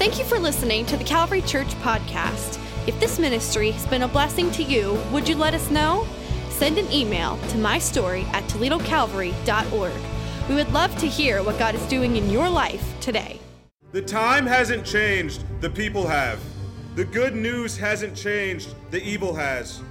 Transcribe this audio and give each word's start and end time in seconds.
Thank 0.00 0.18
you 0.18 0.24
for 0.24 0.38
listening 0.38 0.86
to 0.86 0.96
the 0.96 1.04
Calvary 1.04 1.42
Church 1.42 1.68
podcast. 1.82 2.58
If 2.86 2.98
this 2.98 3.18
ministry 3.18 3.70
has 3.72 3.84
been 3.86 4.00
a 4.00 4.08
blessing 4.08 4.50
to 4.52 4.62
you, 4.62 4.98
would 5.12 5.28
you 5.28 5.36
let 5.36 5.52
us 5.52 5.70
know? 5.70 6.08
Send 6.48 6.78
an 6.78 6.90
email 6.90 7.36
to 7.36 7.58
mystory 7.58 8.24
at 8.28 8.42
toledocalvary.org. 8.44 9.92
We 10.48 10.54
would 10.54 10.72
love 10.72 10.96
to 11.00 11.06
hear 11.06 11.42
what 11.42 11.58
God 11.58 11.74
is 11.74 11.82
doing 11.82 12.16
in 12.16 12.30
your 12.30 12.48
life 12.48 12.98
today. 13.02 13.40
The 13.92 14.00
time 14.00 14.46
hasn't 14.46 14.86
changed, 14.86 15.44
the 15.60 15.68
people 15.68 16.06
have. 16.06 16.40
The 16.94 17.04
good 17.04 17.36
news 17.36 17.76
hasn't 17.76 18.16
changed, 18.16 18.74
the 18.90 19.02
evil 19.02 19.34
has. 19.34 19.82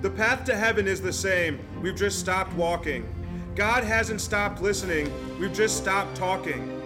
The 0.00 0.08
path 0.08 0.46
to 0.46 0.56
heaven 0.56 0.88
is 0.88 1.02
the 1.02 1.12
same, 1.12 1.60
we've 1.82 1.94
just 1.94 2.18
stopped 2.18 2.54
walking. 2.54 3.06
God 3.54 3.84
hasn't 3.84 4.22
stopped 4.22 4.62
listening, 4.62 5.12
we've 5.38 5.52
just 5.52 5.76
stopped 5.76 6.16
talking. 6.16 6.77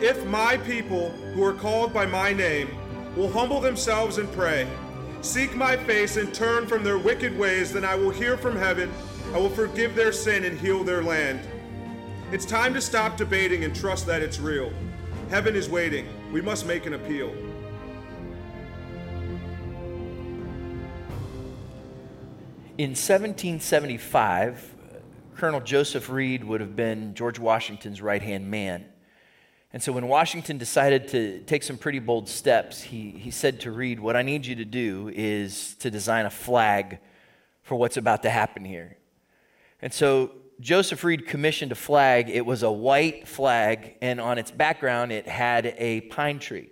If 0.00 0.24
my 0.26 0.56
people, 0.58 1.10
who 1.10 1.44
are 1.44 1.52
called 1.52 1.94
by 1.94 2.06
my 2.06 2.32
name, 2.32 2.68
will 3.16 3.30
humble 3.30 3.60
themselves 3.60 4.18
and 4.18 4.30
pray, 4.32 4.68
seek 5.22 5.54
my 5.54 5.76
face 5.76 6.16
and 6.16 6.34
turn 6.34 6.66
from 6.66 6.82
their 6.82 6.98
wicked 6.98 7.38
ways, 7.38 7.72
then 7.72 7.84
I 7.84 7.94
will 7.94 8.10
hear 8.10 8.36
from 8.36 8.56
heaven, 8.56 8.92
I 9.32 9.38
will 9.38 9.50
forgive 9.50 9.94
their 9.94 10.12
sin 10.12 10.44
and 10.44 10.58
heal 10.58 10.84
their 10.84 11.02
land. 11.02 11.40
It's 12.32 12.44
time 12.44 12.74
to 12.74 12.80
stop 12.80 13.16
debating 13.16 13.64
and 13.64 13.74
trust 13.74 14.06
that 14.06 14.20
it's 14.20 14.40
real. 14.40 14.72
Heaven 15.30 15.54
is 15.54 15.68
waiting. 15.68 16.08
We 16.32 16.40
must 16.40 16.66
make 16.66 16.86
an 16.86 16.94
appeal. 16.94 17.28
In 22.76 22.90
1775, 22.90 24.74
uh, 24.74 24.98
Colonel 25.36 25.60
Joseph 25.60 26.10
Reed 26.10 26.42
would 26.42 26.60
have 26.60 26.74
been 26.74 27.14
George 27.14 27.38
Washington's 27.38 28.02
right 28.02 28.20
hand 28.20 28.50
man. 28.50 28.86
And 29.74 29.82
so 29.82 29.90
when 29.90 30.06
Washington 30.06 30.56
decided 30.56 31.08
to 31.08 31.40
take 31.40 31.64
some 31.64 31.78
pretty 31.78 31.98
bold 31.98 32.28
steps, 32.28 32.80
he, 32.80 33.10
he 33.10 33.32
said 33.32 33.58
to 33.62 33.72
Reed, 33.72 33.98
What 33.98 34.14
I 34.14 34.22
need 34.22 34.46
you 34.46 34.54
to 34.54 34.64
do 34.64 35.10
is 35.12 35.74
to 35.80 35.90
design 35.90 36.26
a 36.26 36.30
flag 36.30 37.00
for 37.64 37.74
what's 37.74 37.96
about 37.96 38.22
to 38.22 38.30
happen 38.30 38.64
here. 38.64 38.96
And 39.82 39.92
so 39.92 40.30
Joseph 40.60 41.02
Reed 41.02 41.26
commissioned 41.26 41.72
a 41.72 41.74
flag. 41.74 42.30
It 42.30 42.46
was 42.46 42.62
a 42.62 42.70
white 42.70 43.26
flag, 43.26 43.96
and 44.00 44.20
on 44.20 44.38
its 44.38 44.52
background, 44.52 45.10
it 45.10 45.26
had 45.26 45.74
a 45.76 46.02
pine 46.02 46.38
tree. 46.38 46.70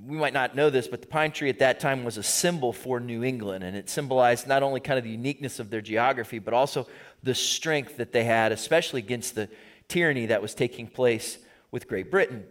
We 0.00 0.16
might 0.16 0.32
not 0.32 0.54
know 0.54 0.70
this, 0.70 0.86
but 0.86 1.00
the 1.00 1.08
pine 1.08 1.32
tree 1.32 1.48
at 1.48 1.58
that 1.58 1.80
time 1.80 2.04
was 2.04 2.18
a 2.18 2.22
symbol 2.22 2.72
for 2.72 3.00
New 3.00 3.24
England, 3.24 3.64
and 3.64 3.76
it 3.76 3.90
symbolized 3.90 4.46
not 4.46 4.62
only 4.62 4.78
kind 4.78 4.96
of 4.96 5.02
the 5.02 5.10
uniqueness 5.10 5.58
of 5.58 5.70
their 5.70 5.80
geography, 5.80 6.38
but 6.38 6.54
also 6.54 6.86
the 7.24 7.34
strength 7.34 7.96
that 7.96 8.12
they 8.12 8.22
had, 8.22 8.52
especially 8.52 9.00
against 9.00 9.34
the 9.34 9.48
tyranny 9.88 10.26
that 10.26 10.40
was 10.40 10.54
taking 10.54 10.86
place 10.86 11.38
with 11.72 11.88
Great 11.88 12.08
Britain. 12.10 12.44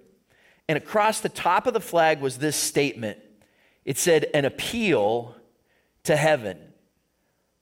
And 0.67 0.77
across 0.77 1.21
the 1.21 1.29
top 1.29 1.65
of 1.67 1.73
the 1.73 1.79
flag 1.79 2.19
was 2.19 2.37
this 2.37 2.57
statement 2.57 3.19
it 3.83 3.97
said, 3.97 4.27
an 4.33 4.45
appeal 4.45 5.35
to 6.03 6.15
heaven. 6.15 6.57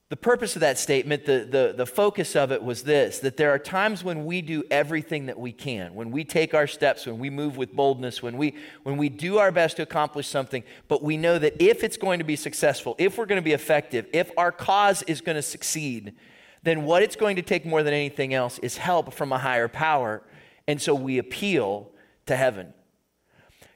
The 0.09 0.17
purpose 0.17 0.55
of 0.55 0.61
that 0.61 0.79
statement, 0.79 1.25
the, 1.25 1.47
the, 1.49 1.73
the 1.77 1.85
focus 1.85 2.35
of 2.35 2.51
it 2.51 2.63
was 2.63 2.81
this 2.83 3.19
that 3.19 3.37
there 3.37 3.51
are 3.51 3.59
times 3.59 4.03
when 4.03 4.25
we 4.25 4.41
do 4.41 4.63
everything 4.71 5.27
that 5.27 5.39
we 5.39 5.51
can, 5.51 5.93
when 5.93 6.09
we 6.09 6.23
take 6.23 6.55
our 6.55 6.65
steps, 6.65 7.05
when 7.05 7.19
we 7.19 7.29
move 7.29 7.57
with 7.57 7.73
boldness, 7.73 8.23
when 8.23 8.35
we, 8.35 8.55
when 8.81 8.97
we 8.97 9.07
do 9.07 9.37
our 9.37 9.51
best 9.51 9.77
to 9.77 9.83
accomplish 9.83 10.27
something, 10.27 10.63
but 10.87 11.03
we 11.03 11.15
know 11.15 11.37
that 11.37 11.61
if 11.61 11.83
it's 11.83 11.97
going 11.97 12.17
to 12.17 12.25
be 12.25 12.35
successful, 12.35 12.95
if 12.97 13.19
we're 13.19 13.27
going 13.27 13.41
to 13.41 13.45
be 13.45 13.53
effective, 13.53 14.07
if 14.11 14.31
our 14.35 14.51
cause 14.51 15.03
is 15.03 15.21
going 15.21 15.35
to 15.35 15.43
succeed, 15.43 16.15
then 16.63 16.83
what 16.85 17.03
it's 17.03 17.15
going 17.15 17.35
to 17.35 17.43
take 17.43 17.63
more 17.65 17.83
than 17.83 17.93
anything 17.93 18.33
else 18.33 18.57
is 18.59 18.77
help 18.77 19.13
from 19.13 19.31
a 19.31 19.37
higher 19.37 19.67
power. 19.67 20.23
And 20.69 20.79
so 20.79 20.93
we 20.93 21.17
appeal 21.17 21.89
to 22.27 22.35
heaven. 22.35 22.75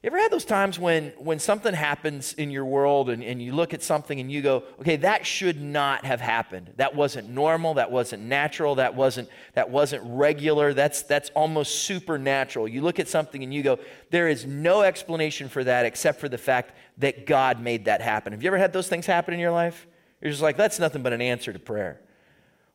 You 0.04 0.12
ever 0.12 0.20
had 0.20 0.32
those 0.32 0.46
times 0.46 0.78
when, 0.78 1.12
when 1.18 1.40
something 1.40 1.74
happens 1.74 2.34
in 2.34 2.52
your 2.52 2.66
world 2.66 3.10
and, 3.10 3.24
and 3.24 3.42
you 3.42 3.52
look 3.52 3.74
at 3.74 3.82
something 3.82 4.20
and 4.20 4.32
you 4.32 4.44
go, 4.44 4.62
okay, 4.80 4.98
that 4.98 5.26
should 5.26 5.60
not 5.60 6.06
have 6.06 6.22
happened. 6.22 6.72
That 6.76 6.94
wasn't 6.94 7.30
normal, 7.30 7.74
that 7.76 7.90
wasn't 7.90 8.22
natural, 8.22 8.76
that 8.76 8.94
wasn't, 8.94 9.28
that 9.56 9.72
wasn't 9.72 10.04
regular, 10.06 10.72
that's, 10.76 11.02
that's 11.02 11.32
almost 11.32 11.84
supernatural. 11.84 12.68
You 12.68 12.82
look 12.82 13.00
at 13.00 13.08
something 13.08 13.42
and 13.42 13.52
you 13.52 13.64
go, 13.64 13.80
there 14.12 14.28
is 14.28 14.46
no 14.46 14.84
explanation 14.84 15.50
for 15.50 15.64
that 15.64 15.88
except 15.88 16.20
for 16.20 16.30
the 16.30 16.38
fact 16.38 16.78
that 17.00 17.26
God 17.26 17.60
made 17.60 17.86
that 17.86 18.02
happen. 18.02 18.34
Have 18.34 18.44
you 18.44 18.48
ever 18.50 18.60
had 18.60 18.72
those 18.72 18.88
things 18.88 19.08
happen 19.08 19.34
in 19.34 19.40
your 19.40 19.50
life? 19.50 19.88
You're 20.22 20.30
just 20.30 20.44
like, 20.44 20.58
that's 20.58 20.78
nothing 20.78 21.02
but 21.02 21.12
an 21.12 21.22
answer 21.24 21.52
to 21.52 21.58
prayer. 21.58 22.00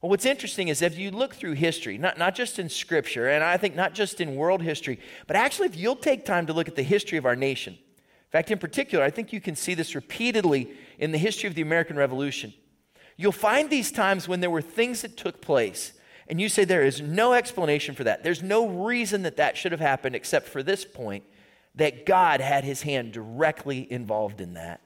Well, 0.00 0.10
what's 0.10 0.26
interesting 0.26 0.68
is 0.68 0.80
if 0.80 0.96
you 0.96 1.10
look 1.10 1.34
through 1.34 1.54
history, 1.54 1.98
not, 1.98 2.18
not 2.18 2.36
just 2.36 2.60
in 2.60 2.68
scripture, 2.68 3.28
and 3.28 3.42
I 3.42 3.56
think 3.56 3.74
not 3.74 3.94
just 3.94 4.20
in 4.20 4.36
world 4.36 4.62
history, 4.62 5.00
but 5.26 5.34
actually 5.34 5.66
if 5.66 5.76
you'll 5.76 5.96
take 5.96 6.24
time 6.24 6.46
to 6.46 6.52
look 6.52 6.68
at 6.68 6.76
the 6.76 6.82
history 6.82 7.18
of 7.18 7.26
our 7.26 7.34
nation. 7.34 7.74
In 7.74 8.30
fact, 8.30 8.50
in 8.50 8.58
particular, 8.58 9.04
I 9.04 9.10
think 9.10 9.32
you 9.32 9.40
can 9.40 9.56
see 9.56 9.74
this 9.74 9.94
repeatedly 9.94 10.70
in 10.98 11.10
the 11.10 11.18
history 11.18 11.48
of 11.48 11.56
the 11.56 11.62
American 11.62 11.96
Revolution. 11.96 12.52
You'll 13.16 13.32
find 13.32 13.68
these 13.68 13.90
times 13.90 14.28
when 14.28 14.40
there 14.40 14.50
were 14.50 14.62
things 14.62 15.02
that 15.02 15.16
took 15.16 15.40
place, 15.40 15.94
and 16.28 16.40
you 16.40 16.48
say 16.48 16.64
there 16.64 16.84
is 16.84 17.00
no 17.00 17.32
explanation 17.32 17.96
for 17.96 18.04
that. 18.04 18.22
There's 18.22 18.42
no 18.42 18.68
reason 18.68 19.22
that 19.22 19.38
that 19.38 19.56
should 19.56 19.72
have 19.72 19.80
happened 19.80 20.14
except 20.14 20.46
for 20.46 20.62
this 20.62 20.84
point 20.84 21.24
that 21.74 22.06
God 22.06 22.40
had 22.40 22.62
his 22.62 22.82
hand 22.82 23.12
directly 23.12 23.90
involved 23.90 24.40
in 24.40 24.54
that. 24.54 24.80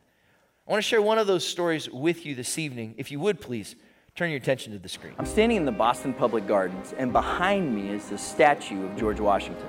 I 0.66 0.70
want 0.70 0.82
to 0.82 0.88
share 0.88 1.02
one 1.02 1.18
of 1.18 1.26
those 1.26 1.46
stories 1.46 1.90
with 1.90 2.24
you 2.24 2.34
this 2.34 2.56
evening. 2.58 2.94
If 2.96 3.10
you 3.10 3.20
would 3.20 3.40
please 3.40 3.74
Turn 4.14 4.28
your 4.28 4.36
attention 4.36 4.74
to 4.74 4.78
the 4.78 4.90
screen. 4.90 5.14
I'm 5.18 5.24
standing 5.24 5.56
in 5.56 5.64
the 5.64 5.72
Boston 5.72 6.12
Public 6.12 6.46
Gardens, 6.46 6.92
and 6.98 7.14
behind 7.14 7.74
me 7.74 7.88
is 7.88 8.10
the 8.10 8.18
statue 8.18 8.84
of 8.84 8.94
George 8.94 9.20
Washington. 9.20 9.66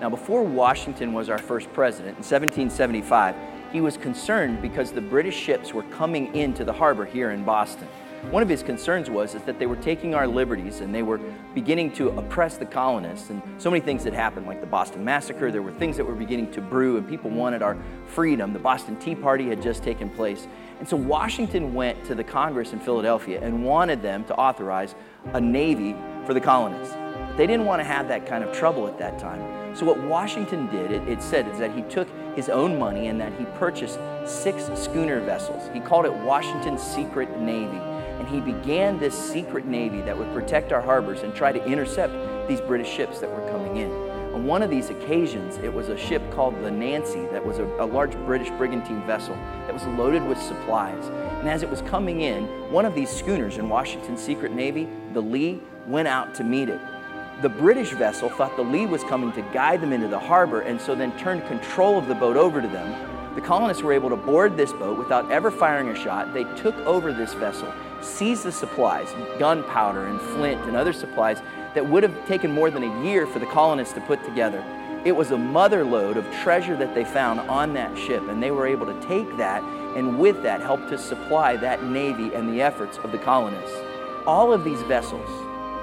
Now, 0.00 0.10
before 0.10 0.42
Washington 0.42 1.12
was 1.12 1.28
our 1.28 1.38
first 1.38 1.72
president 1.72 2.18
in 2.18 2.24
1775, 2.24 3.36
he 3.70 3.80
was 3.80 3.96
concerned 3.96 4.60
because 4.60 4.90
the 4.90 5.00
British 5.00 5.36
ships 5.36 5.72
were 5.72 5.84
coming 5.84 6.34
into 6.34 6.64
the 6.64 6.72
harbor 6.72 7.04
here 7.04 7.30
in 7.30 7.44
Boston. 7.44 7.86
One 8.30 8.42
of 8.42 8.48
his 8.48 8.62
concerns 8.62 9.08
was 9.10 9.34
is 9.34 9.42
that 9.42 9.58
they 9.58 9.66
were 9.66 9.76
taking 9.76 10.14
our 10.14 10.26
liberties 10.26 10.80
and 10.80 10.94
they 10.94 11.02
were 11.02 11.18
beginning 11.54 11.92
to 11.92 12.08
oppress 12.10 12.56
the 12.56 12.66
colonists. 12.66 13.30
And 13.30 13.42
so 13.58 13.70
many 13.70 13.80
things 13.80 14.04
had 14.04 14.14
happened, 14.14 14.46
like 14.46 14.60
the 14.60 14.66
Boston 14.66 15.04
Massacre. 15.04 15.50
There 15.52 15.62
were 15.62 15.72
things 15.72 15.96
that 15.96 16.04
were 16.04 16.14
beginning 16.14 16.50
to 16.52 16.60
brew, 16.60 16.96
and 16.96 17.08
people 17.08 17.30
wanted 17.30 17.62
our 17.62 17.76
freedom. 18.06 18.52
The 18.52 18.58
Boston 18.58 18.96
Tea 18.96 19.14
Party 19.14 19.48
had 19.48 19.62
just 19.62 19.82
taken 19.82 20.10
place. 20.10 20.48
And 20.78 20.88
so 20.88 20.96
Washington 20.96 21.74
went 21.74 22.04
to 22.06 22.14
the 22.14 22.24
Congress 22.24 22.72
in 22.72 22.80
Philadelphia 22.80 23.40
and 23.40 23.64
wanted 23.64 24.02
them 24.02 24.24
to 24.24 24.34
authorize 24.34 24.94
a 25.32 25.40
navy 25.40 25.94
for 26.26 26.34
the 26.34 26.40
colonists. 26.40 26.94
They 27.36 27.46
didn't 27.46 27.66
want 27.66 27.80
to 27.80 27.84
have 27.84 28.08
that 28.08 28.26
kind 28.26 28.44
of 28.44 28.54
trouble 28.56 28.86
at 28.86 28.98
that 28.98 29.18
time. 29.18 29.76
So 29.76 29.86
what 29.86 30.00
Washington 30.02 30.68
did, 30.68 30.92
it, 30.92 31.08
it 31.08 31.22
said, 31.22 31.48
is 31.48 31.58
that 31.58 31.74
he 31.74 31.82
took 31.82 32.08
his 32.36 32.48
own 32.48 32.78
money 32.78 33.08
and 33.08 33.20
that 33.20 33.32
he 33.38 33.44
purchased 33.58 33.98
six 34.24 34.70
schooner 34.74 35.20
vessels. 35.20 35.68
He 35.72 35.80
called 35.80 36.06
it 36.06 36.12
Washington's 36.12 36.82
Secret 36.82 37.38
Navy. 37.40 37.80
And 38.18 38.28
he 38.28 38.40
began 38.40 38.98
this 38.98 39.14
secret 39.16 39.66
navy 39.66 40.00
that 40.02 40.16
would 40.16 40.32
protect 40.32 40.72
our 40.72 40.80
harbors 40.80 41.22
and 41.22 41.34
try 41.34 41.52
to 41.52 41.64
intercept 41.64 42.12
these 42.48 42.60
British 42.60 42.88
ships 42.88 43.20
that 43.20 43.30
were 43.30 43.50
coming 43.50 43.76
in. 43.76 43.90
On 44.34 44.46
one 44.46 44.62
of 44.62 44.70
these 44.70 44.90
occasions, 44.90 45.58
it 45.58 45.72
was 45.72 45.88
a 45.88 45.96
ship 45.96 46.22
called 46.32 46.60
the 46.62 46.70
Nancy 46.70 47.24
that 47.26 47.44
was 47.44 47.58
a, 47.58 47.64
a, 47.78 47.86
large 47.86 48.14
British 48.26 48.50
brigantine 48.50 49.00
vessel 49.06 49.36
that 49.66 49.72
was 49.72 49.84
loaded 49.98 50.26
with 50.26 50.42
supplies. 50.42 51.06
And 51.38 51.48
as 51.48 51.62
it 51.62 51.70
was 51.70 51.82
coming 51.82 52.22
in, 52.22 52.46
one 52.72 52.84
of 52.84 52.96
these 52.96 53.10
schooners 53.10 53.58
in 53.58 53.68
Washington's 53.68 54.20
secret 54.20 54.52
navy, 54.52 54.88
the 55.12 55.20
Lee, 55.20 55.60
went 55.86 56.08
out 56.08 56.34
to 56.34 56.44
meet 56.44 56.68
it. 56.68 56.80
The 57.42 57.48
British 57.48 57.90
vessel 57.90 58.28
thought 58.28 58.56
the 58.56 58.62
Lee 58.62 58.86
was 58.86 59.04
coming 59.04 59.30
to 59.32 59.42
guide 59.52 59.80
them 59.80 59.92
into 59.92 60.08
the 60.08 60.18
harbor 60.18 60.62
and 60.62 60.80
so 60.80 60.94
then 60.94 61.16
turned 61.18 61.46
control 61.46 61.96
of 61.96 62.08
the 62.08 62.14
boat 62.14 62.36
over 62.36 62.60
to 62.60 62.68
them. 62.68 63.34
The 63.34 63.40
colonists 63.40 63.82
were 63.82 63.92
able 63.92 64.10
to 64.10 64.16
board 64.16 64.56
this 64.56 64.72
boat 64.72 64.96
without 64.96 65.30
ever 65.30 65.50
firing 65.50 65.88
a 65.88 65.94
shot. 65.94 66.32
They 66.32 66.44
took 66.54 66.76
over 66.86 67.12
this 67.12 67.34
vessel, 67.34 67.72
seized 68.04 68.44
the 68.44 68.52
supplies, 68.52 69.08
gunpowder 69.38 70.06
and 70.06 70.20
flint 70.20 70.60
and 70.66 70.76
other 70.76 70.92
supplies, 70.92 71.42
that 71.74 71.86
would 71.86 72.02
have 72.02 72.26
taken 72.26 72.52
more 72.52 72.70
than 72.70 72.84
a 72.84 73.04
year 73.04 73.26
for 73.26 73.38
the 73.38 73.46
colonists 73.46 73.94
to 73.94 74.00
put 74.02 74.22
together. 74.24 74.64
It 75.04 75.12
was 75.12 75.32
a 75.32 75.38
mother 75.38 75.84
lode 75.84 76.16
of 76.16 76.30
treasure 76.32 76.76
that 76.76 76.94
they 76.94 77.04
found 77.04 77.40
on 77.40 77.74
that 77.74 77.98
ship, 77.98 78.22
and 78.28 78.42
they 78.42 78.50
were 78.50 78.66
able 78.66 78.86
to 78.86 79.00
take 79.02 79.36
that 79.36 79.62
and 79.96 80.18
with 80.18 80.42
that 80.42 80.60
help 80.60 80.88
to 80.88 80.98
supply 80.98 81.56
that 81.56 81.84
navy 81.84 82.34
and 82.34 82.48
the 82.48 82.62
efforts 82.62 82.98
of 82.98 83.12
the 83.12 83.18
colonists. 83.18 83.76
All 84.26 84.52
of 84.52 84.64
these 84.64 84.80
vessels 84.82 85.28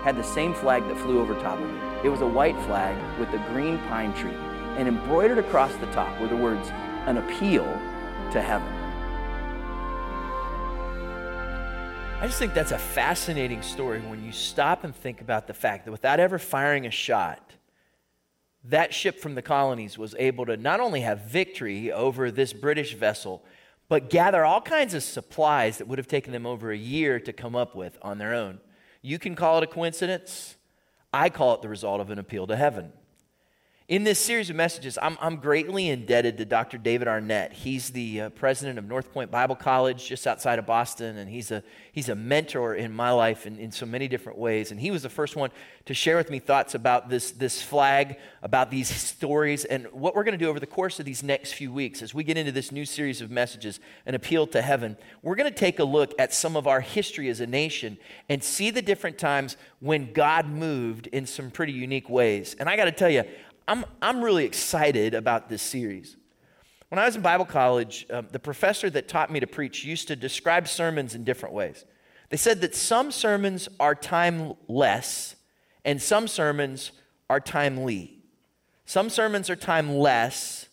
had 0.03 0.17
the 0.17 0.23
same 0.23 0.53
flag 0.53 0.87
that 0.87 0.97
flew 0.97 1.19
over 1.19 1.35
top 1.35 1.59
of 1.59 1.69
it. 1.69 2.05
It 2.05 2.09
was 2.09 2.21
a 2.21 2.27
white 2.27 2.59
flag 2.63 2.97
with 3.19 3.29
a 3.33 3.45
green 3.53 3.77
pine 3.89 4.13
tree, 4.15 4.35
and 4.77 4.87
embroidered 4.87 5.37
across 5.37 5.75
the 5.75 5.85
top 5.87 6.19
were 6.19 6.27
the 6.27 6.35
words, 6.35 6.69
an 7.05 7.17
appeal 7.17 7.65
to 8.31 8.41
heaven. 8.41 8.80
I 12.21 12.27
just 12.27 12.37
think 12.37 12.53
that's 12.53 12.71
a 12.71 12.77
fascinating 12.77 13.63
story 13.63 13.99
when 13.99 14.23
you 14.23 14.31
stop 14.31 14.83
and 14.83 14.95
think 14.95 15.21
about 15.21 15.47
the 15.47 15.55
fact 15.55 15.85
that 15.85 15.91
without 15.91 16.19
ever 16.19 16.37
firing 16.37 16.85
a 16.85 16.91
shot, 16.91 17.55
that 18.65 18.93
ship 18.93 19.19
from 19.19 19.33
the 19.33 19.41
colonies 19.41 19.97
was 19.97 20.13
able 20.19 20.45
to 20.45 20.55
not 20.55 20.79
only 20.79 21.01
have 21.01 21.21
victory 21.21 21.91
over 21.91 22.29
this 22.29 22.53
British 22.53 22.93
vessel, 22.93 23.43
but 23.89 24.11
gather 24.11 24.45
all 24.45 24.61
kinds 24.61 24.93
of 24.93 25.01
supplies 25.01 25.79
that 25.79 25.87
would 25.87 25.97
have 25.97 26.07
taken 26.07 26.31
them 26.31 26.45
over 26.45 26.69
a 26.71 26.77
year 26.77 27.19
to 27.19 27.33
come 27.33 27.55
up 27.55 27.73
with 27.73 27.97
on 28.03 28.19
their 28.19 28.35
own. 28.35 28.59
You 29.01 29.17
can 29.17 29.33
call 29.33 29.57
it 29.57 29.63
a 29.63 29.67
coincidence. 29.67 30.57
I 31.11 31.31
call 31.31 31.55
it 31.55 31.63
the 31.63 31.69
result 31.69 32.01
of 32.01 32.11
an 32.11 32.19
appeal 32.19 32.45
to 32.45 32.55
heaven. 32.55 32.93
In 33.91 34.05
this 34.05 34.19
series 34.19 34.49
of 34.49 34.55
messages, 34.55 34.97
I'm, 35.01 35.17
I'm 35.19 35.35
greatly 35.35 35.89
indebted 35.89 36.37
to 36.37 36.45
Dr. 36.45 36.77
David 36.77 37.09
Arnett. 37.09 37.51
He's 37.51 37.89
the 37.89 38.21
uh, 38.21 38.29
president 38.29 38.79
of 38.79 38.85
North 38.85 39.11
Point 39.11 39.29
Bible 39.29 39.57
College 39.57 40.07
just 40.07 40.25
outside 40.25 40.59
of 40.59 40.65
Boston, 40.65 41.17
and 41.17 41.29
he's 41.29 41.51
a, 41.51 41.61
he's 41.91 42.07
a 42.07 42.15
mentor 42.15 42.73
in 42.73 42.93
my 42.93 43.11
life 43.11 43.45
in, 43.45 43.59
in 43.59 43.69
so 43.69 43.85
many 43.85 44.07
different 44.07 44.39
ways. 44.39 44.71
And 44.71 44.79
he 44.79 44.91
was 44.91 45.03
the 45.03 45.09
first 45.09 45.35
one 45.35 45.49
to 45.87 45.93
share 45.93 46.15
with 46.15 46.29
me 46.29 46.39
thoughts 46.39 46.73
about 46.73 47.09
this, 47.09 47.31
this 47.31 47.61
flag, 47.61 48.15
about 48.41 48.71
these 48.71 48.87
stories, 48.87 49.65
and 49.65 49.85
what 49.87 50.15
we're 50.15 50.23
going 50.23 50.39
to 50.39 50.45
do 50.45 50.49
over 50.49 50.61
the 50.61 50.65
course 50.65 50.97
of 51.01 51.05
these 51.05 51.21
next 51.21 51.51
few 51.51 51.69
weeks 51.69 52.01
as 52.01 52.13
we 52.13 52.23
get 52.23 52.37
into 52.37 52.53
this 52.53 52.71
new 52.71 52.85
series 52.85 53.19
of 53.19 53.29
messages, 53.29 53.81
An 54.05 54.15
Appeal 54.15 54.47
to 54.47 54.61
Heaven. 54.61 54.95
We're 55.21 55.35
going 55.35 55.51
to 55.51 55.59
take 55.59 55.79
a 55.79 55.83
look 55.83 56.13
at 56.17 56.33
some 56.33 56.55
of 56.55 56.65
our 56.65 56.79
history 56.79 57.27
as 57.27 57.41
a 57.41 57.45
nation 57.45 57.97
and 58.29 58.41
see 58.41 58.69
the 58.69 58.81
different 58.81 59.17
times 59.17 59.57
when 59.81 60.13
God 60.13 60.47
moved 60.47 61.07
in 61.07 61.25
some 61.25 61.51
pretty 61.51 61.73
unique 61.73 62.09
ways. 62.09 62.55
And 62.57 62.69
I 62.69 62.77
got 62.77 62.85
to 62.85 62.93
tell 62.93 63.09
you, 63.09 63.25
I'm, 63.67 63.85
I'm 64.01 64.21
really 64.23 64.45
excited 64.45 65.13
about 65.13 65.49
this 65.49 65.61
series. 65.61 66.17
When 66.89 66.99
I 66.99 67.05
was 67.05 67.15
in 67.15 67.21
Bible 67.21 67.45
college, 67.45 68.05
uh, 68.09 68.23
the 68.29 68.39
professor 68.39 68.89
that 68.89 69.07
taught 69.07 69.31
me 69.31 69.39
to 69.39 69.47
preach 69.47 69.85
used 69.85 70.09
to 70.09 70.15
describe 70.15 70.67
sermons 70.67 71.15
in 71.15 71.23
different 71.23 71.55
ways. 71.55 71.85
They 72.29 72.37
said 72.37 72.61
that 72.61 72.75
some 72.75 73.11
sermons 73.11 73.69
are 73.79 73.95
timeless 73.95 75.35
and 75.85 76.01
some 76.01 76.27
sermons 76.27 76.91
are 77.29 77.39
timely. 77.39 78.23
Some 78.85 79.09
sermons 79.09 79.49
are 79.49 79.55
timeless 79.55 80.67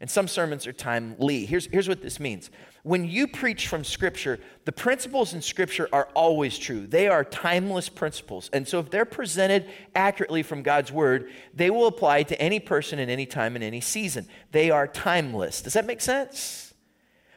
and 0.00 0.10
some 0.10 0.26
sermons 0.26 0.66
are 0.66 0.72
timely. 0.72 1.46
Here's, 1.46 1.66
here's 1.66 1.88
what 1.88 2.02
this 2.02 2.18
means 2.18 2.50
when 2.82 3.08
you 3.08 3.28
preach 3.28 3.68
from 3.68 3.84
Scripture, 3.84 4.40
the 4.64 4.72
principles 4.72 5.34
in 5.34 5.42
Scripture 5.42 5.88
are 5.92 6.08
always 6.14 6.58
true. 6.58 6.86
They 6.86 7.06
are 7.06 7.22
timeless 7.22 7.88
principles. 7.88 8.50
And 8.52 8.66
so, 8.66 8.80
if 8.80 8.90
they're 8.90 9.04
presented 9.04 9.68
accurately 9.94 10.42
from 10.42 10.62
God's 10.62 10.90
Word, 10.90 11.30
they 11.54 11.70
will 11.70 11.86
apply 11.86 12.24
to 12.24 12.40
any 12.42 12.58
person 12.58 12.98
in 12.98 13.08
any 13.08 13.24
time 13.24 13.54
in 13.54 13.62
any 13.62 13.80
season. 13.80 14.26
They 14.50 14.70
are 14.70 14.88
timeless. 14.88 15.62
Does 15.62 15.74
that 15.74 15.86
make 15.86 16.00
sense? 16.00 16.74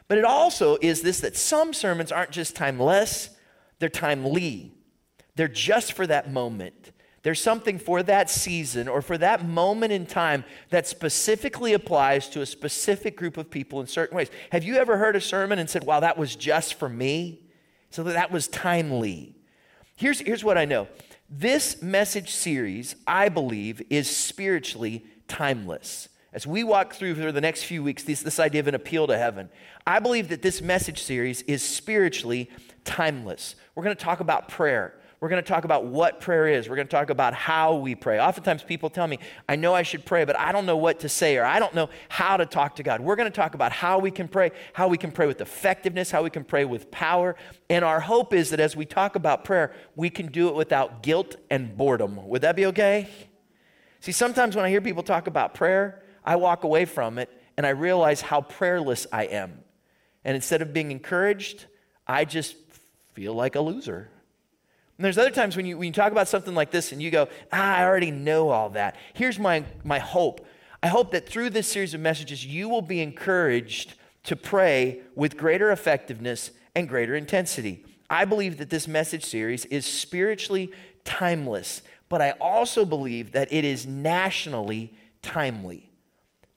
But 0.08 0.18
it 0.18 0.24
also 0.24 0.78
is 0.80 1.02
this 1.02 1.20
that 1.20 1.36
some 1.36 1.72
sermons 1.72 2.10
aren't 2.10 2.30
just 2.32 2.56
timeless, 2.56 3.30
they're 3.78 3.88
timely. 3.88 4.72
They're 5.36 5.48
just 5.48 5.92
for 5.92 6.06
that 6.06 6.32
moment. 6.32 6.92
There's 7.26 7.42
something 7.42 7.80
for 7.80 8.04
that 8.04 8.30
season 8.30 8.86
or 8.86 9.02
for 9.02 9.18
that 9.18 9.44
moment 9.44 9.92
in 9.92 10.06
time 10.06 10.44
that 10.70 10.86
specifically 10.86 11.72
applies 11.72 12.28
to 12.28 12.40
a 12.40 12.46
specific 12.46 13.16
group 13.16 13.36
of 13.36 13.50
people 13.50 13.80
in 13.80 13.88
certain 13.88 14.16
ways. 14.16 14.30
Have 14.52 14.62
you 14.62 14.76
ever 14.76 14.96
heard 14.96 15.16
a 15.16 15.20
sermon 15.20 15.58
and 15.58 15.68
said, 15.68 15.82
wow, 15.82 15.98
that 15.98 16.16
was 16.16 16.36
just 16.36 16.74
for 16.74 16.88
me? 16.88 17.40
So 17.90 18.04
that 18.04 18.30
was 18.30 18.46
timely. 18.46 19.34
Here's, 19.96 20.20
here's 20.20 20.44
what 20.44 20.56
I 20.56 20.66
know 20.66 20.86
this 21.28 21.82
message 21.82 22.30
series, 22.30 22.94
I 23.08 23.28
believe, 23.28 23.82
is 23.90 24.08
spiritually 24.08 25.04
timeless. 25.26 26.08
As 26.32 26.46
we 26.46 26.62
walk 26.62 26.94
through 26.94 27.16
for 27.16 27.32
the 27.32 27.40
next 27.40 27.64
few 27.64 27.82
weeks, 27.82 28.04
this, 28.04 28.22
this 28.22 28.38
idea 28.38 28.60
of 28.60 28.68
an 28.68 28.76
appeal 28.76 29.08
to 29.08 29.18
heaven, 29.18 29.48
I 29.84 29.98
believe 29.98 30.28
that 30.28 30.42
this 30.42 30.62
message 30.62 31.02
series 31.02 31.42
is 31.42 31.60
spiritually 31.60 32.52
timeless. 32.84 33.56
We're 33.74 33.82
going 33.82 33.96
to 33.96 34.04
talk 34.04 34.20
about 34.20 34.46
prayer. 34.46 34.94
We're 35.18 35.30
going 35.30 35.42
to 35.42 35.48
talk 35.48 35.64
about 35.64 35.86
what 35.86 36.20
prayer 36.20 36.46
is. 36.46 36.68
We're 36.68 36.76
going 36.76 36.88
to 36.88 36.94
talk 36.94 37.08
about 37.08 37.32
how 37.32 37.76
we 37.76 37.94
pray. 37.94 38.20
Oftentimes 38.20 38.62
people 38.62 38.90
tell 38.90 39.06
me, 39.06 39.18
I 39.48 39.56
know 39.56 39.74
I 39.74 39.82
should 39.82 40.04
pray, 40.04 40.24
but 40.24 40.38
I 40.38 40.52
don't 40.52 40.66
know 40.66 40.76
what 40.76 41.00
to 41.00 41.08
say 41.08 41.38
or 41.38 41.44
I 41.44 41.58
don't 41.58 41.74
know 41.74 41.88
how 42.10 42.36
to 42.36 42.44
talk 42.44 42.76
to 42.76 42.82
God. 42.82 43.00
We're 43.00 43.16
going 43.16 43.30
to 43.30 43.34
talk 43.34 43.54
about 43.54 43.72
how 43.72 43.98
we 43.98 44.10
can 44.10 44.28
pray, 44.28 44.50
how 44.74 44.88
we 44.88 44.98
can 44.98 45.10
pray 45.10 45.26
with 45.26 45.40
effectiveness, 45.40 46.10
how 46.10 46.22
we 46.22 46.28
can 46.28 46.44
pray 46.44 46.66
with 46.66 46.90
power. 46.90 47.34
And 47.70 47.82
our 47.82 48.00
hope 48.00 48.34
is 48.34 48.50
that 48.50 48.60
as 48.60 48.76
we 48.76 48.84
talk 48.84 49.16
about 49.16 49.42
prayer, 49.42 49.72
we 49.94 50.10
can 50.10 50.26
do 50.26 50.48
it 50.48 50.54
without 50.54 51.02
guilt 51.02 51.36
and 51.50 51.74
boredom. 51.74 52.28
Would 52.28 52.42
that 52.42 52.54
be 52.54 52.66
okay? 52.66 53.08
See, 54.00 54.12
sometimes 54.12 54.54
when 54.54 54.66
I 54.66 54.68
hear 54.68 54.82
people 54.82 55.02
talk 55.02 55.26
about 55.26 55.54
prayer, 55.54 56.02
I 56.24 56.36
walk 56.36 56.64
away 56.64 56.84
from 56.84 57.18
it 57.18 57.30
and 57.56 57.64
I 57.64 57.70
realize 57.70 58.20
how 58.20 58.42
prayerless 58.42 59.06
I 59.10 59.24
am. 59.24 59.60
And 60.24 60.34
instead 60.34 60.60
of 60.60 60.74
being 60.74 60.90
encouraged, 60.90 61.64
I 62.06 62.26
just 62.26 62.56
feel 63.14 63.32
like 63.32 63.54
a 63.54 63.60
loser. 63.60 64.10
And 64.98 65.04
there's 65.04 65.18
other 65.18 65.30
times 65.30 65.56
when 65.56 65.66
you, 65.66 65.76
when 65.76 65.88
you 65.88 65.92
talk 65.92 66.12
about 66.12 66.28
something 66.28 66.54
like 66.54 66.70
this 66.70 66.92
and 66.92 67.02
you 67.02 67.10
go, 67.10 67.28
ah, 67.52 67.76
I 67.76 67.84
already 67.84 68.10
know 68.10 68.48
all 68.48 68.70
that. 68.70 68.96
Here's 69.12 69.38
my, 69.38 69.64
my 69.84 69.98
hope. 69.98 70.46
I 70.82 70.88
hope 70.88 71.12
that 71.12 71.28
through 71.28 71.50
this 71.50 71.66
series 71.68 71.92
of 71.94 72.00
messages, 72.00 72.46
you 72.46 72.68
will 72.68 72.82
be 72.82 73.00
encouraged 73.00 73.94
to 74.24 74.36
pray 74.36 75.00
with 75.14 75.36
greater 75.36 75.70
effectiveness 75.70 76.50
and 76.74 76.88
greater 76.88 77.14
intensity. 77.14 77.84
I 78.08 78.24
believe 78.24 78.58
that 78.58 78.70
this 78.70 78.88
message 78.88 79.24
series 79.24 79.64
is 79.66 79.84
spiritually 79.84 80.72
timeless, 81.04 81.82
but 82.08 82.22
I 82.22 82.30
also 82.40 82.84
believe 82.84 83.32
that 83.32 83.52
it 83.52 83.64
is 83.64 83.86
nationally 83.86 84.94
timely. 85.22 85.90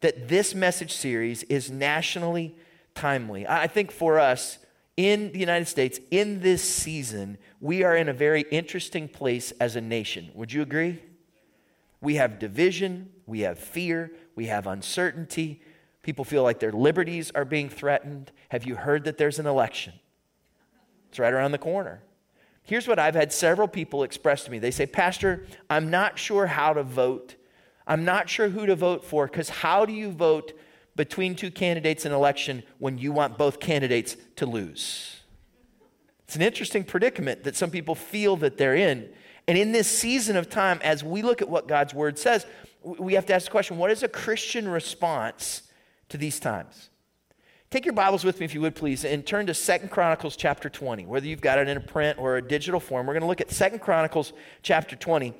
That 0.01 0.29
this 0.29 0.55
message 0.55 0.93
series 0.93 1.43
is 1.43 1.69
nationally 1.69 2.55
timely. 2.95 3.47
I 3.47 3.67
think 3.67 3.91
for 3.91 4.19
us, 4.19 4.59
in 4.95 5.31
the 5.31 5.39
United 5.39 5.67
States, 5.67 5.99
in 6.11 6.41
this 6.41 6.61
season, 6.61 7.37
we 7.59 7.83
are 7.83 7.95
in 7.95 8.09
a 8.09 8.13
very 8.13 8.41
interesting 8.51 9.07
place 9.07 9.51
as 9.59 9.75
a 9.75 9.81
nation. 9.81 10.31
Would 10.33 10.53
you 10.53 10.61
agree? 10.61 11.01
We 12.01 12.15
have 12.15 12.39
division, 12.39 13.09
we 13.25 13.41
have 13.41 13.59
fear, 13.59 14.11
we 14.35 14.45
have 14.45 14.67
uncertainty. 14.67 15.61
People 16.01 16.23
feel 16.23 16.43
like 16.43 16.59
their 16.59 16.71
liberties 16.71 17.31
are 17.35 17.45
being 17.45 17.69
threatened. 17.69 18.31
Have 18.49 18.65
you 18.65 18.75
heard 18.75 19.03
that 19.03 19.17
there's 19.17 19.39
an 19.39 19.45
election? 19.45 19.93
It's 21.09 21.19
right 21.19 21.33
around 21.33 21.51
the 21.51 21.57
corner. 21.57 22.01
Here's 22.63 22.87
what 22.87 22.99
I've 22.99 23.15
had 23.15 23.33
several 23.33 23.67
people 23.67 24.03
express 24.03 24.45
to 24.45 24.51
me. 24.51 24.59
They 24.59 24.71
say, 24.71 24.85
Pastor, 24.85 25.45
I'm 25.69 25.89
not 25.89 26.17
sure 26.17 26.45
how 26.45 26.73
to 26.73 26.83
vote. 26.83 27.35
I'm 27.85 28.05
not 28.05 28.29
sure 28.29 28.49
who 28.49 28.65
to 28.67 28.75
vote 28.75 29.03
for 29.03 29.25
because 29.27 29.49
how 29.49 29.85
do 29.85 29.91
you 29.91 30.11
vote 30.11 30.53
between 30.99 31.33
two 31.33 31.49
candidates 31.49 32.05
in 32.05 32.11
election 32.11 32.61
when 32.77 32.97
you 32.97 33.13
want 33.13 33.37
both 33.37 33.61
candidates 33.61 34.17
to 34.35 34.45
lose. 34.45 35.18
It's 36.29 36.35
an 36.35 36.43
interesting 36.43 36.83
predicament 36.83 37.45
that 37.45 37.55
some 37.55 37.71
people 37.71 37.95
feel 37.95 38.35
that 38.35 38.55
they're 38.55 38.75
in. 38.75 39.09
And 39.47 39.57
in 39.57 39.71
this 39.71 39.87
season 39.87 40.37
of 40.37 40.47
time, 40.47 40.79
as 40.83 41.03
we 41.03 41.23
look 41.23 41.41
at 41.41 41.49
what 41.49 41.67
God's 41.67 41.91
word 41.91 42.19
says, 42.19 42.45
we 42.83 43.15
have 43.15 43.25
to 43.25 43.33
ask 43.33 43.45
the 43.45 43.51
question 43.51 43.79
what 43.79 43.89
is 43.89 44.03
a 44.03 44.07
Christian 44.07 44.67
response 44.67 45.63
to 46.09 46.19
these 46.19 46.39
times? 46.39 46.91
Take 47.71 47.83
your 47.83 47.95
Bibles 47.95 48.23
with 48.23 48.39
me, 48.39 48.45
if 48.45 48.53
you 48.53 48.61
would, 48.61 48.75
please, 48.75 49.05
and 49.05 49.25
turn 49.25 49.47
to 49.47 49.55
Second 49.55 49.89
Chronicles 49.89 50.35
chapter 50.35 50.69
20. 50.69 51.07
Whether 51.07 51.25
you've 51.25 51.41
got 51.41 51.57
it 51.57 51.67
in 51.67 51.77
a 51.77 51.81
print 51.81 52.19
or 52.19 52.37
a 52.37 52.47
digital 52.47 52.79
form, 52.79 53.07
we're 53.07 53.13
going 53.13 53.21
to 53.21 53.27
look 53.27 53.41
at 53.41 53.49
Second 53.49 53.79
Chronicles 53.79 54.31
chapter 54.61 54.95
20. 54.95 55.33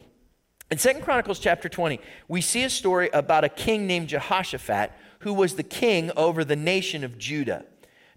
In 0.72 0.78
Second 0.80 1.04
Chronicles 1.04 1.38
chapter 1.38 1.70
20, 1.70 2.00
we 2.28 2.42
see 2.42 2.64
a 2.64 2.70
story 2.72 3.12
about 3.14 3.44
a 3.44 3.50
king 3.50 3.86
named 3.86 4.08
Jehoshaphat 4.08 4.92
who 5.20 5.36
was 5.36 5.54
the 5.54 5.62
king 5.62 6.10
over 6.18 6.44
the 6.44 6.56
nation 6.56 7.04
of 7.04 7.20
Judah. 7.20 7.64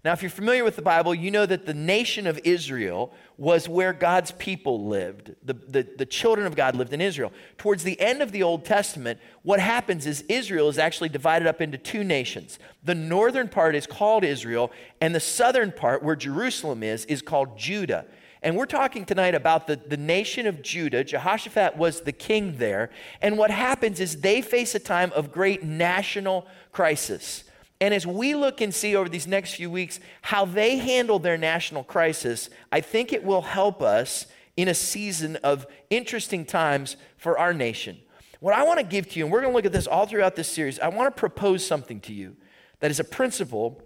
Now, 0.03 0.11
if 0.11 0.21
you're 0.21 0.29
familiar 0.29 0.65
with 0.65 0.75
the 0.75 0.81
Bible, 0.81 1.15
you 1.15 1.31
know 1.31 1.45
that 1.45 1.65
the 1.65 1.73
nation 1.73 2.27
of 2.27 2.37
Israel 2.43 3.13
was 3.37 3.69
where 3.69 3.93
God's 3.93 4.31
people 4.33 4.85
lived. 4.85 5.33
The, 5.43 5.53
the, 5.53 5.87
the, 5.97 6.05
children 6.05 6.45
of 6.45 6.57
God 6.57 6.75
lived 6.75 6.91
in 6.91 6.99
Israel. 6.99 7.31
Towards 7.57 7.83
the 7.83 7.97
end 8.01 8.21
of 8.21 8.33
the 8.33 8.43
Old 8.43 8.65
Testament, 8.65 9.17
what 9.43 9.61
happens 9.61 10.05
is 10.05 10.25
Israel 10.27 10.67
is 10.67 10.77
actually 10.77 11.07
divided 11.07 11.47
up 11.47 11.61
into 11.61 11.77
two 11.77 12.03
nations. 12.03 12.59
The 12.83 12.95
northern 12.95 13.47
part 13.47 13.75
is 13.75 13.87
called 13.87 14.25
Israel, 14.25 14.73
and 14.99 15.15
the 15.15 15.21
southern 15.21 15.71
part, 15.71 16.03
where 16.03 16.17
Jerusalem 16.17 16.83
is, 16.83 17.05
is 17.05 17.21
called 17.21 17.57
Judah. 17.57 18.05
And 18.41 18.57
we're 18.57 18.65
talking 18.65 19.05
tonight 19.05 19.35
about 19.35 19.67
the, 19.67 19.77
the 19.77 19.95
nation 19.95 20.47
of 20.47 20.61
Judah. 20.61 21.05
Jehoshaphat 21.05 21.77
was 21.77 22.01
the 22.01 22.11
king 22.11 22.57
there. 22.57 22.89
And 23.21 23.37
what 23.37 23.51
happens 23.51 24.01
is 24.01 24.19
they 24.19 24.41
face 24.41 24.75
a 24.75 24.79
time 24.79 25.13
of 25.13 25.31
great 25.31 25.63
national 25.63 26.45
crisis. 26.73 27.45
And 27.83 27.93
as 27.93 28.07
we 28.07 28.33
look 28.33 28.61
and 28.61 28.73
see 28.73 28.95
over 28.95 29.09
these 29.09 29.27
next 29.27 29.55
few 29.55 29.69
weeks 29.69 29.99
how 30.21 30.45
they 30.45 30.77
handle 30.77 31.19
their 31.19 31.37
national 31.37 31.83
crisis, 31.83 32.49
I 32.71 32.79
think 32.79 33.11
it 33.11 33.25
will 33.25 33.41
help 33.41 33.81
us 33.81 34.25
in 34.55 34.69
a 34.69 34.73
season 34.73 35.35
of 35.43 35.67
interesting 35.89 36.45
times 36.45 36.95
for 37.17 37.37
our 37.37 37.53
nation. 37.53 37.97
What 38.39 38.53
I 38.53 38.63
want 38.63 38.79
to 38.79 38.85
give 38.85 39.09
to 39.09 39.19
you, 39.19 39.25
and 39.25 39.33
we're 39.33 39.41
going 39.41 39.51
to 39.51 39.55
look 39.57 39.65
at 39.65 39.73
this 39.73 39.85
all 39.85 40.05
throughout 40.05 40.37
this 40.37 40.47
series, 40.47 40.79
I 40.79 40.87
want 40.87 41.13
to 41.13 41.19
propose 41.19 41.67
something 41.67 41.99
to 42.01 42.13
you 42.13 42.37
that 42.79 42.89
is 42.89 43.01
a 43.01 43.03
principle 43.03 43.81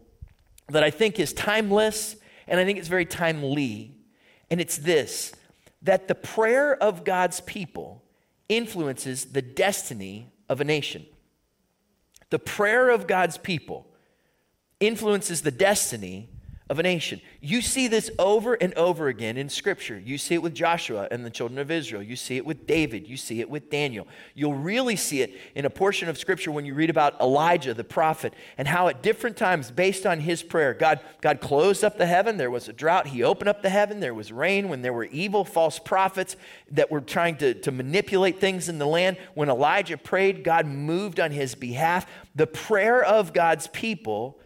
that 0.69 0.83
I 0.83 0.91
think 0.91 1.19
is 1.19 1.33
timeless 1.33 2.17
and 2.47 2.59
I 2.59 2.65
think 2.65 2.77
it's 2.77 2.89
very 2.89 3.05
timely. 3.05 3.95
And 4.51 4.61
it's 4.61 4.77
this 4.77 5.33
that 5.81 6.07
the 6.07 6.13
prayer 6.13 6.75
of 6.75 7.03
God's 7.03 7.39
people 7.41 8.03
influences 8.47 9.25
the 9.25 9.41
destiny 9.41 10.27
of 10.49 10.61
a 10.61 10.63
nation. 10.63 11.07
The 12.29 12.37
prayer 12.37 12.89
of 12.91 13.07
God's 13.07 13.39
people 13.39 13.86
influences 14.79 15.41
the 15.41 15.51
destiny 15.51 16.29
of 16.69 16.79
a 16.79 16.83
nation. 16.83 17.21
You 17.39 17.61
see 17.61 17.87
this 17.87 18.11
over 18.19 18.55
and 18.55 18.73
over 18.73 19.07
again 19.07 19.37
in 19.37 19.47
Scripture. 19.47 19.97
You 19.97 20.17
see 20.17 20.35
it 20.35 20.41
with 20.41 20.53
Joshua 20.53 21.07
and 21.11 21.23
the 21.23 21.29
children 21.29 21.59
of 21.59 21.71
Israel. 21.71 22.03
You 22.03 22.17
see 22.17 22.35
it 22.35 22.45
with 22.45 22.67
David. 22.67 23.07
You 23.07 23.15
see 23.15 23.39
it 23.39 23.49
with 23.49 23.69
Daniel. 23.69 24.05
You'll 24.35 24.53
really 24.53 24.97
see 24.97 25.21
it 25.21 25.39
in 25.55 25.63
a 25.63 25.69
portion 25.69 26.09
of 26.09 26.17
Scripture 26.17 26.51
when 26.51 26.65
you 26.65 26.73
read 26.73 26.89
about 26.89 27.19
Elijah, 27.21 27.73
the 27.73 27.85
prophet, 27.85 28.33
and 28.57 28.67
how 28.67 28.89
at 28.89 29.01
different 29.01 29.37
times, 29.37 29.71
based 29.71 30.05
on 30.05 30.19
his 30.19 30.43
prayer, 30.43 30.73
God, 30.73 30.99
God 31.21 31.39
closed 31.39 31.85
up 31.85 31.97
the 31.97 32.05
heaven. 32.05 32.35
There 32.35 32.51
was 32.51 32.67
a 32.67 32.73
drought. 32.73 33.07
He 33.07 33.23
opened 33.23 33.47
up 33.47 33.61
the 33.61 33.69
heaven. 33.69 34.01
There 34.01 34.13
was 34.13 34.33
rain. 34.33 34.67
When 34.67 34.81
there 34.81 34.93
were 34.93 35.05
evil, 35.05 35.45
false 35.45 35.79
prophets 35.79 36.35
that 36.71 36.91
were 36.91 37.01
trying 37.01 37.37
to, 37.37 37.53
to 37.53 37.71
manipulate 37.71 38.41
things 38.41 38.67
in 38.67 38.77
the 38.77 38.87
land, 38.87 39.15
when 39.35 39.47
Elijah 39.47 39.97
prayed, 39.97 40.43
God 40.43 40.65
moved 40.65 41.21
on 41.21 41.31
his 41.31 41.55
behalf. 41.55 42.05
The 42.35 42.47
prayer 42.47 43.01
of 43.01 43.31
God's 43.31 43.67
people 43.67 44.37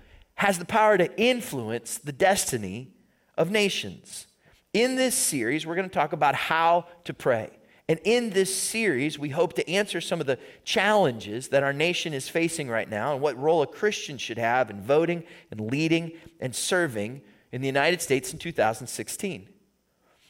has 0.41 0.57
the 0.57 0.65
power 0.65 0.97
to 0.97 1.21
influence 1.21 1.99
the 1.99 2.11
destiny 2.11 2.91
of 3.37 3.51
nations. 3.51 4.25
In 4.73 4.95
this 4.95 5.13
series, 5.13 5.67
we're 5.67 5.75
going 5.75 5.87
to 5.87 5.93
talk 5.93 6.13
about 6.13 6.33
how 6.33 6.87
to 7.03 7.13
pray. 7.13 7.51
And 7.87 7.99
in 8.05 8.31
this 8.31 8.53
series, 8.53 9.19
we 9.19 9.29
hope 9.29 9.53
to 9.53 9.69
answer 9.69 10.01
some 10.01 10.19
of 10.19 10.25
the 10.25 10.39
challenges 10.63 11.49
that 11.49 11.61
our 11.61 11.73
nation 11.73 12.11
is 12.11 12.27
facing 12.27 12.69
right 12.69 12.89
now 12.89 13.13
and 13.13 13.21
what 13.21 13.37
role 13.37 13.61
a 13.61 13.67
Christian 13.67 14.17
should 14.17 14.39
have 14.39 14.71
in 14.71 14.81
voting 14.81 15.25
and 15.51 15.69
leading 15.69 16.13
and 16.39 16.55
serving 16.55 17.21
in 17.51 17.61
the 17.61 17.67
United 17.67 18.01
States 18.01 18.33
in 18.33 18.39
2016. 18.39 19.47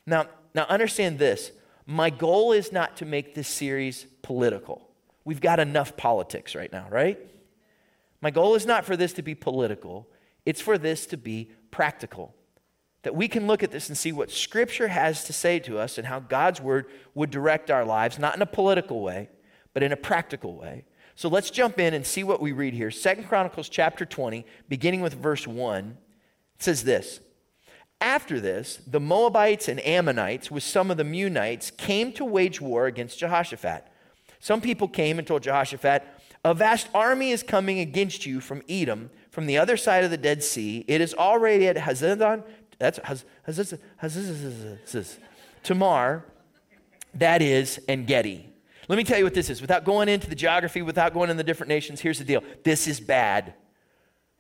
Now, 0.06 0.26
now 0.54 0.66
understand 0.66 1.20
this. 1.20 1.54
My 1.86 2.10
goal 2.10 2.52
is 2.52 2.74
not 2.74 2.98
to 2.98 3.06
make 3.06 3.34
this 3.34 3.48
series 3.48 4.08
political. 4.24 4.90
We've 5.24 5.40
got 5.40 5.62
enough 5.62 5.96
politics 5.96 6.54
right 6.54 6.74
now, 6.74 6.88
right? 6.90 7.18
My 8.22 8.32
goal 8.32 8.56
is 8.56 8.66
not 8.66 8.86
for 8.86 8.96
this 8.96 9.14
to 9.14 9.22
be 9.22 9.36
political, 9.36 10.08
it's 10.46 10.62
for 10.62 10.78
this 10.78 11.06
to 11.08 11.18
be 11.18 11.52
practical. 11.72 12.36
That 13.04 13.16
we 13.16 13.28
can 13.28 13.48
look 13.48 13.64
at 13.64 13.72
this 13.72 13.90
and 13.90 13.98
see 13.98 14.12
what 14.12 14.30
Scripture 14.30 14.88
has 14.88 15.24
to 15.24 15.34
say 15.34 15.58
to 15.60 15.80
us 15.80 15.98
and 15.98 16.06
how 16.06 16.20
God's 16.20 16.62
Word 16.62 16.86
would 17.16 17.32
direct 17.32 17.72
our 17.72 17.84
lives, 17.84 18.20
not 18.20 18.36
in 18.36 18.42
a 18.42 18.48
political 18.48 19.02
way, 19.02 19.30
but 19.74 19.82
in 19.82 19.92
a 19.92 19.98
practical 19.98 20.56
way. 20.56 20.86
So 21.16 21.28
let's 21.28 21.50
jump 21.50 21.80
in 21.80 21.94
and 21.94 22.06
see 22.06 22.24
what 22.24 22.42
we 22.42 22.52
read 22.52 22.74
here. 22.74 22.92
Second 22.92 23.28
Chronicles 23.28 23.70
chapter 23.70 24.06
20, 24.06 24.46
beginning 24.70 25.02
with 25.02 25.14
verse 25.14 25.48
1, 25.48 25.98
says 26.60 26.84
this. 26.84 27.20
After 28.00 28.40
this, 28.40 28.80
the 28.88 29.00
Moabites 29.00 29.68
and 29.68 29.80
Ammonites, 29.86 30.50
with 30.50 30.64
some 30.64 30.90
of 30.90 30.98
the 30.98 31.04
Meunites, 31.04 31.76
came 31.76 32.12
to 32.14 32.26
wage 32.26 32.60
war 32.60 32.88
against 32.88 33.20
Jehoshaphat. 33.20 33.86
Some 34.40 34.62
people 34.62 34.88
came 34.88 35.20
and 35.20 35.28
told 35.28 35.44
Jehoshaphat, 35.44 36.04
a 36.44 36.54
vast 36.54 36.90
army 36.94 37.32
is 37.32 37.44
coming 37.44 37.80
against 37.80 38.26
you 38.26 38.42
from 38.42 38.62
Edom, 38.68 39.10
from 39.30 39.46
the 39.46 39.58
other 39.58 39.78
side 39.78 40.04
of 40.04 40.12
the 40.12 40.18
Dead 40.18 40.44
Sea. 40.44 40.84
It 40.88 41.02
is 41.02 41.14
already 41.14 41.68
at 41.68 41.78
Hazedon, 41.78 42.44
that's 42.80 43.00
Hazez, 43.00 43.78
Tamar, 45.64 46.26
that 47.14 47.42
is, 47.42 47.80
En 47.88 48.06
Gedi. 48.06 48.48
Let 48.88 48.98
me 48.98 49.04
tell 49.04 49.18
you 49.18 49.24
what 49.24 49.36
this 49.36 49.50
is. 49.50 49.62
Without 49.62 49.86
going 49.86 50.10
into 50.10 50.28
the 50.28 50.36
geography, 50.36 50.82
without 50.82 51.14
going 51.14 51.30
into 51.30 51.38
the 51.38 51.44
different 51.44 51.70
nations, 51.70 52.02
here's 52.02 52.18
the 52.18 52.26
deal. 52.26 52.44
This 52.64 52.88
is 52.88 53.00
bad. 53.00 53.54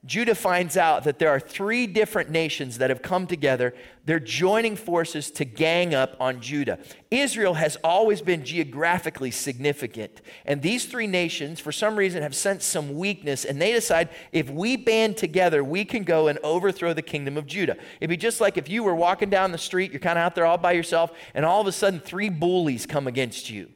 Judah 0.03 0.33
finds 0.33 0.77
out 0.77 1.03
that 1.03 1.19
there 1.19 1.29
are 1.29 1.39
three 1.39 1.85
different 1.85 2.31
nations 2.31 2.79
that 2.79 2.89
have 2.89 3.03
come 3.03 3.27
together. 3.27 3.71
They're 4.03 4.19
joining 4.19 4.75
forces 4.75 5.29
to 5.31 5.45
gang 5.45 5.93
up 5.93 6.17
on 6.19 6.41
Judah. 6.41 6.79
Israel 7.11 7.53
has 7.53 7.77
always 7.83 8.19
been 8.19 8.43
geographically 8.43 9.29
significant. 9.29 10.21
And 10.43 10.63
these 10.63 10.85
three 10.85 11.05
nations, 11.05 11.59
for 11.59 11.71
some 11.71 11.95
reason, 11.95 12.23
have 12.23 12.33
sensed 12.33 12.67
some 12.67 12.95
weakness. 12.95 13.45
And 13.45 13.61
they 13.61 13.73
decide 13.73 14.09
if 14.31 14.49
we 14.49 14.75
band 14.75 15.17
together, 15.17 15.63
we 15.63 15.85
can 15.85 16.03
go 16.03 16.29
and 16.29 16.39
overthrow 16.43 16.93
the 16.93 17.03
kingdom 17.03 17.37
of 17.37 17.45
Judah. 17.45 17.77
It'd 17.99 18.09
be 18.09 18.17
just 18.17 18.41
like 18.41 18.57
if 18.57 18.69
you 18.69 18.81
were 18.81 18.95
walking 18.95 19.29
down 19.29 19.51
the 19.51 19.59
street, 19.59 19.91
you're 19.91 19.99
kind 19.99 20.17
of 20.17 20.23
out 20.23 20.33
there 20.33 20.47
all 20.47 20.57
by 20.57 20.71
yourself, 20.71 21.11
and 21.35 21.45
all 21.45 21.61
of 21.61 21.67
a 21.67 21.71
sudden, 21.71 21.99
three 21.99 22.29
bullies 22.29 22.87
come 22.87 23.05
against 23.05 23.51
you. 23.51 23.69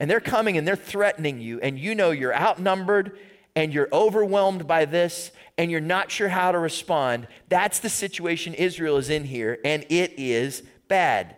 And 0.00 0.10
they're 0.10 0.20
coming 0.20 0.56
and 0.56 0.66
they're 0.66 0.76
threatening 0.76 1.40
you, 1.40 1.60
and 1.60 1.78
you 1.78 1.94
know 1.94 2.10
you're 2.10 2.34
outnumbered 2.34 3.18
and 3.56 3.72
you're 3.72 3.88
overwhelmed 3.92 4.66
by 4.66 4.84
this 4.84 5.32
and 5.58 5.70
you're 5.70 5.80
not 5.80 6.10
sure 6.10 6.28
how 6.28 6.52
to 6.52 6.58
respond, 6.58 7.26
that's 7.48 7.80
the 7.80 7.88
situation 7.88 8.52
Israel 8.54 8.98
is 8.98 9.08
in 9.08 9.24
here, 9.24 9.58
and 9.64 9.84
it 9.88 10.12
is 10.18 10.62
bad. 10.86 11.36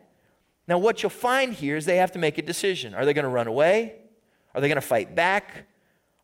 Now, 0.67 0.77
what 0.77 1.03
you'll 1.03 1.11
find 1.11 1.55
here 1.55 1.77
is 1.77 1.87
they 1.87 1.97
have 1.97 2.13
to 2.13 2.19
make 2.19 2.37
a 2.37 2.43
decision. 2.43 2.93
Are 2.93 3.07
they 3.07 3.15
going 3.15 3.25
to 3.25 3.31
run 3.31 3.47
away? 3.47 3.95
Are 4.55 4.61
they 4.61 4.69
going 4.69 4.77
to 4.77 4.83
fight 4.83 5.15
back? 5.15 5.69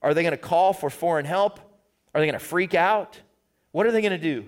Are 0.03 0.13
they 0.13 0.23
going 0.23 0.33
to 0.33 0.37
call 0.37 0.73
for 0.73 0.91
foreign 0.91 1.25
help? 1.25 1.61
Are 2.15 2.21
they 2.21 2.27
going 2.27 2.39
to 2.39 2.45
freak 2.45 2.75
out? 2.75 3.21
What 3.71 3.87
are 3.87 3.93
they 3.93 4.03
going 4.03 4.13
to 4.13 4.19
do? 4.19 4.45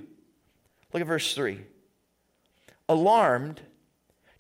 Look 0.93 1.00
at 1.00 1.07
verse 1.07 1.35
3. 1.35 1.61
Alarmed, 2.88 3.61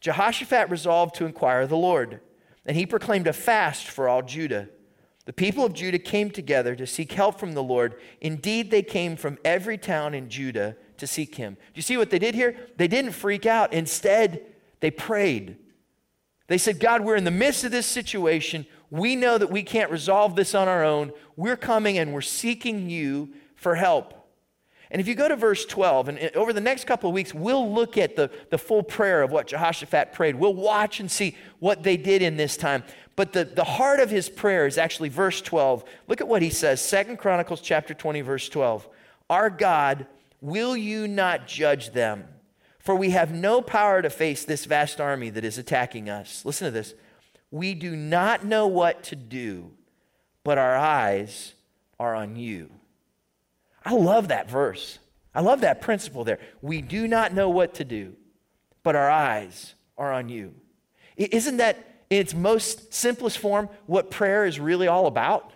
Jehoshaphat 0.00 0.70
resolved 0.70 1.14
to 1.16 1.26
inquire 1.26 1.62
of 1.62 1.68
the 1.68 1.76
Lord, 1.76 2.20
and 2.64 2.76
he 2.76 2.84
proclaimed 2.84 3.26
a 3.26 3.32
fast 3.32 3.86
for 3.88 4.08
all 4.08 4.22
Judah. 4.22 4.68
The 5.26 5.32
people 5.32 5.64
of 5.64 5.74
Judah 5.74 5.98
came 5.98 6.30
together 6.30 6.74
to 6.76 6.86
seek 6.86 7.12
help 7.12 7.38
from 7.38 7.52
the 7.52 7.62
Lord. 7.62 8.00
Indeed, 8.20 8.70
they 8.70 8.82
came 8.82 9.16
from 9.16 9.38
every 9.44 9.76
town 9.76 10.14
in 10.14 10.30
Judah 10.30 10.76
to 10.98 11.06
seek 11.06 11.34
him. 11.34 11.54
Do 11.54 11.72
you 11.74 11.82
see 11.82 11.96
what 11.96 12.10
they 12.10 12.18
did 12.18 12.34
here? 12.34 12.56
They 12.76 12.88
didn't 12.88 13.12
freak 13.12 13.44
out. 13.44 13.72
Instead, 13.72 14.46
they 14.80 14.90
prayed. 14.90 15.56
They 16.46 16.58
said, 16.58 16.78
God, 16.78 17.02
we're 17.02 17.16
in 17.16 17.24
the 17.24 17.32
midst 17.32 17.64
of 17.64 17.72
this 17.72 17.86
situation. 17.86 18.66
We 18.88 19.16
know 19.16 19.36
that 19.36 19.50
we 19.50 19.64
can't 19.64 19.90
resolve 19.90 20.36
this 20.36 20.54
on 20.54 20.68
our 20.68 20.84
own. 20.84 21.12
We're 21.34 21.56
coming 21.56 21.98
and 21.98 22.14
we're 22.14 22.20
seeking 22.20 22.88
you 22.88 23.30
for 23.56 23.74
help. 23.74 24.25
And 24.90 25.00
if 25.00 25.08
you 25.08 25.14
go 25.14 25.28
to 25.28 25.36
verse 25.36 25.64
12, 25.64 26.08
and 26.08 26.18
uh, 26.18 26.28
over 26.34 26.52
the 26.52 26.60
next 26.60 26.84
couple 26.84 27.10
of 27.10 27.14
weeks, 27.14 27.34
we'll 27.34 27.72
look 27.72 27.98
at 27.98 28.16
the, 28.16 28.30
the 28.50 28.58
full 28.58 28.82
prayer 28.82 29.22
of 29.22 29.30
what 29.30 29.48
Jehoshaphat 29.48 30.12
prayed. 30.12 30.36
We'll 30.36 30.54
watch 30.54 31.00
and 31.00 31.10
see 31.10 31.36
what 31.58 31.82
they 31.82 31.96
did 31.96 32.22
in 32.22 32.36
this 32.36 32.56
time. 32.56 32.84
But 33.16 33.32
the, 33.32 33.44
the 33.44 33.64
heart 33.64 34.00
of 34.00 34.10
his 34.10 34.28
prayer 34.28 34.66
is 34.66 34.78
actually 34.78 35.08
verse 35.08 35.40
12. 35.40 35.84
Look 36.06 36.20
at 36.20 36.28
what 36.28 36.42
he 36.42 36.50
says, 36.50 36.80
Second 36.80 37.16
Chronicles 37.16 37.60
chapter 37.60 37.94
20, 37.94 38.20
verse 38.20 38.48
12. 38.48 38.88
Our 39.28 39.50
God, 39.50 40.06
will 40.40 40.76
you 40.76 41.08
not 41.08 41.48
judge 41.48 41.90
them? 41.90 42.28
For 42.78 42.94
we 42.94 43.10
have 43.10 43.34
no 43.34 43.62
power 43.62 44.00
to 44.00 44.10
face 44.10 44.44
this 44.44 44.64
vast 44.64 45.00
army 45.00 45.30
that 45.30 45.44
is 45.44 45.58
attacking 45.58 46.08
us. 46.08 46.44
Listen 46.44 46.66
to 46.66 46.70
this. 46.70 46.94
We 47.50 47.74
do 47.74 47.96
not 47.96 48.44
know 48.44 48.68
what 48.68 49.02
to 49.04 49.16
do, 49.16 49.72
but 50.44 50.58
our 50.58 50.76
eyes 50.76 51.54
are 51.98 52.14
on 52.14 52.36
you. 52.36 52.70
I 53.86 53.94
love 53.94 54.28
that 54.28 54.50
verse. 54.50 54.98
I 55.34 55.40
love 55.40 55.62
that 55.62 55.80
principle 55.80 56.24
there. 56.24 56.40
We 56.60 56.82
do 56.82 57.08
not 57.08 57.32
know 57.32 57.48
what 57.48 57.74
to 57.74 57.84
do, 57.84 58.14
but 58.82 58.96
our 58.96 59.10
eyes 59.10 59.74
are 59.96 60.12
on 60.12 60.28
you. 60.28 60.54
Isn't 61.16 61.58
that 61.58 61.96
in 62.10 62.18
its 62.18 62.34
most 62.34 62.92
simplest 62.92 63.38
form, 63.38 63.68
what 63.86 64.10
prayer 64.10 64.44
is 64.44 64.60
really 64.60 64.86
all 64.86 65.06
about. 65.06 65.52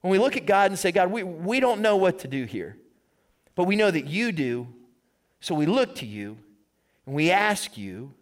When 0.00 0.10
we 0.10 0.18
look 0.18 0.36
at 0.36 0.46
God 0.46 0.70
and 0.70 0.78
say, 0.78 0.92
God, 0.92 1.10
we, 1.10 1.22
we 1.22 1.60
don't 1.60 1.80
know 1.80 1.96
what 1.96 2.20
to 2.20 2.28
do 2.28 2.44
here, 2.44 2.76
but 3.54 3.64
we 3.64 3.76
know 3.76 3.90
that 3.90 4.06
you 4.06 4.32
do, 4.32 4.68
so 5.40 5.54
we 5.54 5.66
look 5.66 5.96
to 5.96 6.06
you 6.06 6.38
and 7.06 7.14
we 7.14 7.30
ask 7.30 7.76
you 7.76 8.12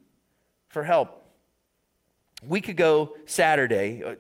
for 0.69 0.83
help. 0.83 1.23
We 2.47 2.61
could 2.61 2.77
go 2.77 3.17
Saturday, 3.27 4.03
uh, 4.03 4.15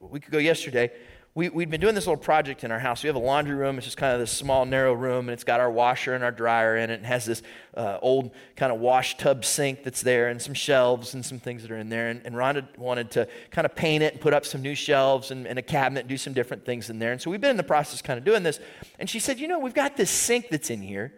we 0.00 0.20
could 0.20 0.32
go 0.32 0.38
yesterday, 0.38 0.90
we, 1.38 1.48
we'd 1.50 1.70
been 1.70 1.80
doing 1.80 1.94
this 1.94 2.08
little 2.08 2.20
project 2.20 2.64
in 2.64 2.72
our 2.72 2.80
house. 2.80 3.04
We 3.04 3.06
have 3.06 3.14
a 3.14 3.20
laundry 3.20 3.54
room. 3.54 3.78
It's 3.78 3.86
just 3.86 3.96
kind 3.96 4.12
of 4.12 4.18
this 4.18 4.32
small, 4.32 4.66
narrow 4.66 4.92
room, 4.92 5.28
and 5.28 5.30
it's 5.30 5.44
got 5.44 5.60
our 5.60 5.70
washer 5.70 6.14
and 6.14 6.24
our 6.24 6.32
dryer 6.32 6.76
in 6.76 6.90
it, 6.90 6.94
and 6.94 7.06
has 7.06 7.26
this 7.26 7.44
uh, 7.76 7.96
old 8.02 8.32
kind 8.56 8.72
of 8.72 8.80
wash 8.80 9.16
tub 9.18 9.44
sink 9.44 9.84
that's 9.84 10.02
there, 10.02 10.30
and 10.30 10.42
some 10.42 10.52
shelves 10.52 11.14
and 11.14 11.24
some 11.24 11.38
things 11.38 11.62
that 11.62 11.70
are 11.70 11.76
in 11.76 11.90
there. 11.90 12.08
And, 12.08 12.22
and 12.24 12.34
Rhonda 12.34 12.76
wanted 12.76 13.12
to 13.12 13.28
kind 13.52 13.66
of 13.66 13.76
paint 13.76 14.02
it 14.02 14.14
and 14.14 14.20
put 14.20 14.34
up 14.34 14.44
some 14.44 14.62
new 14.62 14.74
shelves 14.74 15.30
and, 15.30 15.46
and 15.46 15.60
a 15.60 15.62
cabinet 15.62 16.00
and 16.00 16.08
do 16.08 16.16
some 16.16 16.32
different 16.32 16.64
things 16.64 16.90
in 16.90 16.98
there. 16.98 17.12
And 17.12 17.22
so 17.22 17.30
we've 17.30 17.40
been 17.40 17.52
in 17.52 17.56
the 17.56 17.62
process 17.62 18.02
kind 18.02 18.18
of 18.18 18.24
doing 18.24 18.42
this. 18.42 18.58
And 18.98 19.08
she 19.08 19.20
said, 19.20 19.38
You 19.38 19.46
know, 19.46 19.60
we've 19.60 19.72
got 19.72 19.96
this 19.96 20.10
sink 20.10 20.48
that's 20.50 20.70
in 20.70 20.82
here. 20.82 21.12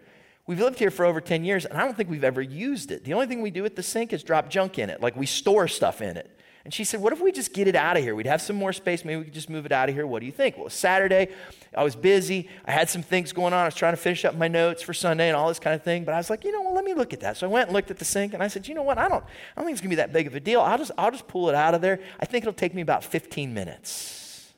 We've 0.46 0.60
lived 0.60 0.78
here 0.78 0.90
for 0.90 1.06
over 1.06 1.22
10 1.22 1.46
years, 1.46 1.64
and 1.64 1.78
I 1.78 1.86
don't 1.86 1.96
think 1.96 2.10
we've 2.10 2.24
ever 2.24 2.42
used 2.42 2.90
it. 2.90 3.04
The 3.04 3.14
only 3.14 3.26
thing 3.26 3.40
we 3.40 3.50
do 3.50 3.62
with 3.62 3.74
the 3.74 3.82
sink 3.82 4.12
is 4.12 4.22
drop 4.22 4.50
junk 4.50 4.78
in 4.78 4.90
it, 4.90 5.00
like 5.00 5.16
we 5.16 5.24
store 5.24 5.66
stuff 5.66 6.02
in 6.02 6.18
it. 6.18 6.30
And 6.64 6.74
she 6.74 6.84
said, 6.84 7.00
What 7.00 7.12
if 7.12 7.20
we 7.20 7.32
just 7.32 7.54
get 7.54 7.68
it 7.68 7.74
out 7.74 7.96
of 7.96 8.02
here? 8.02 8.14
We'd 8.14 8.26
have 8.26 8.42
some 8.42 8.56
more 8.56 8.72
space. 8.72 9.04
Maybe 9.04 9.18
we 9.18 9.24
could 9.24 9.34
just 9.34 9.48
move 9.48 9.64
it 9.64 9.72
out 9.72 9.88
of 9.88 9.94
here. 9.94 10.06
What 10.06 10.20
do 10.20 10.26
you 10.26 10.32
think? 10.32 10.58
Well, 10.58 10.68
Saturday. 10.68 11.28
I 11.74 11.84
was 11.84 11.94
busy. 11.94 12.48
I 12.66 12.72
had 12.72 12.90
some 12.90 13.02
things 13.02 13.32
going 13.32 13.52
on. 13.52 13.60
I 13.60 13.64
was 13.66 13.76
trying 13.76 13.92
to 13.92 13.96
finish 13.96 14.24
up 14.24 14.34
my 14.34 14.48
notes 14.48 14.82
for 14.82 14.92
Sunday 14.92 15.28
and 15.28 15.36
all 15.36 15.48
this 15.48 15.60
kind 15.60 15.74
of 15.74 15.82
thing. 15.82 16.04
But 16.04 16.14
I 16.14 16.16
was 16.16 16.28
like, 16.28 16.44
you 16.44 16.50
know, 16.50 16.62
well, 16.62 16.74
let 16.74 16.84
me 16.84 16.94
look 16.94 17.12
at 17.12 17.20
that. 17.20 17.36
So 17.36 17.46
I 17.46 17.50
went 17.50 17.68
and 17.68 17.74
looked 17.74 17.90
at 17.90 17.98
the 17.98 18.04
sink 18.04 18.34
and 18.34 18.42
I 18.42 18.48
said, 18.48 18.66
you 18.66 18.74
know 18.74 18.82
what? 18.82 18.98
I 18.98 19.08
don't, 19.08 19.22
I 19.22 19.60
don't 19.60 19.66
think 19.66 19.74
it's 19.74 19.80
going 19.80 19.90
to 19.90 19.96
be 19.96 19.96
that 19.96 20.12
big 20.12 20.26
of 20.26 20.34
a 20.34 20.40
deal. 20.40 20.60
I'll 20.60 20.78
just, 20.78 20.90
I'll 20.98 21.12
just 21.12 21.28
pull 21.28 21.48
it 21.48 21.54
out 21.54 21.74
of 21.74 21.80
there. 21.80 22.00
I 22.18 22.26
think 22.26 22.42
it'll 22.42 22.52
take 22.52 22.74
me 22.74 22.82
about 22.82 23.04
15 23.04 23.54
minutes. 23.54 24.52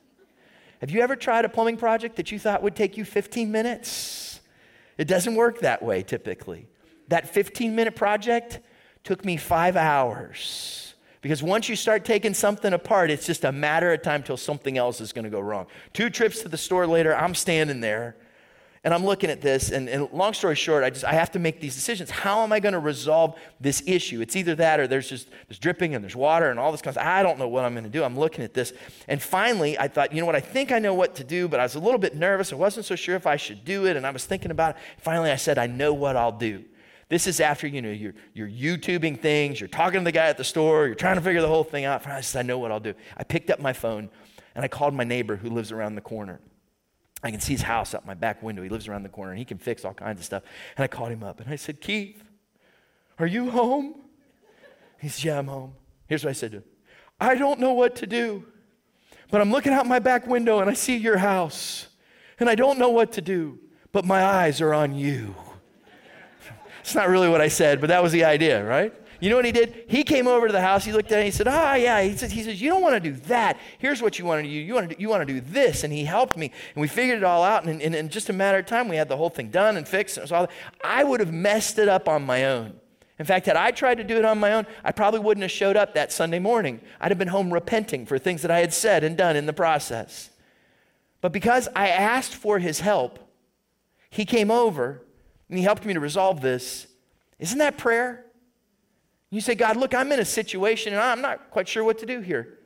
Have 0.81 0.89
you 0.89 1.01
ever 1.01 1.15
tried 1.15 1.45
a 1.45 1.49
plumbing 1.49 1.77
project 1.77 2.15
that 2.17 2.31
you 2.31 2.39
thought 2.39 2.63
would 2.63 2.75
take 2.75 2.97
you 2.97 3.05
15 3.05 3.51
minutes? 3.51 4.41
It 4.97 5.07
doesn't 5.07 5.35
work 5.35 5.59
that 5.59 5.81
way 5.83 6.01
typically. 6.03 6.67
That 7.07 7.29
15 7.29 7.75
minute 7.75 7.95
project 7.95 8.59
took 9.03 9.23
me 9.23 9.37
five 9.37 9.75
hours. 9.75 10.92
Because 11.23 11.41
once 11.41 11.67
you 11.69 11.75
start 11.75 12.05
taking 12.05 12.35
something 12.35 12.73
apart, 12.73 13.09
it's 13.09 13.25
just 13.25 13.45
a 13.45 13.51
matter 13.51 13.91
of 13.91 14.03
time 14.03 14.21
till 14.21 14.37
something 14.37 14.77
else 14.77 15.01
is 15.01 15.11
going 15.11 15.23
to 15.23 15.31
go 15.31 15.39
wrong. 15.39 15.65
Two 15.93 16.11
trips 16.11 16.43
to 16.43 16.49
the 16.49 16.57
store 16.57 16.85
later, 16.85 17.15
I'm 17.15 17.33
standing 17.33 17.79
there 17.81 18.15
And 18.85 18.93
I'm 18.93 19.05
looking 19.05 19.29
at 19.29 19.39
this, 19.39 19.71
and, 19.71 19.87
and, 19.87 20.11
long 20.11 20.33
story 20.33 20.55
short, 20.55 20.83
I 20.83 20.89
just 20.89 21.05
I 21.05 21.13
have 21.13 21.31
to 21.31 21.39
make 21.39 21.61
these 21.61 21.73
decisions. 21.73 22.09
How 22.09 22.43
am 22.43 22.51
I 22.51 22.59
going 22.59 22.73
to 22.73 22.79
resolve 22.79 23.39
this 23.61 23.81
issue? 23.85 24.19
It's 24.19 24.35
either 24.35 24.55
that 24.55 24.77
or 24.81 24.87
there's 24.87 25.07
just 25.07 25.29
there's 25.47 25.57
dripping 25.57 25.95
and 25.95 26.03
there's 26.03 26.17
water 26.17 26.49
and 26.49 26.59
all 26.59 26.69
this 26.73 26.81
kind 26.81 26.89
of 26.89 26.95
stuff. 26.95 27.07
I 27.07 27.23
don't 27.23 27.39
know 27.39 27.47
what 27.47 27.63
I'm 27.63 27.73
going 27.73 27.85
to 27.85 27.89
do. 27.89 28.03
I'm 28.03 28.19
looking 28.19 28.43
at 28.43 28.53
this. 28.53 28.73
And 29.07 29.21
finally, 29.21 29.79
I 29.79 29.87
thought, 29.87 30.11
you 30.11 30.19
know 30.19 30.25
what, 30.25 30.35
I 30.35 30.41
think 30.41 30.73
I 30.73 30.79
know 30.79 30.93
what 30.93 31.15
to 31.15 31.23
do, 31.23 31.47
but 31.47 31.61
I 31.61 31.63
was 31.63 31.75
a 31.75 31.79
little 31.79 31.97
bit 31.97 32.17
nervous. 32.17 32.51
I 32.51 32.57
wasn't 32.57 32.85
so 32.85 32.97
sure 32.97 33.15
if 33.15 33.25
I 33.25 33.37
should 33.37 33.63
do 33.63 33.85
it, 33.85 33.95
and 33.95 34.05
I 34.05 34.11
was 34.11 34.25
thinking 34.25 34.51
about 34.51 34.75
it. 34.75 34.81
Finally, 34.97 35.31
I 35.31 35.37
said, 35.37 35.57
I 35.57 35.67
know 35.67 35.93
what 35.93 36.17
I'll 36.17 36.37
do. 36.37 36.65
This 37.13 37.27
is 37.27 37.39
after, 37.39 37.67
you 37.67 37.79
know, 37.83 37.91
you're, 37.91 38.15
you're 38.33 38.49
YouTubing 38.49 39.19
things, 39.19 39.61
you're 39.61 39.67
talking 39.67 39.99
to 39.99 40.03
the 40.03 40.11
guy 40.11 40.29
at 40.29 40.37
the 40.39 40.43
store, 40.43 40.87
you're 40.87 40.95
trying 40.95 41.13
to 41.13 41.21
figure 41.21 41.41
the 41.41 41.47
whole 41.47 41.63
thing 41.63 41.85
out. 41.85 42.07
I 42.07 42.21
said, 42.21 42.39
I 42.39 42.41
know 42.41 42.57
what 42.57 42.71
I'll 42.71 42.79
do. 42.79 42.95
I 43.15 43.23
picked 43.23 43.51
up 43.51 43.59
my 43.59 43.71
phone 43.71 44.09
and 44.55 44.65
I 44.65 44.67
called 44.67 44.95
my 44.95 45.03
neighbor 45.03 45.35
who 45.35 45.51
lives 45.51 45.71
around 45.71 45.93
the 45.93 46.01
corner. 46.01 46.41
I 47.21 47.29
can 47.29 47.39
see 47.39 47.53
his 47.53 47.61
house 47.61 47.93
out 47.93 48.03
my 48.03 48.15
back 48.15 48.41
window. 48.41 48.63
He 48.63 48.69
lives 48.69 48.87
around 48.87 49.03
the 49.03 49.09
corner 49.09 49.29
and 49.29 49.37
he 49.37 49.45
can 49.45 49.59
fix 49.59 49.85
all 49.85 49.93
kinds 49.93 50.21
of 50.21 50.25
stuff. 50.25 50.41
And 50.75 50.83
I 50.83 50.87
called 50.87 51.11
him 51.11 51.21
up 51.21 51.39
and 51.39 51.53
I 51.53 51.55
said, 51.55 51.81
Keith, 51.81 52.23
are 53.19 53.27
you 53.27 53.51
home? 53.51 53.93
He 54.99 55.07
said, 55.07 55.23
Yeah, 55.23 55.37
I'm 55.37 55.47
home. 55.49 55.75
Here's 56.07 56.23
what 56.23 56.31
I 56.31 56.33
said 56.33 56.49
to 56.53 56.57
him 56.57 56.63
I 57.19 57.35
don't 57.35 57.59
know 57.59 57.73
what 57.73 57.95
to 57.97 58.07
do, 58.07 58.43
but 59.29 59.39
I'm 59.39 59.51
looking 59.51 59.71
out 59.71 59.85
my 59.85 59.99
back 59.99 60.25
window 60.25 60.61
and 60.61 60.67
I 60.67 60.73
see 60.73 60.97
your 60.97 61.19
house. 61.19 61.89
And 62.39 62.49
I 62.49 62.55
don't 62.55 62.79
know 62.79 62.89
what 62.89 63.11
to 63.11 63.21
do, 63.21 63.59
but 63.91 64.03
my 64.03 64.25
eyes 64.25 64.61
are 64.61 64.73
on 64.73 64.95
you. 64.95 65.35
It's 66.83 66.95
not 66.95 67.07
really 67.07 67.29
what 67.29 67.39
I 67.39 67.47
said, 67.47 67.79
but 67.79 67.87
that 67.87 68.03
was 68.03 68.11
the 68.11 68.25
idea, 68.25 68.63
right? 68.63 68.93
You 69.21 69.29
know 69.29 69.37
what 69.37 69.45
he 69.45 69.53
did? 69.53 69.85
He 69.87 70.03
came 70.03 70.27
over 70.27 70.47
to 70.47 70.51
the 70.51 70.59
house. 70.59 70.83
He 70.83 70.91
looked 70.91 71.09
at 71.13 71.19
it. 71.19 71.21
And 71.21 71.25
he 71.25 71.31
said, 71.31 71.47
"Ah, 71.47 71.71
oh, 71.71 71.75
yeah." 71.75 72.01
He 72.01 72.17
says, 72.17 72.29
"He 72.29 72.43
says 72.43 72.61
you 72.61 72.69
don't 72.69 72.81
want 72.81 73.01
to 73.01 73.09
do 73.09 73.15
that. 73.27 73.57
Here's 73.77 74.01
what 74.01 74.19
you 74.19 74.25
want 74.25 74.43
to 74.43 74.49
do. 74.49 74.53
You 74.53 74.73
want 74.73 74.89
to 74.89 74.95
do, 74.95 75.01
you 75.01 75.07
want 75.07 75.25
to 75.25 75.33
do 75.33 75.39
this." 75.39 75.85
And 75.85 75.93
he 75.93 76.03
helped 76.03 76.35
me, 76.35 76.51
and 76.75 76.81
we 76.81 76.89
figured 76.89 77.19
it 77.19 77.23
all 77.23 77.41
out. 77.41 77.63
And 77.63 77.81
in, 77.81 78.09
just 78.09 78.27
a 78.27 78.33
matter 78.33 78.57
of 78.57 78.65
time, 78.65 78.89
we 78.89 78.97
had 78.97 79.07
the 79.07 79.15
whole 79.15 79.29
thing 79.29 79.49
done 79.49 79.77
and 79.77 79.87
fixed. 79.87 80.17
And 80.17 80.29
all, 80.29 80.49
I 80.83 81.05
would 81.05 81.21
have 81.21 81.31
messed 81.31 81.79
it 81.79 81.87
up 81.87 82.09
on 82.09 82.25
my 82.25 82.43
own. 82.43 82.73
In 83.17 83.25
fact, 83.25 83.45
had 83.45 83.55
I 83.55 83.71
tried 83.71 83.95
to 83.95 84.03
do 84.03 84.17
it 84.17 84.25
on 84.25 84.39
my 84.39 84.51
own, 84.51 84.67
I 84.83 84.91
probably 84.91 85.21
wouldn't 85.21 85.43
have 85.43 85.51
showed 85.51 85.77
up 85.77 85.93
that 85.93 86.11
Sunday 86.11 86.39
morning. 86.39 86.81
I'd 86.99 87.11
have 87.11 87.17
been 87.17 87.29
home 87.29 87.53
repenting 87.53 88.05
for 88.05 88.19
things 88.19 88.41
that 88.41 88.51
I 88.51 88.59
had 88.59 88.73
said 88.73 89.05
and 89.05 89.15
done 89.15 89.37
in 89.37 89.45
the 89.45 89.53
process. 89.53 90.31
But 91.21 91.31
because 91.31 91.69
I 91.77 91.87
asked 91.87 92.35
for 92.35 92.59
his 92.59 92.81
help, 92.81 93.19
he 94.09 94.25
came 94.25 94.51
over 94.51 95.01
and 95.53 95.59
he 95.59 95.63
helped 95.63 95.85
me 95.85 95.93
to 95.93 95.99
resolve 95.99 96.41
this. 96.41 96.87
Isn't 97.37 97.59
that 97.59 97.77
prayer? 97.77 98.25
You 99.29 99.39
say, 99.39 99.53
God, 99.53 99.77
look, 99.77 99.93
I'm 99.93 100.11
in 100.11 100.19
a 100.19 100.25
situation 100.25 100.93
and 100.93 100.99
I'm 100.99 101.21
not 101.21 101.51
quite 101.51 101.67
sure 101.67 101.83
what 101.83 101.99
to 101.99 102.07
do 102.07 102.21
here. 102.21 102.57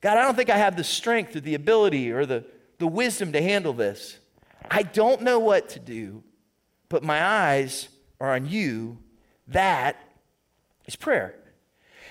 God, 0.00 0.16
I 0.16 0.22
don't 0.22 0.36
think 0.36 0.48
I 0.48 0.56
have 0.56 0.76
the 0.76 0.84
strength 0.84 1.34
or 1.34 1.40
the 1.40 1.56
ability 1.56 2.12
or 2.12 2.24
the, 2.26 2.44
the 2.78 2.86
wisdom 2.86 3.32
to 3.32 3.42
handle 3.42 3.72
this. 3.72 4.20
I 4.70 4.84
don't 4.84 5.22
know 5.22 5.40
what 5.40 5.70
to 5.70 5.80
do, 5.80 6.22
but 6.88 7.02
my 7.02 7.20
eyes 7.20 7.88
are 8.20 8.32
on 8.32 8.48
you. 8.48 8.98
That 9.48 9.96
is 10.86 10.94
prayer. 10.94 11.34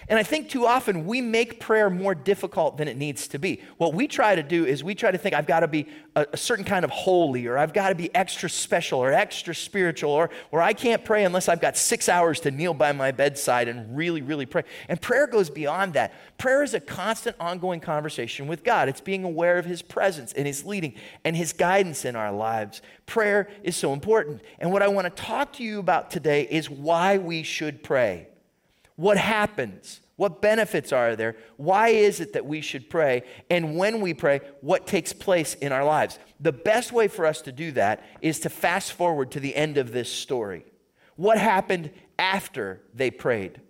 And 0.10 0.18
I 0.18 0.24
think 0.24 0.50
too 0.50 0.66
often 0.66 1.06
we 1.06 1.22
make 1.22 1.60
prayer 1.60 1.88
more 1.88 2.16
difficult 2.16 2.78
than 2.78 2.88
it 2.88 2.98
needs 2.98 3.28
to 3.28 3.38
be. 3.38 3.62
What 3.78 3.94
we 3.94 4.08
try 4.08 4.34
to 4.34 4.42
do 4.42 4.66
is 4.66 4.84
we 4.84 4.96
try 4.96 5.12
to 5.12 5.20
think, 5.20 5.36
I've 5.36 5.46
got 5.46 5.60
to 5.60 5.68
be 5.68 5.86
a, 6.16 6.25
a 6.34 6.38
certain 6.38 6.66
kind 6.66 6.84
of 6.84 6.89
holy, 6.89 7.46
or 7.46 7.60
I've 7.60 7.74
got 7.74 7.89
to 7.89 7.96
be 7.96 8.13
extra 8.16 8.50
special, 8.50 9.00
or 9.00 9.13
extra 9.13 9.54
spiritual, 9.54 10.10
or, 10.10 10.32
or 10.50 10.63
I 10.63 10.74
can't 10.74 11.06
pray 11.06 11.25
unless 11.25 11.48
I've 11.48 11.62
got 11.62 11.78
six 11.78 12.10
hours 12.10 12.39
to 12.39 12.50
kneel 12.50 12.74
by 12.74 12.92
my 12.92 13.12
bedside 13.12 13.68
and 13.68 13.96
really, 13.96 14.24
really 14.24 14.48
pray. 14.48 14.63
And 14.88 15.00
prayer 15.00 15.28
goes 15.28 15.51
beyond 15.51 15.94
that. 15.94 16.12
Prayer 16.39 16.63
is 16.63 16.74
a 16.74 16.80
constant, 16.80 17.36
ongoing 17.39 17.80
conversation 17.80 18.48
with 18.48 18.63
God, 18.63 18.89
it's 18.89 19.01
being 19.01 19.24
aware 19.24 19.60
of 19.60 19.66
His 19.66 19.84
presence 19.84 20.34
and 20.34 20.48
His 20.48 20.66
leading 20.66 20.96
and 21.24 21.38
His 21.38 21.54
guidance 21.54 22.04
in 22.04 22.16
our 22.16 22.32
lives. 22.32 22.82
Prayer 23.06 23.48
is 23.62 23.75
so 23.75 23.94
important. 23.94 24.42
And 24.58 24.72
what 24.72 24.82
I 24.82 24.88
want 24.88 25.06
to 25.06 25.24
talk 25.24 25.54
to 25.54 25.63
you 25.63 25.78
about 25.78 26.10
today 26.10 26.48
is 26.50 26.68
why 26.68 27.20
we 27.20 27.44
should 27.44 27.84
pray. 27.84 28.28
What 29.00 29.18
happens? 29.18 30.01
What 30.18 30.41
benefits 30.41 30.91
are 30.91 31.15
there? 31.15 31.38
Why 31.56 31.88
is 31.88 32.20
it 32.20 32.34
that 32.34 32.46
we 32.46 32.60
should 32.60 32.89
pray? 32.89 33.24
And 33.50 33.77
when 33.77 34.01
we 34.01 34.13
pray, 34.13 34.41
what 34.60 34.88
takes 34.88 35.13
place 35.13 35.53
in 35.53 35.72
our 35.72 35.86
lives? 35.86 36.20
The 36.41 36.51
best 36.51 36.91
way 36.91 37.08
for 37.08 37.25
us 37.25 37.41
to 37.44 37.53
do 37.53 37.72
that 37.72 38.03
is 38.22 38.41
to 38.41 38.50
fast 38.50 38.91
forward 38.91 39.32
to 39.32 39.39
the 39.39 39.56
end 39.56 39.77
of 39.77 39.94
this 39.94 40.12
story. 40.12 40.65
What 41.15 41.38
happened 41.38 41.91
after 42.18 42.82
they 42.94 43.10
prayed? 43.10 43.62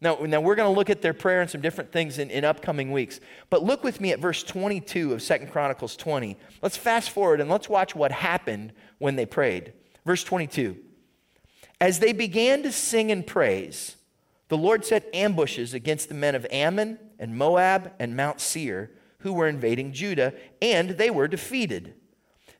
Now, 0.00 0.16
now 0.22 0.40
we're 0.40 0.54
going 0.54 0.72
to 0.72 0.78
look 0.78 0.88
at 0.88 1.02
their 1.02 1.12
prayer 1.12 1.42
and 1.42 1.50
some 1.50 1.60
different 1.60 1.92
things 1.92 2.18
in, 2.18 2.30
in 2.30 2.46
upcoming 2.46 2.90
weeks. 2.90 3.20
But 3.50 3.62
look 3.62 3.84
with 3.84 4.00
me 4.00 4.12
at 4.12 4.20
verse 4.20 4.42
22 4.42 5.12
of 5.12 5.20
Second 5.20 5.52
Chronicles 5.52 5.96
20. 5.96 6.38
Let's 6.62 6.78
fast 6.78 7.10
forward 7.10 7.42
and 7.42 7.50
let's 7.50 7.68
watch 7.68 7.94
what 7.94 8.10
happened 8.10 8.72
when 8.96 9.16
they 9.16 9.26
prayed. 9.26 9.74
Verse 10.06 10.24
22. 10.24 10.78
As 11.78 11.98
they 11.98 12.14
began 12.14 12.62
to 12.62 12.72
sing 12.72 13.12
and 13.12 13.26
praise, 13.26 13.96
the 14.48 14.56
Lord 14.56 14.84
set 14.84 15.08
ambushes 15.14 15.74
against 15.74 16.08
the 16.08 16.14
men 16.14 16.34
of 16.34 16.46
Ammon 16.50 16.98
and 17.18 17.36
Moab 17.36 17.92
and 17.98 18.16
Mount 18.16 18.40
Seir, 18.40 18.90
who 19.20 19.32
were 19.32 19.48
invading 19.48 19.92
Judah, 19.92 20.32
and 20.62 20.90
they 20.90 21.10
were 21.10 21.28
defeated. 21.28 21.94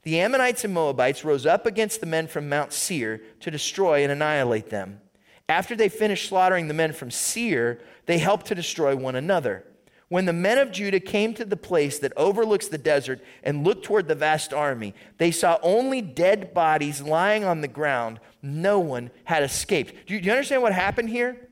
The 0.03 0.20
Ammonites 0.20 0.64
and 0.64 0.74
Moabites 0.74 1.24
rose 1.24 1.46
up 1.46 1.66
against 1.66 2.01
the 2.01 2.07
men 2.07 2.27
from 2.27 2.48
Mount 2.48 2.72
Seir 2.72 3.20
to 3.40 3.51
destroy 3.51 4.03
and 4.03 4.12
annihilate 4.12 4.70
them. 4.70 5.01
After 5.48 5.74
they 5.74 5.88
finished 5.88 6.29
slaughtering 6.29 6.68
the 6.68 6.74
men 6.74 6.92
from 6.92 7.11
Seir, 7.11 7.81
they 8.07 8.18
helped 8.18 8.46
to 8.46 8.55
destroy 8.55 8.94
one 8.94 9.16
another. 9.16 9.64
When 10.09 10.24
the 10.24 10.33
men 10.33 10.59
of 10.59 10.72
Judah 10.72 11.01
came 11.01 11.35
to 11.35 11.44
the 11.44 11.57
place 11.57 11.98
that 11.98 12.14
overlooks 12.16 12.68
the 12.68 12.79
desert 12.79 13.20
and 13.42 13.64
looked 13.64 13.85
toward 13.85 14.09
the 14.09 14.14
vast 14.14 14.55
army, 14.55 14.94
they 15.18 15.31
saw 15.31 15.59
only 15.62 16.01
dead 16.01 16.55
bodies 16.55 17.03
lying 17.03 17.44
on 17.44 17.61
the 17.61 17.68
ground. 17.68 18.20
No 18.40 18.79
one 18.79 19.11
had 19.24 19.42
escaped. 19.42 20.07
Do 20.07 20.14
you, 20.14 20.20
do 20.20 20.27
you 20.27 20.33
understand 20.33 20.62
what 20.62 20.72
happened 20.72 21.11
here? 21.11 21.48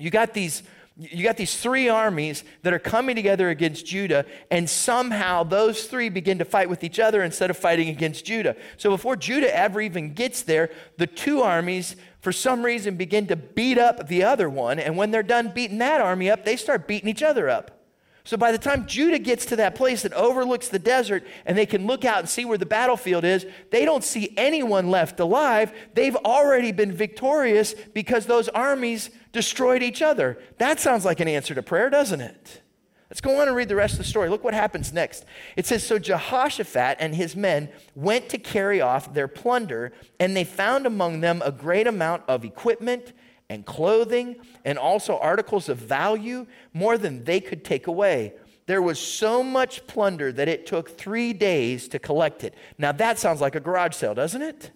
You 0.00 0.10
got 0.10 0.34
these 0.34 0.62
you 0.96 1.24
got 1.24 1.38
these 1.38 1.56
three 1.56 1.88
armies 1.88 2.44
that 2.62 2.74
are 2.74 2.78
coming 2.78 3.16
together 3.16 3.48
against 3.48 3.86
Judah, 3.86 4.26
and 4.50 4.68
somehow 4.68 5.44
those 5.44 5.86
three 5.86 6.10
begin 6.10 6.38
to 6.38 6.44
fight 6.44 6.68
with 6.68 6.84
each 6.84 6.98
other 6.98 7.22
instead 7.22 7.48
of 7.48 7.56
fighting 7.56 7.88
against 7.88 8.26
Judah. 8.26 8.54
So 8.76 8.90
before 8.90 9.16
Judah 9.16 9.54
ever 9.56 9.80
even 9.80 10.12
gets 10.12 10.42
there, 10.42 10.70
the 10.98 11.06
two 11.06 11.40
armies, 11.40 11.96
for 12.20 12.32
some 12.32 12.62
reason, 12.62 12.96
begin 12.96 13.28
to 13.28 13.36
beat 13.36 13.78
up 13.78 14.08
the 14.08 14.24
other 14.24 14.50
one. 14.50 14.78
And 14.78 14.94
when 14.96 15.10
they're 15.10 15.22
done 15.22 15.52
beating 15.54 15.78
that 15.78 16.02
army 16.02 16.30
up, 16.30 16.44
they 16.44 16.56
start 16.56 16.86
beating 16.86 17.08
each 17.08 17.22
other 17.22 17.48
up. 17.48 17.79
So 18.24 18.36
by 18.36 18.52
the 18.52 18.58
time 18.58 18.86
Judah 18.86 19.18
gets 19.18 19.46
to 19.46 19.56
that 19.56 19.74
place 19.74 20.02
that 20.02 20.12
overlooks 20.12 20.68
the 20.68 20.78
desert 20.78 21.26
and 21.46 21.56
they 21.56 21.66
can 21.66 21.86
look 21.86 22.04
out 22.04 22.18
and 22.18 22.28
see 22.28 22.44
where 22.44 22.58
the 22.58 22.66
battlefield 22.66 23.24
is, 23.24 23.46
they 23.70 23.84
don't 23.84 24.04
see 24.04 24.32
anyone 24.36 24.90
left 24.90 25.20
alive. 25.20 25.72
They've 25.94 26.16
already 26.16 26.72
been 26.72 26.92
victorious 26.92 27.74
because 27.74 28.26
those 28.26 28.48
armies 28.48 29.10
destroyed 29.32 29.82
each 29.82 30.02
other. 30.02 30.38
That 30.58 30.80
sounds 30.80 31.04
like 31.04 31.20
an 31.20 31.28
answer 31.28 31.54
to 31.54 31.62
prayer, 31.62 31.88
doesn't 31.88 32.20
it? 32.20 32.62
Let's 33.10 33.20
go 33.20 33.40
on 33.40 33.48
and 33.48 33.56
read 33.56 33.68
the 33.68 33.74
rest 33.74 33.94
of 33.94 33.98
the 33.98 34.04
story. 34.04 34.28
Look 34.28 34.44
what 34.44 34.54
happens 34.54 34.92
next. 34.92 35.24
It 35.56 35.66
says 35.66 35.84
So 35.84 35.98
Jehoshaphat 35.98 36.98
and 37.00 37.12
his 37.12 37.34
men 37.34 37.68
went 37.96 38.28
to 38.28 38.38
carry 38.38 38.80
off 38.80 39.12
their 39.12 39.26
plunder, 39.26 39.92
and 40.20 40.36
they 40.36 40.44
found 40.44 40.86
among 40.86 41.20
them 41.20 41.42
a 41.44 41.50
great 41.50 41.88
amount 41.88 42.22
of 42.28 42.44
equipment 42.44 43.12
and 43.50 43.66
clothing 43.66 44.36
and 44.64 44.78
also 44.78 45.18
articles 45.18 45.68
of 45.68 45.76
value, 45.76 46.46
more 46.72 46.96
than 46.96 47.24
they 47.24 47.40
could 47.40 47.64
take 47.64 47.88
away. 47.88 48.32
There 48.66 48.80
was 48.80 49.00
so 49.00 49.42
much 49.42 49.86
plunder 49.88 50.30
that 50.30 50.48
it 50.48 50.66
took 50.66 50.96
three 50.96 51.32
days 51.32 51.88
to 51.88 51.98
collect 51.98 52.44
it. 52.44 52.54
Now 52.78 52.92
that 52.92 53.18
sounds 53.18 53.40
like 53.40 53.56
a 53.56 53.60
garage 53.60 53.96
sale, 53.96 54.14
doesn't 54.14 54.40
it? 54.40 54.70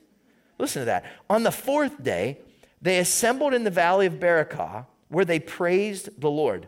Listen 0.58 0.82
to 0.82 0.86
that. 0.86 1.04
On 1.30 1.44
the 1.44 1.52
fourth 1.52 2.02
day, 2.02 2.40
they 2.82 2.98
assembled 2.98 3.54
in 3.54 3.62
the 3.62 3.70
valley 3.70 4.06
of 4.06 4.14
Berachah, 4.14 4.86
where 5.08 5.24
they 5.24 5.38
praised 5.38 6.20
the 6.20 6.30
Lord. 6.30 6.66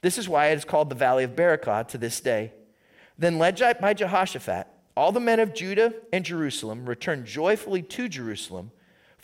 This 0.00 0.16
is 0.16 0.28
why 0.28 0.46
it 0.46 0.56
is 0.56 0.64
called 0.64 0.88
the 0.88 0.94
valley 0.94 1.24
of 1.24 1.36
Berachah 1.36 1.86
to 1.88 1.98
this 1.98 2.20
day. 2.20 2.52
Then, 3.18 3.38
led 3.38 3.58
by 3.80 3.92
Jehoshaphat, 3.92 4.66
all 4.96 5.12
the 5.12 5.20
men 5.20 5.40
of 5.40 5.54
Judah 5.54 5.92
and 6.10 6.24
Jerusalem 6.24 6.86
returned 6.86 7.26
joyfully 7.26 7.82
to 7.82 8.08
Jerusalem 8.08 8.70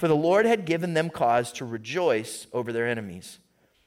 for 0.01 0.09
the 0.09 0.17
Lord 0.17 0.47
had 0.47 0.65
given 0.65 0.95
them 0.95 1.11
cause 1.11 1.53
to 1.53 1.67
rejoice 1.67 2.47
over 2.55 2.73
their 2.73 2.89
enemies. 2.89 3.39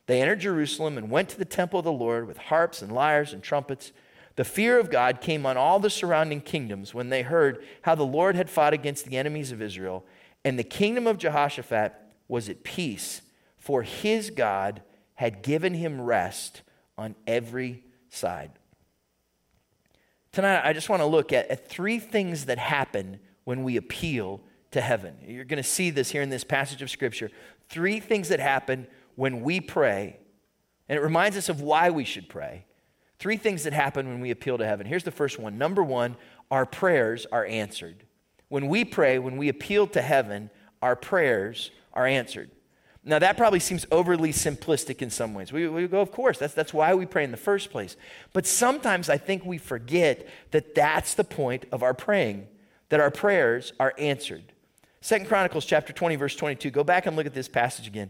They 0.05 0.21
entered 0.21 0.41
Jerusalem 0.41 0.95
and 0.95 1.09
went 1.09 1.27
to 1.29 1.39
the 1.39 1.43
temple 1.43 1.79
of 1.79 1.85
the 1.85 1.91
Lord 1.91 2.27
with 2.27 2.37
harps 2.37 2.83
and 2.83 2.91
lyres 2.91 3.33
and 3.33 3.41
trumpets. 3.41 3.91
The 4.35 4.45
fear 4.45 4.77
of 4.77 4.91
God 4.91 5.21
came 5.21 5.43
on 5.43 5.57
all 5.57 5.79
the 5.79 5.89
surrounding 5.89 6.41
kingdoms 6.41 6.93
when 6.93 7.09
they 7.09 7.23
heard 7.23 7.65
how 7.81 7.95
the 7.95 8.05
Lord 8.05 8.35
had 8.35 8.51
fought 8.51 8.75
against 8.75 9.05
the 9.05 9.17
enemies 9.17 9.51
of 9.51 9.59
Israel, 9.59 10.05
and 10.45 10.59
the 10.59 10.63
kingdom 10.63 11.07
of 11.07 11.17
Jehoshaphat 11.17 11.95
was 12.27 12.47
at 12.47 12.63
peace, 12.63 13.23
for 13.57 13.81
his 13.81 14.29
God 14.29 14.83
had 15.15 15.41
given 15.41 15.73
him 15.73 15.99
rest 15.99 16.61
on 16.95 17.15
every 17.25 17.85
side. 18.09 18.51
Tonight, 20.31 20.61
I 20.63 20.73
just 20.73 20.89
want 20.89 21.01
to 21.01 21.07
look 21.07 21.33
at, 21.33 21.47
at 21.47 21.67
three 21.67 21.97
things 21.97 22.45
that 22.45 22.59
happen 22.59 23.19
when 23.45 23.63
we 23.63 23.77
appeal 23.77 24.41
to 24.73 24.81
heaven. 24.81 25.15
You're 25.25 25.45
going 25.45 25.61
to 25.61 25.67
see 25.67 25.89
this 25.89 26.11
here 26.11 26.21
in 26.21 26.29
this 26.29 26.43
passage 26.43 26.81
of 26.81 26.89
Scripture. 26.89 27.31
Three 27.69 27.99
things 27.99 28.29
that 28.29 28.39
happen 28.39 28.87
when 29.15 29.41
we 29.41 29.59
pray, 29.61 30.19
and 30.87 30.97
it 30.97 31.01
reminds 31.01 31.37
us 31.37 31.49
of 31.49 31.61
why 31.61 31.89
we 31.89 32.03
should 32.03 32.29
pray. 32.29 32.65
Three 33.19 33.37
things 33.37 33.63
that 33.63 33.73
happen 33.73 34.07
when 34.07 34.19
we 34.19 34.31
appeal 34.31 34.57
to 34.57 34.65
heaven. 34.65 34.85
Here's 34.85 35.03
the 35.03 35.11
first 35.11 35.39
one. 35.39 35.57
Number 35.57 35.81
one, 35.81 36.17
our 36.51 36.65
prayers 36.65 37.25
are 37.31 37.45
answered. 37.45 38.03
When 38.49 38.67
we 38.67 38.83
pray, 38.85 39.17
when 39.17 39.37
we 39.37 39.49
appeal 39.49 39.87
to 39.87 40.01
heaven, 40.01 40.49
our 40.81 40.95
prayers 40.95 41.71
are 41.93 42.05
answered. 42.05 42.51
Now, 43.05 43.19
that 43.19 43.35
probably 43.35 43.59
seems 43.59 43.85
overly 43.91 44.31
simplistic 44.31 45.01
in 45.01 45.09
some 45.09 45.33
ways. 45.33 45.51
We, 45.51 45.67
we 45.67 45.87
go, 45.87 45.99
of 45.99 46.11
course, 46.11 46.37
that's, 46.37 46.53
that's 46.53 46.73
why 46.73 46.93
we 46.93 47.05
pray 47.05 47.25
in 47.25 47.31
the 47.31 47.37
first 47.37 47.69
place. 47.69 47.97
But 48.31 48.45
sometimes 48.45 49.09
I 49.09 49.17
think 49.17 49.43
we 49.43 49.57
forget 49.57 50.27
that 50.51 50.73
that's 50.73 51.13
the 51.13 51.25
point 51.25 51.65
of 51.71 51.83
our 51.83 51.93
praying, 51.93 52.47
that 52.89 53.01
our 53.01 53.11
prayers 53.11 53.73
are 53.77 53.93
answered. 53.97 54.52
Second 55.03 55.27
Chronicles 55.27 55.65
chapter 55.65 55.91
20, 55.91 56.15
verse 56.15 56.33
22. 56.33 56.71
Go 56.71 56.81
back 56.81 57.05
and 57.07 57.17
look 57.17 57.25
at 57.25 57.33
this 57.33 57.49
passage 57.49 57.87
again. 57.87 58.09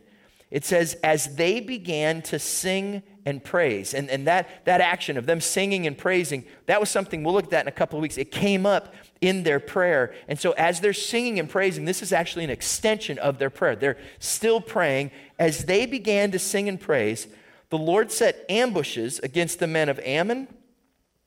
It 0.51 0.63
says, 0.63 0.93
as 1.03 1.37
they 1.37 1.59
began 1.59 2.21
to 2.21 2.37
sing 2.37 3.01
and 3.25 3.43
praise, 3.43 3.95
and, 3.95 4.11
and 4.11 4.27
that, 4.27 4.63
that 4.65 4.79
action 4.79 5.17
of 5.17 5.25
them 5.25 5.41
singing 5.41 5.87
and 5.87 5.97
praising, 5.97 6.45
that 6.67 6.79
was 6.79 6.91
something, 6.91 7.23
we'll 7.23 7.33
look 7.33 7.45
at 7.45 7.49
that 7.49 7.63
in 7.63 7.67
a 7.67 7.71
couple 7.71 7.97
of 7.97 8.03
weeks. 8.03 8.19
It 8.19 8.29
came 8.29 8.67
up 8.67 8.93
in 9.21 9.41
their 9.41 9.59
prayer. 9.59 10.13
And 10.27 10.39
so 10.39 10.51
as 10.51 10.81
they're 10.81 10.93
singing 10.93 11.39
and 11.39 11.49
praising, 11.49 11.85
this 11.85 12.03
is 12.03 12.13
actually 12.13 12.43
an 12.43 12.51
extension 12.51 13.17
of 13.17 13.39
their 13.39 13.49
prayer. 13.49 13.75
They're 13.75 13.97
still 14.19 14.61
praying. 14.61 15.09
As 15.39 15.65
they 15.65 15.87
began 15.87 16.29
to 16.29 16.37
sing 16.37 16.69
and 16.69 16.79
praise, 16.79 17.25
the 17.71 17.79
Lord 17.79 18.11
set 18.11 18.45
ambushes 18.49 19.17
against 19.17 19.57
the 19.57 19.65
men 19.65 19.89
of 19.89 19.99
Ammon 20.01 20.47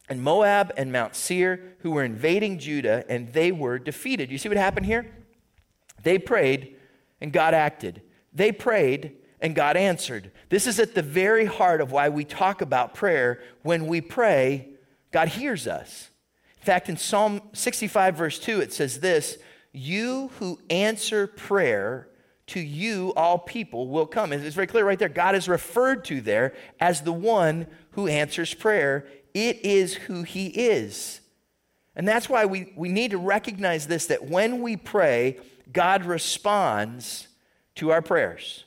and 0.09 0.23
Moab 0.23 0.73
and 0.77 0.93
Mount 0.93 1.17
Seir 1.17 1.75
who 1.81 1.91
were 1.91 2.05
invading 2.05 2.61
Judah, 2.61 3.05
and 3.09 3.33
they 3.33 3.51
were 3.51 3.81
defeated. 3.81 4.31
You 4.31 4.39
see 4.39 4.49
what 4.49 4.59
happened 4.59 4.87
here? 4.87 5.11
They 6.07 6.21
prayed, 6.21 6.77
and 7.21 7.33
God 7.33 7.53
acted. 7.53 8.01
They 8.33 8.53
prayed, 8.53 9.17
and 9.41 9.57
God 9.57 9.77
answered. 9.77 10.31
This 10.51 10.69
is 10.69 10.79
at 10.79 10.95
the 10.95 11.03
very 11.03 11.47
heart 11.47 11.81
of 11.81 11.91
why 11.91 12.11
we 12.11 12.25
talk 12.25 12.61
about 12.61 12.95
prayer. 12.95 13.43
When 13.63 13.89
we 13.89 14.01
pray, 14.01 14.69
God 15.11 15.27
hears 15.27 15.67
us. 15.67 16.11
In 16.61 16.65
fact, 16.65 16.89
in 16.89 16.97
Psalm 16.97 17.43
65, 17.55 18.15
verse 18.15 18.39
2, 18.39 18.61
it 18.61 18.73
says 18.73 19.01
this 19.01 19.39
You 19.73 20.31
who 20.39 20.61
answer 20.71 21.27
prayer, 21.27 22.07
to 22.47 22.61
you 22.61 23.13
all 23.17 23.41
people 23.41 23.89
will 23.89 24.07
come. 24.07 24.33
It's 24.33 24.55
very 24.55 24.69
clear 24.69 24.87
right 24.87 25.01
there. 25.01 25.09
God 25.09 25.35
is 25.35 25.49
referred 25.49 26.05
to 26.05 26.21
there 26.21 26.55
as 26.79 27.01
the 27.01 27.13
one 27.13 27.67
who 27.91 28.07
answers 28.07 28.55
prayer. 28.55 29.09
It 29.35 29.65
is 29.65 29.95
who 29.95 30.23
he 30.23 30.47
is. 30.47 31.21
And 31.97 32.07
that's 32.07 32.29
why 32.29 32.45
we, 32.45 32.73
we 32.77 32.91
need 32.91 33.11
to 33.11 33.19
recognize 33.19 33.89
this 33.89 34.07
that 34.07 34.27
when 34.27 34.63
we 34.63 34.77
pray, 34.77 35.41
God 35.73 36.05
responds 36.05 37.29
to 37.77 37.91
our 37.93 38.03
prayers. 38.03 38.65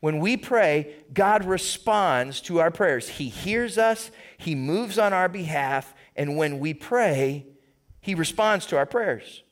When 0.00 0.20
we 0.20 0.36
pray, 0.36 0.94
God 1.12 1.44
responds 1.44 2.40
to 2.42 2.60
our 2.60 2.70
prayers. 2.70 3.08
He 3.08 3.28
hears 3.28 3.78
us, 3.78 4.10
He 4.38 4.54
moves 4.54 4.98
on 4.98 5.12
our 5.12 5.28
behalf, 5.28 5.94
and 6.14 6.36
when 6.36 6.58
we 6.58 6.74
pray, 6.74 7.46
He 8.00 8.14
responds 8.14 8.66
to 8.66 8.76
our 8.76 8.86
prayers. 8.86 9.42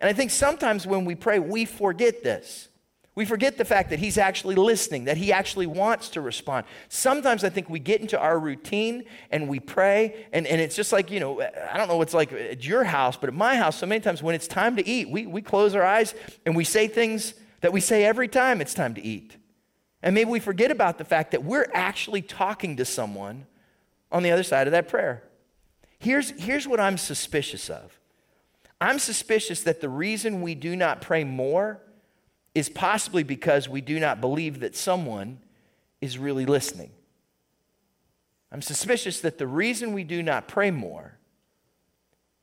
And 0.00 0.08
I 0.08 0.12
think 0.12 0.30
sometimes 0.30 0.86
when 0.86 1.04
we 1.04 1.14
pray, 1.14 1.38
we 1.38 1.64
forget 1.64 2.22
this. 2.22 2.68
We 3.14 3.26
forget 3.26 3.58
the 3.58 3.64
fact 3.64 3.90
that 3.90 3.98
He's 3.98 4.16
actually 4.16 4.54
listening, 4.54 5.04
that 5.04 5.18
He 5.18 5.32
actually 5.32 5.66
wants 5.66 6.08
to 6.10 6.20
respond. 6.20 6.64
Sometimes 6.88 7.44
I 7.44 7.50
think 7.50 7.68
we 7.68 7.78
get 7.78 8.00
into 8.00 8.18
our 8.18 8.38
routine 8.38 9.04
and 9.30 9.48
we 9.48 9.60
pray, 9.60 10.26
and, 10.32 10.46
and 10.46 10.60
it's 10.60 10.74
just 10.74 10.92
like, 10.92 11.10
you 11.10 11.20
know, 11.20 11.42
I 11.42 11.76
don't 11.76 11.88
know 11.88 11.98
what's 11.98 12.14
like 12.14 12.32
at 12.32 12.64
your 12.64 12.84
house, 12.84 13.16
but 13.18 13.28
at 13.28 13.34
my 13.34 13.56
house, 13.56 13.76
so 13.76 13.86
many 13.86 14.00
times 14.00 14.22
when 14.22 14.34
it's 14.34 14.46
time 14.46 14.76
to 14.76 14.86
eat, 14.86 15.10
we, 15.10 15.26
we 15.26 15.42
close 15.42 15.74
our 15.74 15.82
eyes 15.82 16.14
and 16.46 16.56
we 16.56 16.64
say 16.64 16.88
things 16.88 17.34
that 17.60 17.72
we 17.72 17.80
say 17.80 18.04
every 18.04 18.28
time 18.28 18.60
it's 18.60 18.74
time 18.74 18.94
to 18.94 19.02
eat. 19.02 19.36
And 20.02 20.14
maybe 20.14 20.30
we 20.30 20.40
forget 20.40 20.70
about 20.70 20.98
the 20.98 21.04
fact 21.04 21.32
that 21.32 21.44
we're 21.44 21.68
actually 21.74 22.22
talking 22.22 22.76
to 22.78 22.84
someone 22.84 23.46
on 24.10 24.22
the 24.22 24.30
other 24.30 24.42
side 24.42 24.66
of 24.66 24.72
that 24.72 24.88
prayer. 24.88 25.22
Here's, 25.98 26.30
here's 26.30 26.66
what 26.66 26.80
I'm 26.80 26.98
suspicious 26.98 27.68
of 27.68 27.98
I'm 28.80 28.98
suspicious 28.98 29.62
that 29.62 29.80
the 29.80 29.88
reason 29.88 30.42
we 30.42 30.56
do 30.56 30.74
not 30.74 31.00
pray 31.00 31.22
more 31.22 31.80
is 32.54 32.68
possibly 32.68 33.22
because 33.22 33.68
we 33.68 33.80
do 33.80 33.98
not 33.98 34.20
believe 34.20 34.60
that 34.60 34.76
someone 34.76 35.38
is 36.00 36.18
really 36.18 36.46
listening. 36.46 36.90
I'm 38.50 38.62
suspicious 38.62 39.20
that 39.20 39.38
the 39.38 39.46
reason 39.46 39.94
we 39.94 40.04
do 40.04 40.22
not 40.22 40.48
pray 40.48 40.70
more 40.70 41.18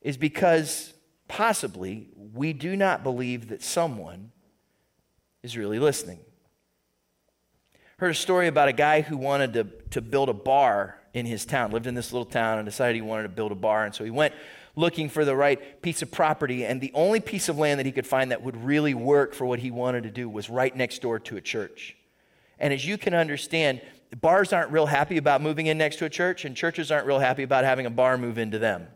is 0.02 0.18
because 0.18 0.94
possibly 1.28 2.08
we 2.34 2.54
do 2.54 2.76
not 2.76 3.04
believe 3.04 3.50
that 3.50 3.62
someone 3.62 4.32
is 5.44 5.56
really 5.56 5.78
listening. 5.78 6.20
Heard 7.98 8.12
a 8.12 8.16
story 8.16 8.48
about 8.48 8.70
a 8.70 8.74
guy 8.74 9.02
who 9.02 9.18
wanted 9.18 9.54
to, 9.54 9.66
to 9.92 10.02
build 10.02 10.30
a 10.30 10.34
bar 10.34 11.00
in 11.14 11.26
his 11.26 11.46
town, 11.46 11.72
lived 11.72 11.86
in 11.86 11.96
this 11.96 12.14
little 12.14 12.26
town, 12.26 12.58
and 12.58 12.66
decided 12.66 12.96
he 12.96 13.02
wanted 13.02 13.24
to 13.24 13.30
build 13.30 13.52
a 13.52 13.56
bar. 13.56 13.86
And 13.86 13.94
so 13.94 14.04
he 14.04 14.10
went 14.10 14.34
looking 14.76 15.10
for 15.10 15.26
the 15.26 15.36
right 15.36 15.82
piece 15.82 16.02
of 16.02 16.12
property, 16.12 16.66
and 16.66 16.80
the 16.82 16.92
only 16.94 17.20
piece 17.20 17.50
of 17.50 17.58
land 17.58 17.80
that 17.80 17.86
he 17.86 17.92
could 17.92 18.08
find 18.08 18.32
that 18.32 18.44
would 18.44 18.64
really 18.64 18.94
work 18.94 19.34
for 19.34 19.46
what 19.46 19.60
he 19.60 19.72
wanted 19.72 20.04
to 20.04 20.12
do 20.12 20.30
was 20.30 20.50
right 20.50 20.76
next 20.76 21.02
door 21.02 21.20
to 21.20 21.38
a 21.38 21.42
church. 21.42 21.96
And 22.60 22.74
as 22.74 22.86
you 22.86 22.98
can 22.98 23.14
understand, 23.14 23.82
bars 24.22 24.54
aren't 24.54 24.72
real 24.72 24.86
happy 24.86 25.18
about 25.18 25.42
moving 25.42 25.68
in 25.68 25.78
next 25.78 25.98
to 25.98 26.06
a 26.06 26.10
church, 26.10 26.46
and 26.46 26.56
churches 26.56 26.92
aren't 26.92 27.06
real 27.06 27.20
happy 27.20 27.44
about 27.44 27.64
having 27.64 27.86
a 27.86 27.90
bar 27.90 28.18
move 28.18 28.38
into 28.38 28.60
them. 28.60 28.88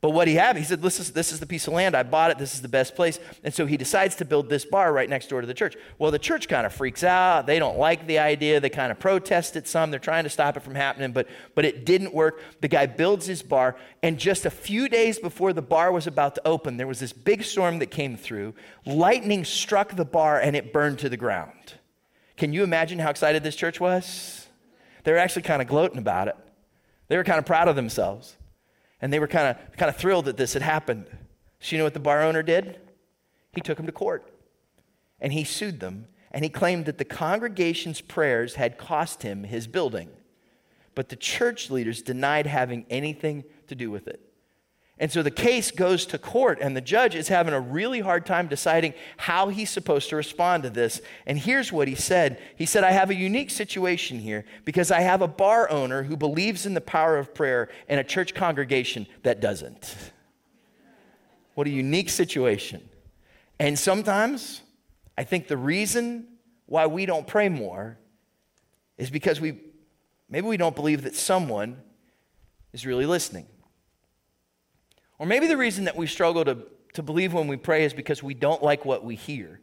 But 0.00 0.10
what 0.10 0.28
he 0.28 0.34
had, 0.34 0.56
he 0.56 0.62
said, 0.62 0.80
this 0.80 1.00
is, 1.00 1.10
this 1.10 1.32
is 1.32 1.40
the 1.40 1.46
piece 1.46 1.66
of 1.66 1.72
land. 1.72 1.96
I 1.96 2.04
bought 2.04 2.30
it. 2.30 2.38
This 2.38 2.54
is 2.54 2.62
the 2.62 2.68
best 2.68 2.94
place. 2.94 3.18
And 3.42 3.52
so 3.52 3.66
he 3.66 3.76
decides 3.76 4.14
to 4.16 4.24
build 4.24 4.48
this 4.48 4.64
bar 4.64 4.92
right 4.92 5.10
next 5.10 5.28
door 5.28 5.40
to 5.40 5.46
the 5.46 5.54
church. 5.54 5.76
Well, 5.98 6.12
the 6.12 6.20
church 6.20 6.46
kind 6.46 6.64
of 6.64 6.72
freaks 6.72 7.02
out. 7.02 7.46
They 7.46 7.58
don't 7.58 7.78
like 7.78 8.06
the 8.06 8.20
idea. 8.20 8.60
They 8.60 8.70
kind 8.70 8.92
of 8.92 9.00
protest 9.00 9.56
it 9.56 9.66
some. 9.66 9.90
They're 9.90 9.98
trying 9.98 10.22
to 10.22 10.30
stop 10.30 10.56
it 10.56 10.62
from 10.62 10.76
happening, 10.76 11.10
but, 11.10 11.26
but 11.56 11.64
it 11.64 11.84
didn't 11.84 12.14
work. 12.14 12.40
The 12.60 12.68
guy 12.68 12.86
builds 12.86 13.26
his 13.26 13.42
bar. 13.42 13.74
And 14.00 14.18
just 14.18 14.46
a 14.46 14.50
few 14.50 14.88
days 14.88 15.18
before 15.18 15.52
the 15.52 15.62
bar 15.62 15.90
was 15.90 16.06
about 16.06 16.36
to 16.36 16.46
open, 16.46 16.76
there 16.76 16.86
was 16.86 17.00
this 17.00 17.12
big 17.12 17.42
storm 17.42 17.80
that 17.80 17.90
came 17.90 18.16
through. 18.16 18.54
Lightning 18.86 19.44
struck 19.44 19.96
the 19.96 20.04
bar 20.04 20.40
and 20.40 20.54
it 20.54 20.72
burned 20.72 21.00
to 21.00 21.08
the 21.08 21.16
ground. 21.16 21.74
Can 22.36 22.52
you 22.52 22.62
imagine 22.62 23.00
how 23.00 23.10
excited 23.10 23.42
this 23.42 23.56
church 23.56 23.80
was? 23.80 24.46
They 25.02 25.10
were 25.10 25.18
actually 25.18 25.42
kind 25.42 25.60
of 25.60 25.66
gloating 25.66 25.98
about 25.98 26.28
it. 26.28 26.36
They 27.08 27.16
were 27.16 27.24
kind 27.24 27.40
of 27.40 27.46
proud 27.46 27.66
of 27.66 27.74
themselves. 27.74 28.36
And 29.00 29.12
they 29.12 29.18
were 29.18 29.28
kind 29.28 29.48
of 29.48 29.76
kind 29.76 29.88
of 29.88 29.96
thrilled 29.96 30.24
that 30.26 30.36
this 30.36 30.54
had 30.54 30.62
happened. 30.62 31.06
So 31.60 31.74
you 31.74 31.78
know 31.78 31.84
what 31.84 31.94
the 31.94 32.00
bar 32.00 32.22
owner 32.22 32.42
did? 32.42 32.80
He 33.52 33.60
took 33.60 33.76
them 33.76 33.86
to 33.86 33.92
court. 33.92 34.32
And 35.20 35.32
he 35.32 35.44
sued 35.44 35.80
them. 35.80 36.06
And 36.30 36.44
he 36.44 36.50
claimed 36.50 36.84
that 36.84 36.98
the 36.98 37.04
congregation's 37.04 38.00
prayers 38.00 38.56
had 38.56 38.78
cost 38.78 39.22
him 39.22 39.44
his 39.44 39.66
building. 39.66 40.10
But 40.94 41.08
the 41.08 41.16
church 41.16 41.70
leaders 41.70 42.02
denied 42.02 42.46
having 42.46 42.84
anything 42.90 43.44
to 43.68 43.74
do 43.74 43.90
with 43.90 44.08
it. 44.08 44.20
And 45.00 45.12
so 45.12 45.22
the 45.22 45.30
case 45.30 45.70
goes 45.70 46.06
to 46.06 46.18
court, 46.18 46.58
and 46.60 46.76
the 46.76 46.80
judge 46.80 47.14
is 47.14 47.28
having 47.28 47.54
a 47.54 47.60
really 47.60 48.00
hard 48.00 48.26
time 48.26 48.48
deciding 48.48 48.94
how 49.16 49.48
he's 49.48 49.70
supposed 49.70 50.08
to 50.08 50.16
respond 50.16 50.64
to 50.64 50.70
this. 50.70 51.00
And 51.24 51.38
here's 51.38 51.72
what 51.72 51.86
he 51.86 51.94
said 51.94 52.40
He 52.56 52.66
said, 52.66 52.82
I 52.82 52.90
have 52.90 53.10
a 53.10 53.14
unique 53.14 53.50
situation 53.50 54.18
here 54.18 54.44
because 54.64 54.90
I 54.90 55.00
have 55.00 55.22
a 55.22 55.28
bar 55.28 55.70
owner 55.70 56.02
who 56.02 56.16
believes 56.16 56.66
in 56.66 56.74
the 56.74 56.80
power 56.80 57.16
of 57.16 57.32
prayer 57.32 57.68
and 57.88 58.00
a 58.00 58.04
church 58.04 58.34
congregation 58.34 59.06
that 59.22 59.40
doesn't. 59.40 59.94
What 61.54 61.66
a 61.66 61.70
unique 61.70 62.10
situation. 62.10 62.88
And 63.60 63.78
sometimes 63.78 64.62
I 65.16 65.24
think 65.24 65.48
the 65.48 65.56
reason 65.56 66.26
why 66.66 66.86
we 66.86 67.06
don't 67.06 67.26
pray 67.26 67.48
more 67.48 67.98
is 68.96 69.10
because 69.10 69.40
we 69.40 69.60
maybe 70.28 70.46
we 70.46 70.56
don't 70.56 70.76
believe 70.76 71.02
that 71.02 71.14
someone 71.14 71.80
is 72.72 72.84
really 72.84 73.06
listening. 73.06 73.46
Or 75.18 75.26
maybe 75.26 75.46
the 75.46 75.56
reason 75.56 75.84
that 75.84 75.96
we 75.96 76.06
struggle 76.06 76.44
to, 76.44 76.58
to 76.94 77.02
believe 77.02 77.32
when 77.32 77.48
we 77.48 77.56
pray 77.56 77.84
is 77.84 77.92
because 77.92 78.22
we 78.22 78.34
don't 78.34 78.62
like 78.62 78.84
what 78.84 79.04
we 79.04 79.16
hear. 79.16 79.60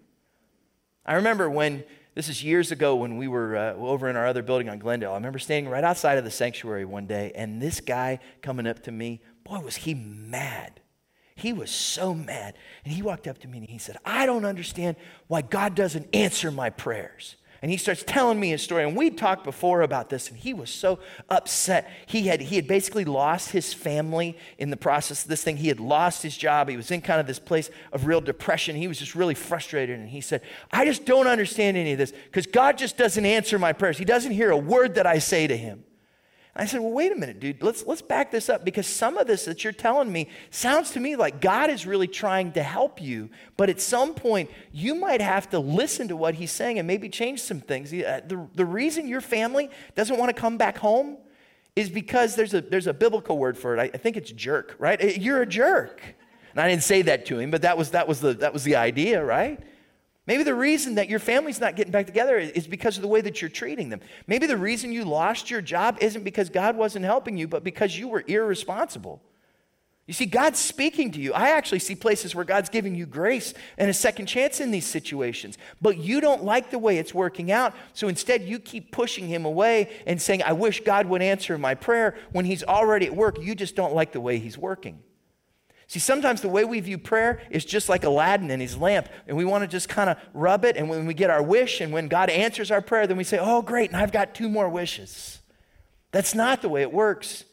I 1.06 1.16
remember 1.16 1.50
when, 1.50 1.84
this 2.14 2.30
is 2.30 2.44
years 2.44 2.72
ago 2.72 2.96
when 2.96 3.18
we 3.18 3.28
were 3.28 3.56
uh, 3.56 3.74
over 3.76 4.10
in 4.10 4.16
our 4.16 4.28
other 4.28 4.42
building 4.42 4.70
on 4.70 4.80
Glendale. 4.80 5.12
I 5.12 5.16
remember 5.16 5.40
standing 5.40 5.72
right 5.72 5.84
outside 5.84 6.18
of 6.18 6.24
the 6.24 6.32
sanctuary 6.32 6.86
one 6.86 7.06
day, 7.06 7.32
and 7.36 7.62
this 7.62 7.80
guy 7.80 8.20
coming 8.42 8.68
up 8.68 8.84
to 8.84 8.92
me, 8.92 9.22
boy, 9.44 9.60
was 9.60 9.76
he 9.76 9.94
mad. 9.94 10.82
He 11.36 11.52
was 11.52 11.70
so 11.70 12.14
mad. 12.14 12.56
And 12.84 12.94
he 12.94 13.02
walked 13.02 13.28
up 13.28 13.38
to 13.40 13.48
me 13.48 13.58
and 13.60 13.70
he 13.70 13.78
said, 13.78 13.98
I 14.06 14.26
don't 14.26 14.46
understand 14.46 14.96
why 15.28 15.42
God 15.42 15.76
doesn't 15.76 16.08
answer 16.16 16.50
my 16.50 16.70
prayers. 16.70 17.36
And 17.66 17.72
he 17.72 17.78
starts 17.78 18.04
telling 18.06 18.40
me 18.40 18.50
his 18.50 18.62
story. 18.62 18.84
And 18.84 18.96
we 18.96 19.10
talked 19.10 19.44
before 19.44 19.82
about 19.82 20.12
this, 20.12 20.30
and 20.30 20.38
he 20.38 20.54
was 20.54 20.70
so 20.70 21.00
upset. 21.32 21.90
He 22.06 22.28
had, 22.28 22.40
he 22.40 22.58
had 22.58 22.68
basically 22.68 23.06
lost 23.06 23.50
his 23.50 23.74
family 23.74 24.38
in 24.60 24.70
the 24.70 24.78
process 24.78 25.24
of 25.24 25.30
this 25.30 25.44
thing. 25.44 25.58
He 25.58 25.70
had 25.70 25.80
lost 25.80 26.22
his 26.22 26.38
job. 26.38 26.70
He 26.70 26.78
was 26.78 26.92
in 26.92 27.02
kind 27.02 27.20
of 27.20 27.26
this 27.26 27.40
place 27.40 27.72
of 27.92 28.06
real 28.06 28.22
depression. 28.22 28.76
He 28.76 28.88
was 28.88 29.00
just 29.00 29.16
really 29.16 29.34
frustrated. 29.34 29.98
And 30.00 30.08
he 30.08 30.22
said, 30.22 30.42
I 30.70 30.86
just 30.86 31.06
don't 31.06 31.26
understand 31.26 31.76
any 31.76 31.94
of 31.94 31.98
this 31.98 32.12
because 32.12 32.46
God 32.46 32.78
just 32.78 32.98
doesn't 32.98 33.26
answer 33.26 33.58
my 33.58 33.74
prayers. 33.74 33.98
He 33.98 34.06
doesn't 34.06 34.34
hear 34.34 34.52
a 34.52 34.58
word 34.58 34.94
that 34.94 35.08
I 35.08 35.18
say 35.18 35.48
to 35.48 35.58
him. 35.58 35.86
I 36.58 36.66
said, 36.66 36.80
Well, 36.80 36.92
wait 36.92 37.12
a 37.12 37.16
minute, 37.16 37.40
dude. 37.40 37.62
Let's, 37.62 37.86
let's 37.86 38.02
back 38.02 38.32
this 38.32 38.48
up 38.48 38.64
because 38.64 38.88
some 38.88 39.18
of 39.18 39.28
this 39.28 39.46
that 39.46 39.64
you're 39.64 39.74
telling 39.74 40.12
me 40.12 40.30
sounds 40.52 40.92
to 40.92 41.02
me 41.02 41.18
like 41.18 41.42
God 41.42 41.70
is 41.70 41.86
really 41.86 42.08
trying 42.08 42.54
to 42.54 42.64
help 42.64 43.02
you. 43.02 43.30
But 43.58 43.70
at 43.70 43.82
some 43.82 44.14
point, 44.14 44.50
you 44.72 44.96
might 44.96 45.20
have 45.20 45.50
to 45.50 45.60
listen 45.60 46.08
to 46.08 46.16
what 46.16 46.36
he's 46.36 46.52
saying 46.52 46.80
and 46.80 46.88
maybe 46.88 47.10
change 47.10 47.42
some 47.42 47.60
things. 47.60 47.92
Uh, 47.92 48.22
the, 48.26 48.48
the 48.56 48.66
reason 48.66 49.08
your 49.08 49.22
family 49.22 49.70
doesn't 49.96 50.18
want 50.18 50.34
to 50.34 50.40
come 50.40 50.58
back 50.58 50.78
home 50.78 51.18
is 51.76 51.90
because 51.90 52.36
there's 52.36 52.54
a, 52.54 52.62
there's 52.62 52.88
a 52.88 52.94
biblical 52.94 53.38
word 53.38 53.58
for 53.58 53.76
it. 53.76 53.80
I, 53.80 53.92
I 53.94 53.98
think 53.98 54.16
it's 54.16 54.32
jerk, 54.32 54.76
right? 54.80 55.02
Uh, 55.04 55.08
you're 55.08 55.42
a 55.42 55.46
jerk. 55.46 56.02
And 56.52 56.62
I 56.62 56.70
didn't 56.70 56.84
say 56.84 57.02
that 57.02 57.26
to 57.26 57.38
him, 57.38 57.52
but 57.52 57.64
that 57.64 57.78
was, 57.78 57.92
that 57.92 58.08
was, 58.08 58.22
the, 58.22 58.34
that 58.36 58.54
was 58.54 58.64
the 58.64 58.78
idea, 58.78 59.22
right? 59.22 59.60
Maybe 60.28 60.44
the 60.44 60.56
reason 60.56 60.96
that 60.96 61.08
your 61.08 61.20
family's 61.20 61.60
not 61.60 61.76
getting 61.76 61.92
back 61.92 62.08
together 62.08 62.38
is 62.38 62.66
because 62.66 62.98
of 62.98 63.04
the 63.04 63.08
way 63.08 63.22
that 63.22 63.42
you're 63.42 63.50
treating 63.50 63.90
them. 63.90 64.02
Maybe 64.26 64.48
the 64.48 64.58
reason 64.58 64.92
you 64.92 65.06
lost 65.06 65.52
your 65.52 65.62
job 65.62 65.98
isn't 66.02 66.24
because 66.24 66.50
God 66.50 66.76
wasn't 66.76 67.06
helping 67.06 67.38
you, 67.38 67.48
but 67.48 67.64
because 67.64 67.98
you 67.98 68.08
were 68.08 68.24
irresponsible. 68.26 69.22
You 70.08 70.14
see, 70.14 70.28
God's 70.28 70.60
speaking 70.60 71.12
to 71.14 71.20
you. 71.20 71.34
I 71.34 71.50
actually 71.50 71.80
see 71.80 71.96
places 71.96 72.36
where 72.36 72.46
God's 72.46 72.70
giving 72.70 72.94
you 72.94 73.08
grace 73.08 73.56
and 73.78 73.90
a 73.90 73.94
second 73.94 74.28
chance 74.28 74.60
in 74.60 74.70
these 74.70 74.86
situations, 74.86 75.58
but 75.82 75.98
you 75.98 76.22
don't 76.22 76.44
like 76.44 76.70
the 76.70 76.78
way 76.78 77.00
it's 77.00 77.14
working 77.14 77.52
out. 77.52 77.74
So 77.94 78.08
instead, 78.08 78.44
you 78.44 78.60
keep 78.60 78.92
pushing 78.92 79.28
Him 79.28 79.46
away 79.46 79.90
and 80.06 80.22
saying, 80.22 80.44
I 80.44 80.54
wish 80.54 80.84
God 80.84 81.08
would 81.08 81.24
answer 81.24 81.58
my 81.58 81.74
prayer 81.74 82.16
when 82.32 82.46
He's 82.46 82.64
already 82.64 83.08
at 83.08 83.16
work. 83.16 83.40
You 83.42 83.56
just 83.56 83.76
don't 83.76 83.96
like 83.96 84.12
the 84.12 84.22
way 84.22 84.38
He's 84.38 84.60
working. 84.60 85.00
See, 85.88 86.00
sometimes 86.00 86.42
the 86.42 86.50
way 86.50 86.64
we 86.66 86.80
view 86.80 86.98
prayer 86.98 87.42
is 87.52 87.64
just 87.64 87.90
like 87.90 88.04
Aladdin 88.04 88.50
and 88.50 88.62
his 88.62 88.76
lamp, 88.76 89.08
and 89.28 89.38
we 89.38 89.46
want 89.46 89.64
to 89.64 89.68
just 89.68 89.88
kind 89.88 90.10
of 90.10 90.18
rub 90.34 90.66
it. 90.66 90.78
And 90.78 90.90
when 90.90 91.06
we 91.06 91.14
get 91.14 91.30
our 91.30 91.44
wish, 91.44 91.80
and 91.80 91.94
when 91.94 92.08
God 92.08 92.30
answers 92.30 92.72
our 92.72 92.82
prayer, 92.82 93.06
then 93.06 93.18
we 93.18 93.24
say, 93.24 93.38
Oh, 93.40 93.62
great, 93.62 93.92
and 93.92 94.02
I've 94.02 94.12
got 94.12 94.34
two 94.34 94.50
more 94.50 94.68
wishes. 94.68 95.40
That's 96.12 96.34
not 96.34 96.62
the 96.62 96.70
way 96.70 96.82
it 96.82 96.92
works. 96.92 97.44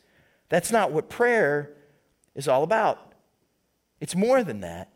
That's 0.49 0.73
not 0.73 0.93
what 0.93 1.11
prayer 1.11 1.75
is 2.35 2.49
all 2.49 2.63
about. 2.63 3.13
It's 4.01 4.15
more 4.15 4.43
than 4.43 4.61
that. 4.61 4.91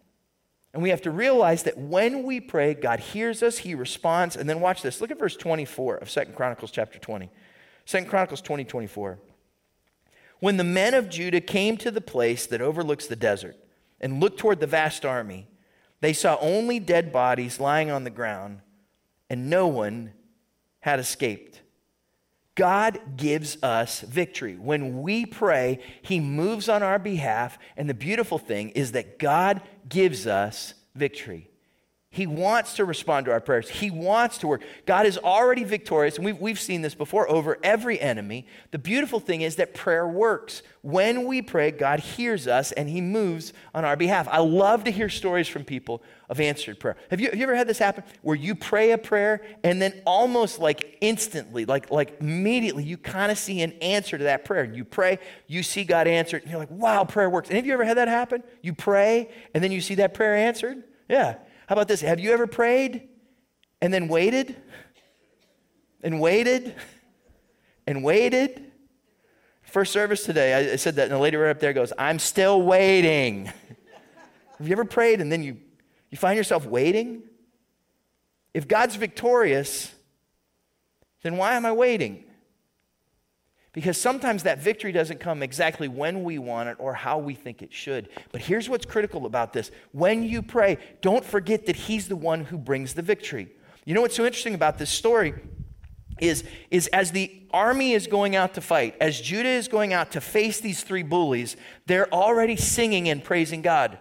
And 0.72 0.82
we 0.82 0.90
have 0.90 1.02
to 1.02 1.10
realize 1.10 1.62
that 1.62 1.78
when 1.78 2.22
we 2.22 2.40
pray, 2.40 2.74
God 2.74 3.00
hears 3.00 3.42
us, 3.42 3.58
He 3.58 3.74
responds. 3.74 4.36
And 4.36 4.48
then 4.48 4.60
watch 4.60 4.82
this. 4.82 5.00
Look 5.00 5.10
at 5.10 5.18
verse 5.18 5.36
24 5.36 5.96
of 5.96 6.10
Second 6.10 6.36
Chronicles 6.36 6.70
chapter 6.70 6.98
20. 6.98 7.30
Second 7.86 8.08
Chronicles 8.08 8.40
20, 8.40 8.64
24. 8.64 9.18
When 10.46 10.58
the 10.58 10.62
men 10.62 10.94
of 10.94 11.08
Judah 11.08 11.40
came 11.40 11.76
to 11.78 11.90
the 11.90 12.00
place 12.00 12.46
that 12.46 12.60
overlooks 12.60 13.08
the 13.08 13.16
desert 13.16 13.56
and 14.00 14.20
looked 14.20 14.38
toward 14.38 14.60
the 14.60 14.68
vast 14.68 15.04
army, 15.04 15.48
they 16.00 16.12
saw 16.12 16.38
only 16.40 16.78
dead 16.78 17.12
bodies 17.12 17.58
lying 17.58 17.90
on 17.90 18.04
the 18.04 18.10
ground, 18.10 18.60
and 19.28 19.50
no 19.50 19.66
one 19.66 20.12
had 20.78 21.00
escaped. 21.00 21.62
God 22.54 23.16
gives 23.16 23.60
us 23.60 24.02
victory. 24.02 24.54
When 24.54 25.02
we 25.02 25.26
pray, 25.26 25.80
He 26.02 26.20
moves 26.20 26.68
on 26.68 26.80
our 26.80 27.00
behalf. 27.00 27.58
And 27.76 27.90
the 27.90 27.94
beautiful 27.94 28.38
thing 28.38 28.68
is 28.70 28.92
that 28.92 29.18
God 29.18 29.62
gives 29.88 30.28
us 30.28 30.74
victory. 30.94 31.50
He 32.10 32.26
wants 32.26 32.74
to 32.76 32.84
respond 32.84 33.26
to 33.26 33.32
our 33.32 33.40
prayers. 33.40 33.68
He 33.68 33.90
wants 33.90 34.38
to 34.38 34.46
work. 34.46 34.62
God 34.86 35.04
is 35.04 35.18
already 35.18 35.64
victorious, 35.64 36.16
and 36.16 36.24
we've, 36.24 36.38
we've 36.38 36.58
seen 36.58 36.80
this 36.80 36.94
before 36.94 37.28
over 37.28 37.58
every 37.62 38.00
enemy. 38.00 38.46
The 38.70 38.78
beautiful 38.78 39.20
thing 39.20 39.42
is 39.42 39.56
that 39.56 39.74
prayer 39.74 40.08
works. 40.08 40.62
When 40.80 41.26
we 41.26 41.42
pray, 41.42 41.72
God 41.72 42.00
hears 42.00 42.46
us 42.46 42.72
and 42.72 42.88
He 42.88 43.00
moves 43.02 43.52
on 43.74 43.84
our 43.84 43.96
behalf. 43.96 44.28
I 44.30 44.38
love 44.38 44.84
to 44.84 44.90
hear 44.90 45.10
stories 45.10 45.46
from 45.46 45.64
people 45.64 46.02
of 46.30 46.40
answered 46.40 46.80
prayer. 46.80 46.96
Have 47.10 47.20
you, 47.20 47.28
have 47.28 47.36
you 47.36 47.42
ever 47.42 47.56
had 47.56 47.68
this 47.68 47.78
happen 47.78 48.04
where 48.22 48.36
you 48.36 48.54
pray 48.54 48.92
a 48.92 48.98
prayer 48.98 49.44
and 49.62 49.82
then 49.82 50.00
almost 50.06 50.58
like 50.58 50.96
instantly, 51.00 51.66
like, 51.66 51.90
like 51.90 52.16
immediately, 52.20 52.84
you 52.84 52.96
kind 52.96 53.30
of 53.30 53.36
see 53.36 53.60
an 53.60 53.72
answer 53.82 54.16
to 54.16 54.24
that 54.24 54.44
prayer? 54.44 54.64
You 54.64 54.84
pray, 54.84 55.18
you 55.48 55.62
see 55.62 55.84
God 55.84 56.06
answered, 56.06 56.42
and 56.42 56.50
you're 56.50 56.60
like, 56.60 56.70
wow, 56.70 57.04
prayer 57.04 57.28
works. 57.28 57.50
And 57.50 57.56
have 57.56 57.66
you 57.66 57.74
ever 57.74 57.84
had 57.84 57.98
that 57.98 58.08
happen? 58.08 58.42
You 58.62 58.74
pray 58.74 59.28
and 59.52 59.62
then 59.62 59.72
you 59.72 59.82
see 59.82 59.96
that 59.96 60.14
prayer 60.14 60.34
answered? 60.34 60.82
Yeah. 61.10 61.36
How 61.66 61.74
about 61.74 61.88
this? 61.88 62.00
Have 62.00 62.20
you 62.20 62.32
ever 62.32 62.46
prayed 62.46 63.08
and 63.80 63.92
then 63.92 64.08
waited 64.08 64.56
and 66.02 66.20
waited 66.20 66.74
and 67.86 68.04
waited? 68.04 68.70
First 69.62 69.92
service 69.92 70.24
today, 70.24 70.72
I 70.72 70.76
said 70.76 70.94
that, 70.96 71.04
and 71.04 71.12
the 71.12 71.18
lady 71.18 71.36
right 71.36 71.50
up 71.50 71.58
there 71.58 71.72
goes, 71.72 71.92
I'm 71.98 72.20
still 72.20 72.62
waiting. 72.62 73.46
Have 74.58 74.66
you 74.68 74.72
ever 74.72 74.84
prayed 74.84 75.20
and 75.20 75.30
then 75.30 75.42
you, 75.42 75.58
you 76.10 76.16
find 76.16 76.36
yourself 76.36 76.64
waiting? 76.64 77.24
If 78.54 78.68
God's 78.68 78.94
victorious, 78.94 79.92
then 81.22 81.36
why 81.36 81.54
am 81.54 81.66
I 81.66 81.72
waiting? 81.72 82.25
Because 83.76 83.98
sometimes 83.98 84.44
that 84.44 84.58
victory 84.58 84.90
doesn't 84.90 85.20
come 85.20 85.42
exactly 85.42 85.86
when 85.86 86.24
we 86.24 86.38
want 86.38 86.70
it 86.70 86.76
or 86.80 86.94
how 86.94 87.18
we 87.18 87.34
think 87.34 87.60
it 87.60 87.74
should. 87.74 88.08
But 88.32 88.40
here's 88.40 88.70
what's 88.70 88.86
critical 88.86 89.26
about 89.26 89.52
this 89.52 89.70
when 89.92 90.22
you 90.22 90.40
pray, 90.40 90.78
don't 91.02 91.22
forget 91.22 91.66
that 91.66 91.76
He's 91.76 92.08
the 92.08 92.16
one 92.16 92.46
who 92.46 92.56
brings 92.56 92.94
the 92.94 93.02
victory. 93.02 93.50
You 93.84 93.92
know 93.92 94.00
what's 94.00 94.16
so 94.16 94.24
interesting 94.24 94.54
about 94.54 94.78
this 94.78 94.88
story? 94.88 95.34
Is, 96.18 96.44
is 96.70 96.86
as 96.86 97.12
the 97.12 97.30
army 97.50 97.92
is 97.92 98.06
going 98.06 98.34
out 98.34 98.54
to 98.54 98.62
fight, 98.62 98.96
as 98.98 99.20
Judah 99.20 99.50
is 99.50 99.68
going 99.68 99.92
out 99.92 100.12
to 100.12 100.22
face 100.22 100.58
these 100.58 100.82
three 100.82 101.02
bullies, 101.02 101.58
they're 101.84 102.10
already 102.14 102.56
singing 102.56 103.10
and 103.10 103.22
praising 103.22 103.60
God. 103.60 103.98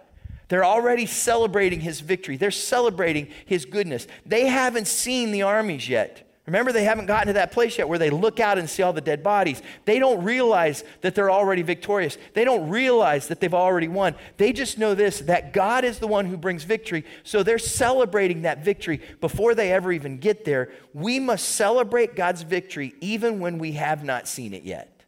They're 0.47 0.63
already 0.63 1.05
celebrating 1.05 1.81
his 1.81 1.99
victory. 1.99 2.37
They're 2.37 2.49
celebrating 2.49 3.27
his 3.45 3.65
goodness. 3.65 4.07
They 4.25 4.47
haven't 4.47 4.87
seen 4.87 5.31
the 5.31 5.41
armies 5.41 5.89
yet. 5.89 6.24
Remember, 6.45 6.71
they 6.71 6.83
haven't 6.83 7.07
gotten 7.07 7.27
to 7.27 7.33
that 7.33 7.51
place 7.51 7.79
yet 7.79 7.89
where 7.89 7.97
they 7.97 8.11
look 8.11 8.39
out 8.39 8.59
and 8.59 8.69
see 8.69 8.83
all 8.83 8.93
the 8.93 9.01
dead 9.01 9.23
bodies. 9.23 9.63
They 9.85 9.97
don't 9.97 10.23
realize 10.23 10.83
that 11.01 11.15
they're 11.15 11.31
already 11.31 11.63
victorious. 11.63 12.19
They 12.33 12.45
don't 12.45 12.69
realize 12.69 13.29
that 13.29 13.39
they've 13.39 13.53
already 13.53 13.87
won. 13.87 14.13
They 14.37 14.53
just 14.53 14.77
know 14.77 14.93
this 14.93 15.21
that 15.21 15.53
God 15.53 15.83
is 15.83 15.97
the 15.97 16.07
one 16.07 16.27
who 16.27 16.37
brings 16.37 16.63
victory. 16.63 17.03
So 17.23 17.41
they're 17.41 17.57
celebrating 17.57 18.43
that 18.43 18.63
victory 18.63 19.01
before 19.21 19.55
they 19.55 19.71
ever 19.71 19.91
even 19.91 20.19
get 20.19 20.45
there. 20.45 20.71
We 20.93 21.19
must 21.19 21.49
celebrate 21.55 22.15
God's 22.15 22.43
victory 22.43 22.93
even 23.01 23.39
when 23.39 23.57
we 23.57 23.71
have 23.71 24.03
not 24.03 24.27
seen 24.27 24.53
it 24.53 24.63
yet. 24.63 25.03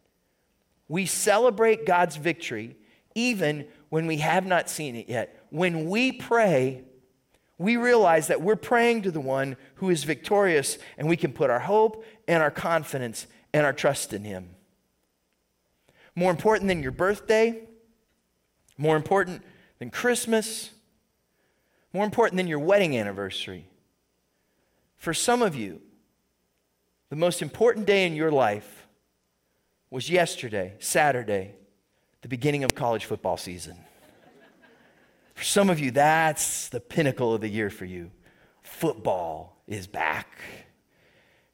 We 0.88 1.06
celebrate 1.06 1.86
God's 1.86 2.16
victory 2.16 2.76
even 3.14 3.66
when 3.90 4.08
we 4.08 4.16
have 4.16 4.44
not 4.44 4.68
seen 4.68 4.96
it 4.96 5.08
yet. 5.08 5.40
When 5.50 5.88
we 5.88 6.12
pray, 6.12 6.82
we 7.58 7.76
realize 7.76 8.28
that 8.28 8.40
we're 8.40 8.56
praying 8.56 9.02
to 9.02 9.10
the 9.10 9.20
one 9.20 9.56
who 9.76 9.90
is 9.90 10.04
victorious, 10.04 10.78
and 10.96 11.08
we 11.08 11.16
can 11.16 11.32
put 11.32 11.50
our 11.50 11.58
hope 11.58 12.04
and 12.28 12.42
our 12.42 12.50
confidence 12.50 13.26
and 13.52 13.66
our 13.66 13.72
trust 13.72 14.12
in 14.12 14.22
him. 14.22 14.50
More 16.14 16.30
important 16.30 16.68
than 16.68 16.82
your 16.82 16.92
birthday, 16.92 17.62
more 18.76 18.96
important 18.96 19.42
than 19.80 19.90
Christmas, 19.90 20.70
more 21.92 22.04
important 22.04 22.36
than 22.36 22.46
your 22.46 22.58
wedding 22.60 22.96
anniversary. 22.96 23.66
For 24.96 25.12
some 25.12 25.42
of 25.42 25.54
you, 25.56 25.80
the 27.08 27.16
most 27.16 27.42
important 27.42 27.86
day 27.86 28.06
in 28.06 28.14
your 28.14 28.30
life 28.30 28.86
was 29.90 30.10
yesterday, 30.10 30.74
Saturday, 30.78 31.54
the 32.22 32.28
beginning 32.28 32.62
of 32.62 32.74
college 32.74 33.04
football 33.04 33.36
season. 33.36 33.76
For 35.38 35.44
some 35.44 35.70
of 35.70 35.78
you, 35.78 35.92
that's 35.92 36.68
the 36.68 36.80
pinnacle 36.80 37.32
of 37.32 37.40
the 37.40 37.48
year 37.48 37.70
for 37.70 37.84
you. 37.84 38.10
Football 38.64 39.62
is 39.68 39.86
back. 39.86 40.26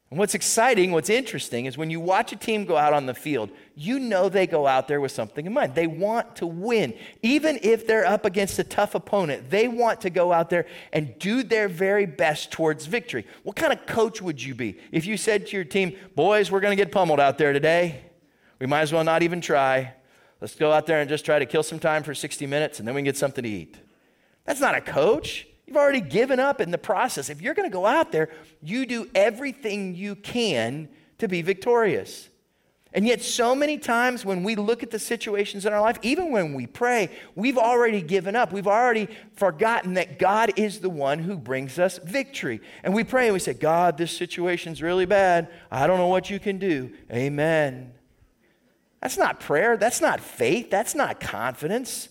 And 0.09 0.17
what's 0.17 0.33
exciting, 0.33 0.91
what's 0.91 1.11
interesting, 1.11 1.67
is 1.67 1.77
when 1.77 1.91
you 1.91 1.99
watch 1.99 2.31
a 2.31 2.35
team 2.35 2.65
go 2.65 2.77
out 2.77 2.93
on 2.93 3.05
the 3.05 3.13
field, 3.13 3.51
you 3.75 3.99
know 3.99 4.27
they 4.27 4.47
go 4.47 4.65
out 4.65 4.87
there 4.87 4.99
with 4.99 5.11
something 5.11 5.45
in 5.45 5.53
mind. 5.53 5.75
They 5.75 5.85
want 5.85 6.35
to 6.37 6.47
win. 6.47 6.95
Even 7.21 7.59
if 7.61 7.85
they're 7.85 8.07
up 8.07 8.25
against 8.25 8.57
a 8.57 8.63
tough 8.63 8.95
opponent, 8.95 9.51
they 9.51 9.67
want 9.67 10.01
to 10.01 10.09
go 10.09 10.33
out 10.33 10.49
there 10.49 10.65
and 10.91 11.19
do 11.19 11.43
their 11.43 11.67
very 11.67 12.07
best 12.07 12.51
towards 12.51 12.87
victory. 12.87 13.27
What 13.43 13.55
kind 13.55 13.71
of 13.71 13.85
coach 13.85 14.19
would 14.19 14.41
you 14.41 14.55
be 14.55 14.79
if 14.91 15.05
you 15.05 15.15
said 15.15 15.45
to 15.45 15.55
your 15.55 15.63
team, 15.63 15.95
Boys, 16.15 16.49
we're 16.49 16.59
going 16.59 16.75
to 16.75 16.83
get 16.83 16.91
pummeled 16.91 17.19
out 17.19 17.37
there 17.37 17.53
today? 17.53 18.01
We 18.57 18.65
might 18.65 18.81
as 18.81 18.91
well 18.91 19.03
not 19.03 19.21
even 19.21 19.41
try. 19.41 19.93
Let's 20.45 20.53
go 20.53 20.71
out 20.71 20.85
there 20.85 20.99
and 20.99 21.09
just 21.09 21.25
try 21.25 21.39
to 21.39 21.45
kill 21.47 21.63
some 21.63 21.79
time 21.79 22.03
for 22.03 22.13
60 22.13 22.45
minutes 22.45 22.77
and 22.77 22.87
then 22.87 22.93
we 22.93 22.99
can 22.99 23.05
get 23.05 23.17
something 23.17 23.43
to 23.43 23.49
eat. 23.49 23.79
That's 24.43 24.59
not 24.59 24.75
a 24.75 24.79
coach. 24.79 25.47
You've 25.65 25.75
already 25.75 26.01
given 26.01 26.39
up 26.39 26.61
in 26.61 26.69
the 26.69 26.77
process. 26.77 27.31
If 27.31 27.41
you're 27.41 27.55
going 27.55 27.67
to 27.67 27.73
go 27.73 27.87
out 27.87 28.11
there, 28.11 28.29
you 28.61 28.85
do 28.85 29.09
everything 29.15 29.95
you 29.95 30.15
can 30.15 30.87
to 31.17 31.27
be 31.27 31.41
victorious. 31.41 32.29
And 32.93 33.07
yet, 33.07 33.23
so 33.23 33.55
many 33.55 33.79
times 33.79 34.23
when 34.23 34.43
we 34.43 34.55
look 34.55 34.83
at 34.83 34.91
the 34.91 34.99
situations 34.99 35.65
in 35.65 35.73
our 35.73 35.81
life, 35.81 35.97
even 36.03 36.29
when 36.31 36.53
we 36.53 36.67
pray, 36.67 37.09
we've 37.33 37.57
already 37.57 38.03
given 38.03 38.35
up. 38.35 38.51
We've 38.51 38.67
already 38.67 39.07
forgotten 39.33 39.95
that 39.95 40.19
God 40.19 40.51
is 40.57 40.79
the 40.79 40.91
one 40.91 41.17
who 41.17 41.37
brings 41.37 41.79
us 41.79 41.97
victory. 41.97 42.61
And 42.83 42.93
we 42.93 43.03
pray 43.03 43.25
and 43.25 43.33
we 43.33 43.39
say, 43.39 43.55
God, 43.55 43.97
this 43.97 44.15
situation's 44.15 44.79
really 44.79 45.07
bad. 45.07 45.49
I 45.71 45.87
don't 45.87 45.97
know 45.97 46.07
what 46.07 46.29
you 46.29 46.39
can 46.39 46.59
do. 46.59 46.91
Amen. 47.11 47.94
That's 49.05 49.19
not 49.19 49.39
prayer. 49.39 49.77
That's 49.77 50.01
not 50.01 50.19
faith. 50.19 50.71
That's 50.71 50.95
not 50.95 51.19
confidence. 51.19 52.09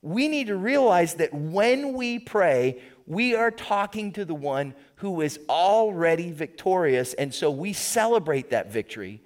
We 0.00 0.28
need 0.28 0.46
to 0.46 0.56
realize 0.56 1.16
that 1.16 1.34
when 1.34 1.92
we 1.92 2.18
pray, 2.18 2.80
we 3.06 3.34
are 3.34 3.50
talking 3.50 4.12
to 4.12 4.24
the 4.24 4.34
one 4.34 4.72
who 4.94 5.20
is 5.20 5.38
already 5.50 6.30
victorious. 6.30 7.12
And 7.12 7.34
so 7.34 7.50
we 7.50 7.74
celebrate 7.74 8.48
that 8.48 8.72
victory, 8.72 9.20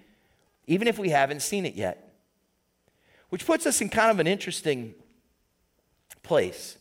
even 0.66 0.88
if 0.88 0.98
we 0.98 1.10
haven't 1.10 1.42
seen 1.42 1.64
it 1.64 1.74
yet. 1.76 2.12
Which 3.28 3.46
puts 3.46 3.66
us 3.66 3.80
in 3.80 3.88
kind 3.88 4.10
of 4.10 4.18
an 4.18 4.26
interesting 4.26 4.92
place. 6.24 6.76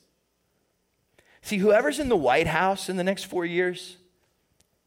See, 1.44 1.60
whoever's 1.60 2.00
in 2.00 2.10
the 2.10 2.18
White 2.18 2.48
House 2.48 2.90
in 2.90 2.98
the 2.98 3.04
next 3.04 3.26
four 3.26 3.46
years 3.46 3.98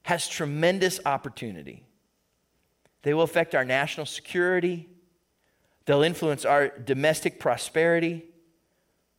has 0.02 0.26
tremendous 0.26 0.98
opportunity. 1.06 1.84
They 3.02 3.14
will 3.14 3.22
affect 3.22 3.54
our 3.54 3.64
national 3.64 4.06
security, 4.06 4.88
They'll 5.88 6.02
influence 6.02 6.44
our 6.44 6.68
domestic 6.68 7.40
prosperity. 7.40 8.26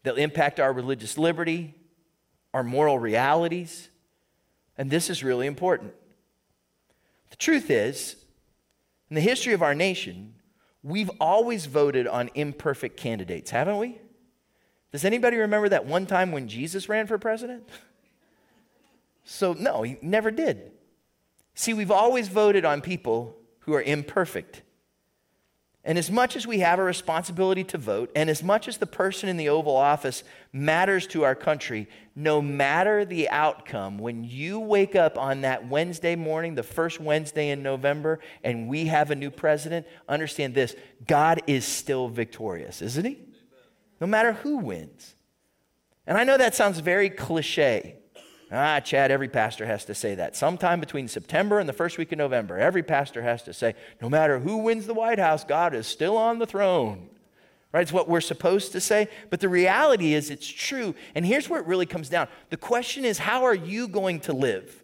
They'll 0.03 0.17
impact 0.17 0.59
our 0.59 0.71
religious 0.71 1.17
liberty, 1.17 1.73
our 2.53 2.63
moral 2.63 2.99
realities, 2.99 3.89
and 4.77 4.91
this 4.91 5.09
is 5.09 5.23
really 5.23 5.47
important. 5.47 5.95
The 7.31 7.37
truth 7.37 7.71
is, 7.71 8.17
in 9.09 9.15
the 9.15 9.21
history 9.21 9.53
of 9.53 9.63
our 9.63 9.73
nation, 9.73 10.35
we've 10.83 11.09
always 11.19 11.65
voted 11.65 12.05
on 12.05 12.29
imperfect 12.35 12.97
candidates, 12.97 13.49
haven't 13.49 13.79
we? 13.79 13.99
Does 14.91 15.03
anybody 15.03 15.37
remember 15.37 15.69
that 15.69 15.87
one 15.87 16.05
time 16.05 16.31
when 16.31 16.47
Jesus 16.47 16.87
ran 16.87 17.07
for 17.07 17.17
president? 17.17 17.67
So, 19.25 19.53
no, 19.53 19.83
he 19.83 19.97
never 20.01 20.31
did. 20.31 20.71
See, 21.53 21.75
we've 21.75 21.91
always 21.91 22.29
voted 22.29 22.65
on 22.65 22.81
people 22.81 23.35
who 23.59 23.75
are 23.75 23.81
imperfect. 23.81 24.63
And 25.85 25.97
as 25.97 26.11
much 26.11 26.35
as 26.35 26.45
we 26.45 26.59
have 26.59 26.77
a 26.77 26.83
responsibility 26.83 27.63
to 27.65 27.77
vote, 27.77 28.11
and 28.13 28.29
as 28.29 28.43
much 28.43 28.67
as 28.67 28.77
the 28.77 28.85
person 28.85 29.29
in 29.29 29.37
the 29.37 29.47
Oval 29.47 29.75
Office 29.75 30.23
matters 30.51 31.07
to 31.07 31.23
our 31.23 31.35
country, 31.35 31.87
no 32.15 32.41
matter 32.41 33.05
the 33.05 33.29
outcome, 33.29 33.97
when 33.97 34.25
you 34.25 34.59
wake 34.59 34.95
up 34.95 35.17
on 35.17 35.41
that 35.41 35.69
Wednesday 35.69 36.17
morning, 36.17 36.55
the 36.55 36.63
first 36.63 36.99
Wednesday 36.99 37.49
in 37.49 37.63
November, 37.63 38.19
and 38.43 38.67
we 38.67 38.85
have 38.85 39.09
a 39.09 39.15
new 39.15 39.31
president, 39.31 39.87
understand 40.09 40.53
this 40.53 40.75
God 41.07 41.41
is 41.47 41.65
still 41.65 42.09
victorious, 42.09 42.81
isn't 42.81 43.05
he? 43.05 43.19
No 44.01 44.07
matter 44.07 44.33
who 44.33 44.57
wins. 44.57 45.15
And 46.05 46.17
I 46.17 46.25
know 46.25 46.37
that 46.37 46.55
sounds 46.55 46.79
very 46.79 47.09
cliche. 47.09 47.98
Ah, 48.51 48.79
Chad, 48.79 49.11
every 49.11 49.27
pastor 49.27 49.65
has 49.67 49.85
to 49.85 49.93
say 49.93 50.15
that. 50.15 50.35
Sometime 50.35 50.79
between 50.79 51.07
September 51.07 51.59
and 51.59 51.69
the 51.69 51.73
first 51.73 51.97
week 51.97 52.11
of 52.11 52.17
November, 52.17 52.57
every 52.57 52.81
pastor 52.81 53.21
has 53.21 53.43
to 53.43 53.53
say, 53.53 53.75
no 54.01 54.09
matter 54.09 54.39
who 54.39 54.57
wins 54.57 54.87
the 54.87 54.93
White 54.93 55.19
House, 55.19 55.43
God 55.43 55.75
is 55.75 55.85
still 55.85 56.17
on 56.17 56.39
the 56.39 56.47
throne. 56.47 57.09
Right? 57.71 57.81
It's 57.81 57.93
what 57.93 58.09
we're 58.09 58.21
supposed 58.21 58.71
to 58.71 58.81
say. 58.81 59.07
But 59.29 59.39
the 59.39 59.49
reality 59.49 60.15
is, 60.15 60.31
it's 60.31 60.47
true. 60.47 60.95
And 61.13 61.23
here's 61.23 61.47
where 61.47 61.61
it 61.61 61.67
really 61.67 61.85
comes 61.85 62.09
down 62.09 62.27
the 62.49 62.57
question 62.57 63.05
is, 63.05 63.19
how 63.19 63.43
are 63.43 63.53
you 63.53 63.87
going 63.87 64.21
to 64.21 64.33
live 64.33 64.83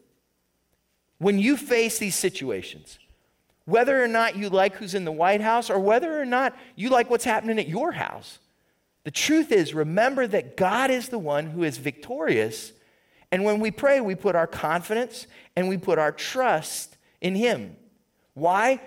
when 1.18 1.40
you 1.40 1.58
face 1.58 1.98
these 1.98 2.16
situations? 2.16 3.00
Whether 3.66 4.04
or 4.04 4.08
not 4.08 4.36
you 4.36 4.50
like 4.50 4.76
who's 4.76 4.94
in 4.94 5.06
the 5.06 5.12
White 5.12 5.42
House 5.42 5.72
or 5.72 5.80
whether 5.80 6.22
or 6.22 6.26
not 6.26 6.56
you 6.76 6.90
like 6.90 7.10
what's 7.10 7.26
happening 7.26 7.58
at 7.58 7.68
your 7.68 7.94
house. 7.94 8.38
The 9.06 9.12
truth 9.12 9.52
is, 9.52 9.74
remember 9.74 10.28
that 10.28 10.56
God 10.56 10.92
is 10.92 11.10
the 11.10 11.18
one 11.18 11.48
who 11.48 11.64
is 11.64 11.78
victorious 11.80 12.74
and 13.36 13.44
when 13.44 13.60
we 13.60 13.70
pray, 13.70 14.00
we 14.00 14.16
put 14.16 14.38
our 14.38 14.48
confidence 14.48 15.28
and 15.58 15.68
we 15.68 15.76
put 15.76 16.00
our 16.00 16.14
trust 16.14 16.96
in 17.20 17.36
Him. 17.36 17.76
Why? 18.34 18.80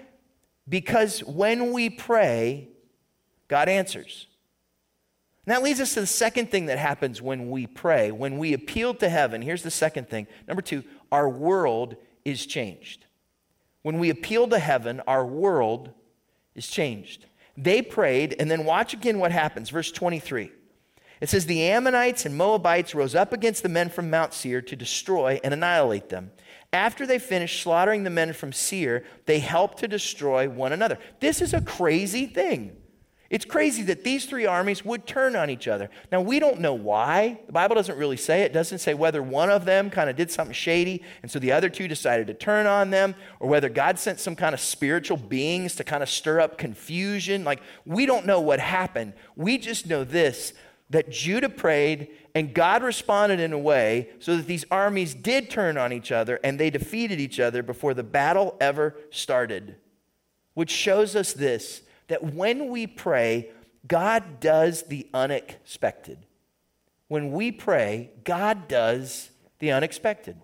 Because 0.67 1.23
when 1.23 1.75
we 1.75 1.91
pray, 1.91 2.71
God 3.49 3.69
answers. 3.69 4.27
And 5.45 5.55
that 5.55 5.63
leads 5.63 5.83
us 5.83 5.93
to 5.93 6.01
the 6.01 6.07
second 6.07 6.51
thing 6.51 6.65
that 6.65 6.79
happens 6.79 7.21
when 7.21 7.51
we 7.51 7.67
pray. 7.67 8.11
When 8.11 8.39
we 8.39 8.55
appeal 8.55 8.95
to 8.95 9.11
heaven, 9.11 9.43
here's 9.43 9.63
the 9.63 9.71
second 9.71 10.09
thing. 10.09 10.27
Number 10.47 10.63
two, 10.63 10.83
our 11.13 11.29
world 11.29 11.97
is 12.25 12.47
changed. 12.47 13.05
When 13.83 13.99
we 13.99 14.09
appeal 14.09 14.49
to 14.49 14.59
heaven, 14.59 15.03
our 15.07 15.27
world 15.27 15.91
is 16.55 16.67
changed. 16.67 17.27
They 17.55 17.83
prayed, 17.83 18.35
and 18.39 18.51
then 18.51 18.65
watch 18.65 18.95
again 18.95 19.19
what 19.19 19.31
happens. 19.31 19.69
Verse 19.69 19.93
23. 19.93 20.53
It 21.21 21.29
says, 21.29 21.47
The 21.47 21.65
Ammonites 21.69 22.25
and 22.25 22.37
Moabites 22.37 22.95
rose 22.95 23.15
up 23.15 23.33
against 23.33 23.63
the 23.63 23.69
men 23.69 23.89
from 23.89 24.11
Mount 24.11 24.33
Seir 24.33 24.63
to 24.63 24.77
destroy 24.77 25.41
and 25.43 25.53
annihilate 25.53 26.09
them. 26.09 26.31
After 26.73 27.07
they 27.07 27.19
finished 27.19 27.63
slaughtering 27.63 28.05
the 28.05 28.11
men 28.11 28.33
from 28.33 28.53
Seir, 28.53 29.05
they 29.27 29.39
helped 29.39 29.79
to 29.79 29.89
destroy 29.89 30.49
one 30.49 30.73
another. 30.73 30.99
This 31.21 31.41
is 31.41 31.55
a 31.55 31.63
crazy 31.63 32.27
thing. 32.27 32.77
It's 33.31 33.45
crazy 33.45 33.83
that 33.85 34.05
these 34.05 34.25
three 34.25 34.47
armies 34.47 34.87
would 34.87 35.07
turn 35.07 35.37
on 35.37 35.51
each 35.51 35.69
other. 35.69 35.91
Now, 36.11 36.23
we 36.23 36.39
don't 36.39 36.61
know 36.61 36.73
why. 36.73 37.41
The 37.47 37.53
Bible 37.53 37.75
doesn't 37.75 37.99
really 37.99 38.17
say. 38.17 38.41
It 38.41 38.55
doesn't 38.55 38.79
say 38.79 38.95
whether 38.95 39.23
one 39.23 39.51
of 39.51 39.67
them 39.67 39.91
kind 39.91 40.09
of 40.09 40.17
did 40.17 40.31
something 40.31 40.55
shady, 40.55 41.03
and 41.21 41.31
so 41.31 41.39
the 41.39 41.53
other 41.53 41.69
two 41.69 41.89
decided 41.89 42.27
to 42.29 42.35
turn 42.35 42.67
on 42.67 42.89
them, 42.89 43.15
or 43.39 43.49
whether 43.51 43.69
God 43.69 43.99
sent 43.99 44.19
some 44.19 44.35
kind 44.35 44.55
of 44.55 44.61
spiritual 44.61 45.19
beings 45.19 45.75
to 45.77 45.85
kind 45.85 46.03
of 46.03 46.09
stir 46.09 46.41
up 46.41 46.57
confusion. 46.57 47.45
Like, 47.45 47.61
we 47.85 48.07
don't 48.07 48.25
know 48.25 48.41
what 48.41 48.61
happened. 48.61 49.13
We 49.37 49.59
just 49.59 49.87
know 49.87 50.05
this 50.05 50.55
that 50.91 51.11
Judah 51.11 51.49
prayed 51.49 52.09
and 52.35 52.55
God 52.55 52.83
responded 52.83 53.41
in 53.41 53.53
a 53.53 53.59
way 53.59 54.11
so 54.19 54.37
that 54.37 54.47
these 54.47 54.65
armies 54.71 55.15
did 55.15 55.51
turn 55.51 55.77
on 55.77 55.93
each 55.93 56.11
other 56.11 56.41
and 56.43 56.59
they 56.59 56.71
defeated 56.71 57.21
each 57.21 57.39
other 57.39 57.63
before 57.63 57.95
the 57.95 58.03
battle 58.03 58.57
ever 58.61 58.97
started. 59.11 59.77
Which 60.55 60.71
shows 60.71 61.15
us 61.15 61.33
this 61.33 61.83
that 62.09 62.33
when 62.33 62.69
we 62.69 62.87
pray, 62.87 63.51
God 63.87 64.41
does 64.41 64.85
the 64.85 65.09
unexpected. 65.13 66.19
When 67.09 67.33
we 67.33 67.53
pray, 67.53 68.11
God 68.25 68.67
does 68.69 69.31
the 69.59 69.73
unexpected. 69.73 70.41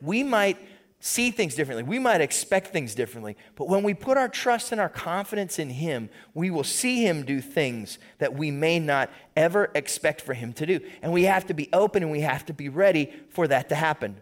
We 0.00 0.22
might 0.22 0.58
see 1.06 1.30
things 1.30 1.54
differently. 1.54 1.82
We 1.82 1.98
might 1.98 2.22
expect 2.22 2.68
things 2.68 2.94
differently. 2.94 3.36
But 3.56 3.68
when 3.68 3.82
we 3.82 3.92
put 3.92 4.16
our 4.16 4.26
trust 4.26 4.72
and 4.72 4.80
our 4.80 4.88
confidence 4.88 5.58
in 5.58 5.68
Him, 5.68 6.08
we 6.32 6.50
will 6.50 6.64
see 6.64 7.06
Him 7.06 7.26
do 7.26 7.42
things 7.42 7.98
that 8.20 8.32
we 8.32 8.50
may 8.50 8.78
not 8.78 9.10
ever 9.36 9.70
expect 9.74 10.22
for 10.22 10.32
Him 10.32 10.54
to 10.54 10.64
do. 10.64 10.80
And 11.02 11.12
we 11.12 11.24
have 11.24 11.46
to 11.48 11.54
be 11.54 11.68
open 11.74 12.02
and 12.02 12.10
we 12.10 12.22
have 12.22 12.46
to 12.46 12.54
be 12.54 12.70
ready 12.70 13.12
for 13.28 13.46
that 13.48 13.68
to 13.68 13.74
happen. 13.74 14.16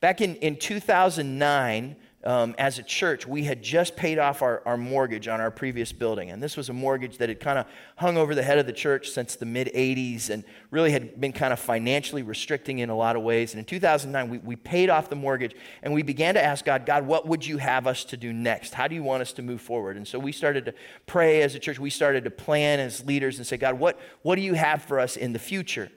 Back 0.00 0.22
in, 0.22 0.36
in 0.36 0.56
2009, 0.56 1.96
um, 2.24 2.54
as 2.56 2.78
a 2.78 2.82
church, 2.82 3.26
we 3.26 3.44
had 3.44 3.62
just 3.62 3.96
paid 3.96 4.18
off 4.18 4.42
our, 4.42 4.62
our 4.64 4.76
mortgage 4.76 5.26
on 5.26 5.40
our 5.40 5.50
previous 5.50 5.92
building. 5.92 6.30
And 6.30 6.42
this 6.42 6.56
was 6.56 6.68
a 6.68 6.72
mortgage 6.72 7.18
that 7.18 7.28
had 7.28 7.40
kind 7.40 7.58
of 7.58 7.66
hung 7.96 8.16
over 8.16 8.34
the 8.34 8.42
head 8.42 8.58
of 8.58 8.66
the 8.66 8.72
church 8.72 9.10
since 9.10 9.34
the 9.34 9.44
mid 9.44 9.68
80s 9.74 10.30
and 10.30 10.44
really 10.70 10.92
had 10.92 11.20
been 11.20 11.32
kind 11.32 11.52
of 11.52 11.58
financially 11.58 12.22
restricting 12.22 12.78
in 12.78 12.90
a 12.90 12.96
lot 12.96 13.16
of 13.16 13.22
ways. 13.22 13.52
And 13.52 13.58
in 13.58 13.64
2009, 13.64 14.28
we, 14.30 14.38
we 14.38 14.56
paid 14.56 14.88
off 14.88 15.08
the 15.08 15.16
mortgage 15.16 15.56
and 15.82 15.92
we 15.92 16.02
began 16.02 16.34
to 16.34 16.42
ask 16.42 16.64
God, 16.64 16.86
God, 16.86 17.06
what 17.06 17.26
would 17.26 17.44
you 17.44 17.58
have 17.58 17.86
us 17.86 18.04
to 18.04 18.16
do 18.16 18.32
next? 18.32 18.72
How 18.72 18.86
do 18.86 18.94
you 18.94 19.02
want 19.02 19.22
us 19.22 19.32
to 19.34 19.42
move 19.42 19.60
forward? 19.60 19.96
And 19.96 20.06
so 20.06 20.18
we 20.18 20.30
started 20.30 20.64
to 20.66 20.74
pray 21.06 21.42
as 21.42 21.56
a 21.56 21.58
church. 21.58 21.80
We 21.80 21.90
started 21.90 22.22
to 22.24 22.30
plan 22.30 22.78
as 22.78 23.04
leaders 23.04 23.38
and 23.38 23.46
say, 23.46 23.56
God, 23.56 23.78
what, 23.78 23.98
what 24.22 24.36
do 24.36 24.42
you 24.42 24.54
have 24.54 24.82
for 24.82 25.00
us 25.00 25.16
in 25.16 25.32
the 25.32 25.38
future? 25.38 25.90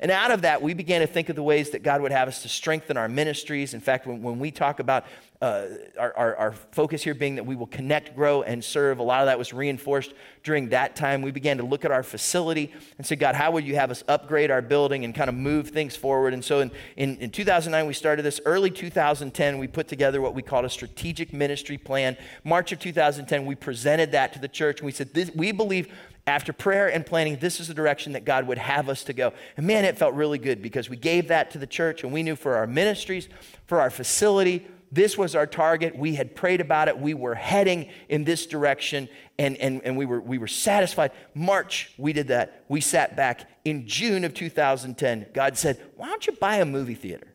And 0.00 0.10
out 0.10 0.30
of 0.30 0.42
that, 0.42 0.62
we 0.62 0.74
began 0.74 1.00
to 1.00 1.06
think 1.06 1.28
of 1.28 1.36
the 1.36 1.42
ways 1.42 1.70
that 1.70 1.82
God 1.82 2.00
would 2.00 2.12
have 2.12 2.28
us 2.28 2.42
to 2.42 2.48
strengthen 2.48 2.96
our 2.96 3.08
ministries. 3.08 3.74
In 3.74 3.80
fact, 3.80 4.06
when, 4.06 4.22
when 4.22 4.38
we 4.38 4.50
talk 4.50 4.80
about 4.80 5.04
uh, 5.42 5.66
our, 5.98 6.16
our, 6.16 6.36
our, 6.36 6.52
focus 6.52 7.02
here 7.02 7.12
being 7.12 7.34
that 7.34 7.44
we 7.44 7.54
will 7.54 7.66
connect, 7.66 8.16
grow, 8.16 8.42
and 8.42 8.64
serve, 8.64 8.98
a 8.98 9.02
lot 9.02 9.20
of 9.20 9.26
that 9.26 9.38
was 9.38 9.52
reinforced 9.52 10.14
during 10.42 10.70
that 10.70 10.96
time. 10.96 11.20
We 11.20 11.32
began 11.32 11.58
to 11.58 11.64
look 11.64 11.84
at 11.84 11.90
our 11.90 12.02
facility 12.02 12.72
and 12.96 13.06
say, 13.06 13.16
God, 13.16 13.34
how 13.34 13.50
would 13.50 13.66
you 13.66 13.74
have 13.74 13.90
us 13.90 14.02
upgrade 14.08 14.50
our 14.50 14.62
building 14.62 15.04
and 15.04 15.14
kind 15.14 15.28
of 15.28 15.34
move 15.34 15.68
things 15.68 15.96
forward? 15.96 16.32
And 16.32 16.42
so 16.42 16.60
in, 16.60 16.70
in, 16.96 17.16
in 17.18 17.30
2009, 17.30 17.86
we 17.86 17.92
started 17.92 18.22
this. 18.22 18.40
Early 18.46 18.70
2010, 18.70 19.58
we 19.58 19.66
put 19.66 19.86
together 19.86 20.22
what 20.22 20.34
we 20.34 20.40
called 20.40 20.64
a 20.64 20.70
strategic 20.70 21.34
ministry 21.34 21.76
plan. 21.76 22.16
March 22.42 22.72
of 22.72 22.78
2010, 22.78 23.44
we 23.44 23.54
presented 23.54 24.12
that 24.12 24.32
to 24.32 24.38
the 24.38 24.48
church 24.48 24.80
and 24.80 24.86
we 24.86 24.92
said, 24.92 25.10
We 25.34 25.52
believe 25.52 25.92
after 26.26 26.52
prayer 26.52 26.88
and 26.88 27.04
planning, 27.04 27.36
this 27.38 27.60
is 27.60 27.68
the 27.68 27.74
direction 27.74 28.14
that 28.14 28.24
God 28.24 28.46
would 28.46 28.58
have 28.58 28.88
us 28.88 29.04
to 29.04 29.12
go. 29.12 29.32
And 29.56 29.66
man, 29.66 29.84
it 29.84 29.98
felt 29.98 30.14
really 30.14 30.38
good 30.38 30.62
because 30.62 30.88
we 30.88 30.96
gave 30.96 31.28
that 31.28 31.50
to 31.50 31.58
the 31.58 31.66
church 31.66 32.02
and 32.02 32.12
we 32.12 32.22
knew 32.22 32.36
for 32.36 32.56
our 32.56 32.66
ministries, 32.66 33.28
for 33.66 33.80
our 33.80 33.90
facility, 33.90 34.66
this 34.90 35.18
was 35.18 35.34
our 35.34 35.46
target. 35.46 35.98
We 35.98 36.14
had 36.14 36.36
prayed 36.36 36.60
about 36.60 36.88
it. 36.88 36.98
We 36.98 37.14
were 37.14 37.34
heading 37.34 37.90
in 38.08 38.24
this 38.24 38.46
direction 38.46 39.08
and, 39.38 39.56
and, 39.56 39.82
and 39.84 39.96
we, 39.96 40.06
were, 40.06 40.20
we 40.20 40.38
were 40.38 40.46
satisfied. 40.46 41.10
March, 41.34 41.92
we 41.98 42.12
did 42.12 42.28
that. 42.28 42.64
We 42.68 42.80
sat 42.80 43.16
back. 43.16 43.50
In 43.64 43.88
June 43.88 44.24
of 44.24 44.34
2010, 44.34 45.26
God 45.34 45.58
said, 45.58 45.82
Why 45.96 46.06
don't 46.06 46.26
you 46.26 46.34
buy 46.34 46.56
a 46.56 46.64
movie 46.64 46.94
theater? 46.94 47.26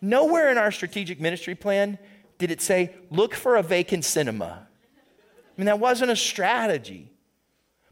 Nowhere 0.00 0.50
in 0.50 0.58
our 0.58 0.72
strategic 0.72 1.20
ministry 1.20 1.54
plan 1.54 1.98
did 2.38 2.50
it 2.50 2.62
say, 2.62 2.94
Look 3.10 3.34
for 3.34 3.56
a 3.56 3.62
vacant 3.62 4.04
cinema. 4.06 4.68
I 5.56 5.60
mean, 5.60 5.66
that 5.66 5.78
wasn't 5.78 6.10
a 6.10 6.16
strategy. 6.16 7.10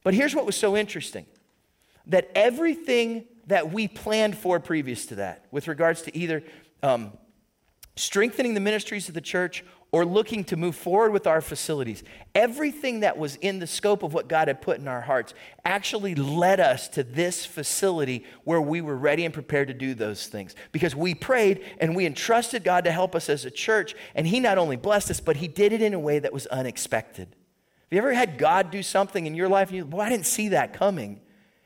But 0.02 0.14
here's 0.14 0.34
what 0.34 0.46
was 0.46 0.56
so 0.56 0.76
interesting 0.76 1.26
that 2.06 2.30
everything 2.34 3.24
that 3.46 3.72
we 3.72 3.86
planned 3.86 4.36
for 4.36 4.58
previous 4.58 5.06
to 5.06 5.16
that, 5.16 5.44
with 5.50 5.68
regards 5.68 6.02
to 6.02 6.16
either 6.16 6.42
um, 6.82 7.12
strengthening 7.94 8.54
the 8.54 8.60
ministries 8.60 9.08
of 9.08 9.14
the 9.14 9.20
church, 9.20 9.64
or 9.92 10.04
looking 10.04 10.44
to 10.44 10.56
move 10.56 10.76
forward 10.76 11.12
with 11.12 11.26
our 11.26 11.40
facilities. 11.40 12.04
Everything 12.34 13.00
that 13.00 13.18
was 13.18 13.36
in 13.36 13.58
the 13.58 13.66
scope 13.66 14.02
of 14.02 14.14
what 14.14 14.28
God 14.28 14.48
had 14.48 14.62
put 14.62 14.78
in 14.78 14.86
our 14.86 15.00
hearts 15.00 15.34
actually 15.64 16.14
led 16.14 16.60
us 16.60 16.88
to 16.90 17.02
this 17.02 17.44
facility 17.44 18.24
where 18.44 18.60
we 18.60 18.80
were 18.80 18.96
ready 18.96 19.24
and 19.24 19.34
prepared 19.34 19.68
to 19.68 19.74
do 19.74 19.94
those 19.94 20.28
things. 20.28 20.54
Because 20.70 20.94
we 20.94 21.14
prayed 21.14 21.64
and 21.80 21.96
we 21.96 22.06
entrusted 22.06 22.62
God 22.62 22.84
to 22.84 22.92
help 22.92 23.16
us 23.16 23.28
as 23.28 23.44
a 23.44 23.50
church, 23.50 23.96
and 24.14 24.26
He 24.26 24.38
not 24.38 24.58
only 24.58 24.76
blessed 24.76 25.10
us, 25.10 25.20
but 25.20 25.36
He 25.36 25.48
did 25.48 25.72
it 25.72 25.82
in 25.82 25.92
a 25.92 25.98
way 25.98 26.20
that 26.20 26.32
was 26.32 26.46
unexpected. 26.46 27.34
Have 27.90 27.96
you 27.96 27.98
ever 27.98 28.14
had 28.14 28.38
God 28.38 28.70
do 28.70 28.84
something 28.84 29.26
in 29.26 29.34
your 29.34 29.48
life 29.48 29.68
and 29.68 29.78
you, 29.78 29.84
boy, 29.84 30.02
I 30.02 30.10
didn't 30.10 30.26
see 30.26 30.50
that 30.50 30.72
coming? 30.72 31.20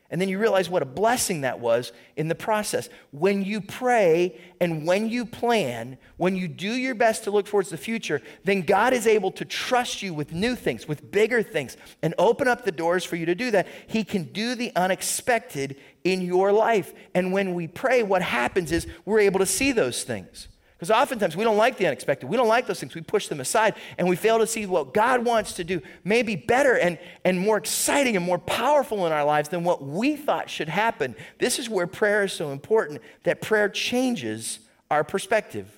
And 0.09 0.19
then 0.19 0.27
you 0.27 0.39
realize 0.39 0.69
what 0.69 0.81
a 0.81 0.85
blessing 0.85 1.41
that 1.41 1.59
was 1.59 1.91
in 2.15 2.29
the 2.29 2.35
process. 2.35 2.89
When 3.11 3.43
you 3.43 3.61
pray 3.61 4.39
and 4.59 4.87
when 4.87 5.07
you 5.07 5.25
plan, 5.25 5.99
when 6.17 6.35
you 6.35 6.47
do 6.47 6.71
your 6.71 6.95
best 6.95 7.25
to 7.25 7.31
look 7.31 7.45
towards 7.45 7.69
the 7.69 7.77
future, 7.77 8.23
then 8.43 8.61
God 8.61 8.93
is 8.93 9.05
able 9.05 9.31
to 9.33 9.45
trust 9.45 10.01
you 10.01 10.15
with 10.15 10.33
new 10.33 10.55
things, 10.55 10.87
with 10.87 11.11
bigger 11.11 11.43
things, 11.43 11.77
and 12.01 12.15
open 12.17 12.47
up 12.47 12.65
the 12.65 12.71
doors 12.71 13.03
for 13.03 13.15
you 13.15 13.27
to 13.27 13.35
do 13.35 13.51
that. 13.51 13.67
He 13.85 14.03
can 14.03 14.23
do 14.23 14.55
the 14.55 14.71
unexpected 14.75 15.75
in 16.03 16.21
your 16.21 16.51
life. 16.51 16.93
And 17.13 17.33
when 17.33 17.53
we 17.53 17.67
pray, 17.67 18.01
what 18.01 18.23
happens 18.23 18.71
is 18.71 18.87
we're 19.05 19.19
able 19.19 19.39
to 19.39 19.45
see 19.45 19.71
those 19.71 20.03
things. 20.03 20.47
Because 20.85 21.01
oftentimes 21.01 21.35
we 21.35 21.43
don't 21.43 21.57
like 21.57 21.77
the 21.77 21.87
unexpected. 21.87 22.27
We 22.27 22.37
don't 22.37 22.47
like 22.47 22.67
those 22.67 22.79
things. 22.79 22.93
We 22.93 23.01
push 23.01 23.27
them 23.27 23.39
aside 23.39 23.73
and 23.97 24.07
we 24.07 24.15
fail 24.15 24.37
to 24.37 24.45
see 24.45 24.67
what 24.67 24.93
God 24.93 25.25
wants 25.25 25.53
to 25.53 25.63
do, 25.63 25.81
maybe 26.03 26.35
better 26.35 26.77
and, 26.77 26.99
and 27.23 27.39
more 27.39 27.57
exciting 27.57 28.15
and 28.15 28.23
more 28.23 28.37
powerful 28.37 29.07
in 29.07 29.11
our 29.11 29.23
lives 29.23 29.49
than 29.49 29.63
what 29.63 29.83
we 29.83 30.15
thought 30.15 30.47
should 30.47 30.69
happen. 30.69 31.15
This 31.39 31.57
is 31.57 31.67
where 31.67 31.87
prayer 31.87 32.25
is 32.25 32.33
so 32.33 32.51
important 32.51 33.01
that 33.23 33.41
prayer 33.41 33.67
changes 33.67 34.59
our 34.91 35.03
perspective. 35.03 35.71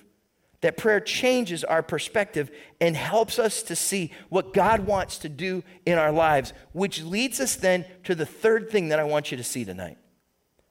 That 0.60 0.76
prayer 0.76 1.00
changes 1.00 1.64
our 1.64 1.82
perspective 1.82 2.50
and 2.78 2.94
helps 2.94 3.38
us 3.38 3.62
to 3.62 3.76
see 3.76 4.12
what 4.28 4.52
God 4.52 4.80
wants 4.80 5.16
to 5.18 5.30
do 5.30 5.64
in 5.86 5.96
our 5.96 6.12
lives, 6.12 6.52
which 6.72 7.02
leads 7.02 7.40
us 7.40 7.56
then 7.56 7.86
to 8.04 8.14
the 8.14 8.26
third 8.26 8.68
thing 8.68 8.88
that 8.88 9.00
I 9.00 9.04
want 9.04 9.30
you 9.30 9.38
to 9.38 9.44
see 9.44 9.64
tonight. 9.64 9.96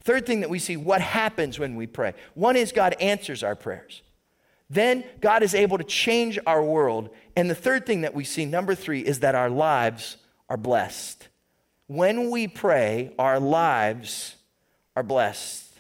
Third 0.01 0.27
thing 0.27 0.41
that 0.41 0.51
we 0.51 0.59
see 0.59 0.77
what 0.77 1.01
happens 1.01 1.57
when 1.57 1.75
we 1.75 1.88
pray. 1.88 2.13
One 2.35 2.55
is 2.55 2.71
God 2.71 2.93
answers 2.99 3.41
our 3.41 3.55
prayers. 3.55 4.03
Then 4.70 5.03
God 5.22 5.43
is 5.43 5.55
able 5.55 5.78
to 5.78 5.84
change 5.84 6.38
our 6.45 6.63
world. 6.63 7.09
And 7.36 7.49
the 7.49 7.55
third 7.55 7.86
thing 7.86 8.01
that 8.01 8.13
we 8.13 8.24
see, 8.24 8.45
number 8.45 8.76
three, 8.76 9.01
is 9.01 9.22
that 9.22 9.36
our 9.36 9.49
lives 9.49 10.18
are 10.49 10.57
blessed. 10.57 11.28
When 11.88 12.30
we 12.30 12.47
pray, 12.47 13.13
our 13.18 13.39
lives 13.39 14.36
are 14.95 15.03
blessed. 15.03 15.72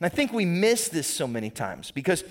And 0.00 0.06
I 0.06 0.08
think 0.08 0.32
we 0.32 0.44
miss 0.44 0.88
this 0.88 1.06
so 1.06 1.28
many 1.28 1.50
times 1.50 1.92
because 1.92 2.24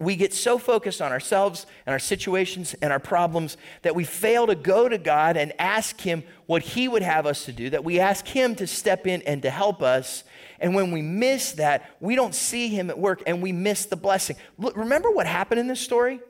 we 0.00 0.16
get 0.16 0.32
so 0.32 0.56
focused 0.56 1.02
on 1.02 1.12
ourselves 1.12 1.66
and 1.84 1.92
our 1.92 1.98
situations 1.98 2.74
and 2.80 2.90
our 2.90 2.98
problems 2.98 3.58
that 3.82 3.94
we 3.94 4.04
fail 4.04 4.46
to 4.46 4.54
go 4.54 4.88
to 4.88 4.96
God 4.96 5.36
and 5.36 5.52
ask 5.58 6.00
Him 6.00 6.24
what 6.46 6.62
He 6.62 6.88
would 6.88 7.02
have 7.02 7.26
us 7.26 7.44
to 7.44 7.52
do, 7.52 7.68
that 7.68 7.84
we 7.84 8.00
ask 8.00 8.26
Him 8.26 8.54
to 8.56 8.66
step 8.66 9.06
in 9.06 9.20
and 9.22 9.42
to 9.42 9.50
help 9.50 9.82
us. 9.82 10.24
And 10.60 10.74
when 10.74 10.92
we 10.92 11.02
miss 11.02 11.52
that, 11.52 11.90
we 12.00 12.14
don't 12.14 12.34
see 12.34 12.68
Him 12.68 12.90
at 12.90 12.98
work 12.98 13.22
and 13.26 13.42
we 13.42 13.50
miss 13.50 13.86
the 13.86 13.96
blessing. 13.96 14.36
Look, 14.58 14.76
remember 14.76 15.10
what 15.10 15.26
happened 15.26 15.58
in 15.60 15.66
this 15.66 15.80
story? 15.80 16.20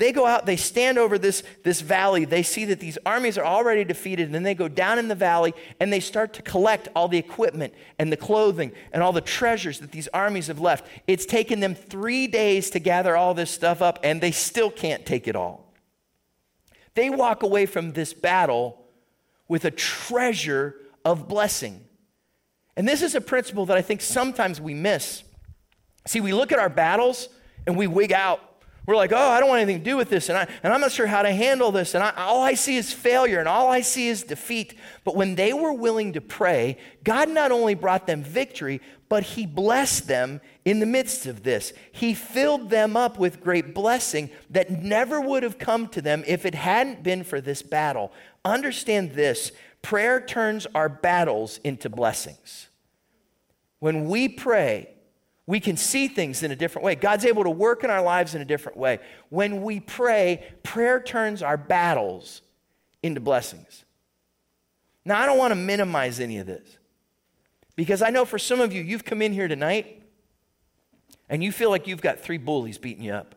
They 0.00 0.12
go 0.12 0.24
out, 0.24 0.46
they 0.46 0.56
stand 0.56 0.96
over 0.96 1.18
this, 1.18 1.42
this 1.62 1.82
valley. 1.82 2.24
They 2.24 2.42
see 2.42 2.64
that 2.64 2.80
these 2.80 2.96
armies 3.04 3.36
are 3.36 3.44
already 3.44 3.84
defeated, 3.84 4.24
and 4.24 4.34
then 4.34 4.44
they 4.44 4.54
go 4.54 4.66
down 4.66 4.98
in 4.98 5.08
the 5.08 5.14
valley 5.14 5.52
and 5.78 5.92
they 5.92 6.00
start 6.00 6.32
to 6.34 6.42
collect 6.42 6.88
all 6.96 7.06
the 7.06 7.18
equipment 7.18 7.74
and 7.98 8.10
the 8.10 8.16
clothing 8.16 8.72
and 8.92 9.02
all 9.02 9.12
the 9.12 9.20
treasures 9.20 9.78
that 9.80 9.92
these 9.92 10.08
armies 10.08 10.46
have 10.46 10.58
left. 10.58 10.86
It's 11.06 11.26
taken 11.26 11.60
them 11.60 11.74
three 11.74 12.26
days 12.28 12.70
to 12.70 12.78
gather 12.78 13.14
all 13.14 13.34
this 13.34 13.50
stuff 13.50 13.82
up, 13.82 13.98
and 14.02 14.22
they 14.22 14.30
still 14.30 14.70
can't 14.70 15.04
take 15.04 15.28
it 15.28 15.36
all. 15.36 15.70
They 16.94 17.10
walk 17.10 17.42
away 17.42 17.66
from 17.66 17.92
this 17.92 18.14
battle 18.14 18.82
with 19.48 19.66
a 19.66 19.70
treasure 19.70 20.76
of 21.04 21.28
blessing. 21.28 21.84
And 22.80 22.88
this 22.88 23.02
is 23.02 23.14
a 23.14 23.20
principle 23.20 23.66
that 23.66 23.76
I 23.76 23.82
think 23.82 24.00
sometimes 24.00 24.58
we 24.58 24.72
miss. 24.72 25.22
See, 26.06 26.22
we 26.22 26.32
look 26.32 26.50
at 26.50 26.58
our 26.58 26.70
battles 26.70 27.28
and 27.66 27.76
we 27.76 27.86
wig 27.86 28.10
out 28.10 28.40
we're 28.86 28.96
like, 28.96 29.12
oh, 29.12 29.16
I 29.16 29.38
don't 29.38 29.48
want 29.48 29.60
anything 29.60 29.84
to 29.84 29.90
do 29.90 29.96
with 29.96 30.08
this, 30.08 30.30
and, 30.30 30.38
I, 30.38 30.48
and 30.62 30.72
I'm 30.72 30.80
not 30.80 30.90
sure 30.90 31.06
how 31.06 31.22
to 31.22 31.30
handle 31.30 31.70
this, 31.70 31.94
and 31.94 32.02
I, 32.02 32.10
all 32.16 32.42
I 32.42 32.54
see 32.54 32.76
is 32.76 32.92
failure, 32.92 33.38
and 33.38 33.46
all 33.46 33.68
I 33.68 33.82
see 33.82 34.08
is 34.08 34.22
defeat. 34.22 34.74
But 35.04 35.14
when 35.14 35.34
they 35.34 35.52
were 35.52 35.72
willing 35.72 36.14
to 36.14 36.20
pray, 36.20 36.78
God 37.04 37.28
not 37.28 37.52
only 37.52 37.74
brought 37.74 38.06
them 38.06 38.24
victory, 38.24 38.80
but 39.08 39.22
He 39.22 39.46
blessed 39.46 40.08
them 40.08 40.40
in 40.64 40.80
the 40.80 40.86
midst 40.86 41.26
of 41.26 41.42
this. 41.42 41.72
He 41.92 42.14
filled 42.14 42.70
them 42.70 42.96
up 42.96 43.18
with 43.18 43.40
great 43.40 43.74
blessing 43.74 44.30
that 44.48 44.70
never 44.70 45.20
would 45.20 45.42
have 45.42 45.58
come 45.58 45.86
to 45.88 46.02
them 46.02 46.24
if 46.26 46.44
it 46.46 46.54
hadn't 46.56 47.02
been 47.02 47.22
for 47.22 47.40
this 47.40 47.62
battle. 47.62 48.10
Understand 48.44 49.12
this 49.12 49.52
prayer 49.82 50.20
turns 50.20 50.66
our 50.74 50.88
battles 50.88 51.60
into 51.62 51.88
blessings. 51.88 52.69
When 53.80 54.08
we 54.08 54.28
pray, 54.28 54.88
we 55.46 55.58
can 55.58 55.76
see 55.76 56.06
things 56.06 56.42
in 56.44 56.52
a 56.52 56.56
different 56.56 56.84
way. 56.84 56.94
God's 56.94 57.24
able 57.24 57.42
to 57.42 57.50
work 57.50 57.82
in 57.82 57.90
our 57.90 58.02
lives 58.02 58.34
in 58.34 58.40
a 58.40 58.44
different 58.44 58.78
way. 58.78 59.00
When 59.30 59.62
we 59.62 59.80
pray, 59.80 60.44
prayer 60.62 61.02
turns 61.02 61.42
our 61.42 61.56
battles 61.56 62.42
into 63.02 63.20
blessings. 63.20 63.84
Now, 65.04 65.20
I 65.20 65.26
don't 65.26 65.38
want 65.38 65.50
to 65.50 65.56
minimize 65.56 66.20
any 66.20 66.38
of 66.38 66.46
this 66.46 66.78
because 67.74 68.02
I 68.02 68.10
know 68.10 68.24
for 68.24 68.38
some 68.38 68.60
of 68.60 68.72
you, 68.72 68.82
you've 68.82 69.04
come 69.04 69.22
in 69.22 69.32
here 69.32 69.48
tonight 69.48 70.02
and 71.28 71.42
you 71.42 71.50
feel 71.50 71.70
like 71.70 71.86
you've 71.86 72.02
got 72.02 72.20
three 72.20 72.38
bullies 72.38 72.78
beating 72.78 73.04
you 73.04 73.12
up. 73.12 73.34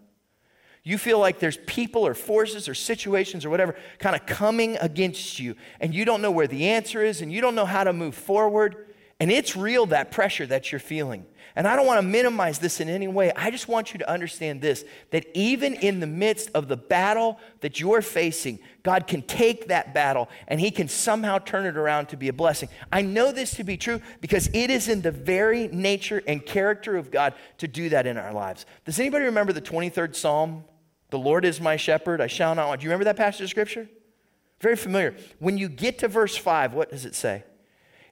You 0.84 0.98
feel 0.98 1.18
like 1.18 1.40
there's 1.40 1.58
people 1.66 2.06
or 2.06 2.14
forces 2.14 2.68
or 2.68 2.74
situations 2.74 3.46
or 3.46 3.50
whatever 3.50 3.76
kind 4.00 4.16
of 4.16 4.26
coming 4.26 4.78
against 4.82 5.40
you, 5.40 5.56
and 5.80 5.96
you 5.96 6.04
don't 6.04 6.22
know 6.22 6.32
where 6.32 6.48
the 6.48 6.68
answer 6.68 7.02
is, 7.02 7.22
and 7.22 7.32
you 7.32 7.40
don't 7.40 7.56
know 7.56 7.66
how 7.66 7.86
to 7.86 7.94
move 7.94 8.16
forward. 8.16 8.93
And 9.20 9.32
it's 9.32 9.56
real, 9.56 9.86
that 9.88 10.12
pressure 10.12 10.46
that 10.48 10.72
you're 10.72 10.80
feeling. 10.80 11.26
And 11.56 11.68
I 11.68 11.76
don't 11.76 11.86
want 11.86 12.00
to 12.00 12.08
minimize 12.08 12.58
this 12.58 12.80
in 12.80 12.90
any 12.90 13.08
way. 13.08 13.32
I 13.36 13.52
just 13.52 13.68
want 13.68 13.94
you 13.94 14.00
to 14.00 14.10
understand 14.10 14.60
this 14.60 14.84
that 15.12 15.28
even 15.36 15.76
in 15.76 16.00
the 16.00 16.08
midst 16.08 16.50
of 16.56 16.68
the 16.68 16.78
battle 16.78 17.38
that 17.62 17.80
you're 17.80 18.02
facing, 18.02 18.58
God 18.82 19.06
can 19.06 19.22
take 19.22 19.68
that 19.68 19.94
battle 19.94 20.30
and 20.48 20.60
He 20.60 20.72
can 20.72 20.88
somehow 20.88 21.38
turn 21.38 21.66
it 21.66 21.78
around 21.78 22.08
to 22.08 22.18
be 22.18 22.28
a 22.28 22.34
blessing. 22.34 22.70
I 22.92 23.04
know 23.04 23.32
this 23.32 23.54
to 23.56 23.64
be 23.64 23.78
true 23.78 24.02
because 24.20 24.48
it 24.48 24.72
is 24.72 24.90
in 24.90 25.02
the 25.02 25.12
very 25.12 25.68
nature 25.68 26.24
and 26.28 26.44
character 26.44 26.98
of 26.98 27.12
God 27.12 27.36
to 27.60 27.68
do 27.68 27.90
that 27.90 28.08
in 28.08 28.18
our 28.18 28.34
lives. 28.34 28.66
Does 28.86 29.00
anybody 29.00 29.26
remember 29.26 29.54
the 29.54 29.62
23rd 29.62 30.16
Psalm? 30.16 30.66
The 31.12 31.20
Lord 31.20 31.46
is 31.46 31.62
my 31.62 31.76
shepherd, 31.76 32.20
I 32.20 32.28
shall 32.28 32.56
not 32.56 32.68
want. 32.68 32.82
Do 32.82 32.86
you 32.86 32.90
remember 32.90 33.06
that 33.06 33.18
passage 33.18 33.42
of 33.42 33.50
scripture? 33.50 33.88
Very 34.60 34.76
familiar. 34.76 35.16
When 35.38 35.60
you 35.60 35.70
get 35.70 36.00
to 36.00 36.08
verse 36.08 36.36
5, 36.36 36.74
what 36.74 36.90
does 36.90 37.06
it 37.06 37.14
say? 37.14 37.44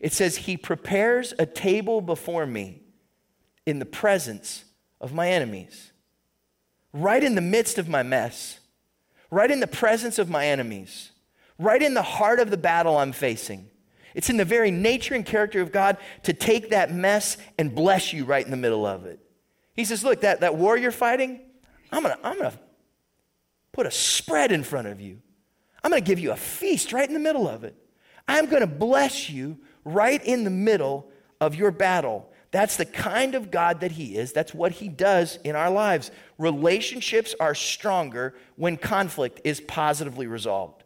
It 0.01 0.11
says, 0.11 0.35
He 0.35 0.57
prepares 0.57 1.33
a 1.39 1.45
table 1.45 2.01
before 2.01 2.45
me 2.45 2.81
in 3.65 3.79
the 3.79 3.85
presence 3.85 4.65
of 4.99 5.13
my 5.13 5.29
enemies. 5.29 5.91
Right 6.91 7.23
in 7.23 7.35
the 7.35 7.41
midst 7.41 7.77
of 7.77 7.87
my 7.87 8.03
mess, 8.03 8.59
right 9.29 9.49
in 9.49 9.61
the 9.61 9.67
presence 9.67 10.19
of 10.19 10.29
my 10.29 10.47
enemies, 10.47 11.11
right 11.57 11.81
in 11.81 11.93
the 11.93 12.01
heart 12.01 12.39
of 12.39 12.49
the 12.49 12.57
battle 12.57 12.97
I'm 12.97 13.13
facing. 13.13 13.69
It's 14.13 14.29
in 14.29 14.35
the 14.35 14.43
very 14.43 14.71
nature 14.71 15.15
and 15.15 15.25
character 15.25 15.61
of 15.61 15.71
God 15.71 15.97
to 16.23 16.33
take 16.33 16.71
that 16.71 16.93
mess 16.93 17.37
and 17.57 17.73
bless 17.73 18.11
you 18.11 18.25
right 18.25 18.43
in 18.43 18.51
the 18.51 18.57
middle 18.57 18.85
of 18.85 19.05
it. 19.05 19.19
He 19.73 19.85
says, 19.85 20.03
Look, 20.03 20.21
that, 20.21 20.41
that 20.41 20.55
war 20.55 20.75
you're 20.75 20.91
fighting, 20.91 21.39
I'm 21.91 22.01
gonna, 22.01 22.17
I'm 22.23 22.37
gonna 22.37 22.59
put 23.71 23.85
a 23.85 23.91
spread 23.91 24.51
in 24.51 24.63
front 24.63 24.87
of 24.87 24.99
you. 24.99 25.21
I'm 25.83 25.91
gonna 25.91 26.01
give 26.01 26.19
you 26.19 26.31
a 26.31 26.37
feast 26.37 26.91
right 26.91 27.07
in 27.07 27.13
the 27.13 27.19
middle 27.19 27.47
of 27.47 27.63
it. 27.63 27.75
I'm 28.27 28.47
gonna 28.47 28.67
bless 28.67 29.29
you 29.29 29.59
right 29.83 30.23
in 30.23 30.43
the 30.43 30.49
middle 30.49 31.09
of 31.39 31.55
your 31.55 31.71
battle. 31.71 32.29
That's 32.51 32.75
the 32.75 32.85
kind 32.85 33.33
of 33.33 33.49
God 33.49 33.79
that 33.79 33.93
He 33.93 34.17
is. 34.17 34.33
That's 34.33 34.53
what 34.53 34.73
He 34.73 34.89
does 34.89 35.37
in 35.43 35.55
our 35.55 35.69
lives. 35.69 36.11
Relationships 36.37 37.33
are 37.39 37.55
stronger 37.55 38.35
when 38.57 38.77
conflict 38.77 39.41
is 39.43 39.61
positively 39.61 40.27
resolved. 40.27 40.83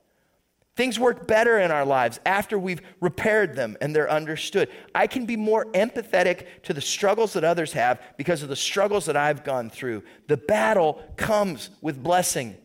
Things 0.75 0.99
work 0.99 1.25
better 1.25 1.57
in 1.57 1.71
our 1.71 1.85
lives 1.85 2.19
after 2.25 2.59
we've 2.59 2.81
repaired 2.99 3.55
them 3.55 3.77
and 3.79 3.95
they're 3.95 4.11
understood. 4.11 4.69
I 4.93 5.07
can 5.07 5.25
be 5.25 5.37
more 5.37 5.65
empathetic 5.67 6.47
to 6.63 6.73
the 6.73 6.81
struggles 6.81 7.33
that 7.33 7.45
others 7.45 7.71
have 7.73 8.01
because 8.17 8.43
of 8.43 8.49
the 8.49 8.57
struggles 8.57 9.05
that 9.05 9.15
I've 9.15 9.45
gone 9.45 9.69
through. 9.69 10.03
The 10.27 10.35
battle 10.35 11.01
comes 11.15 11.69
with 11.81 12.03
blessing. 12.03 12.57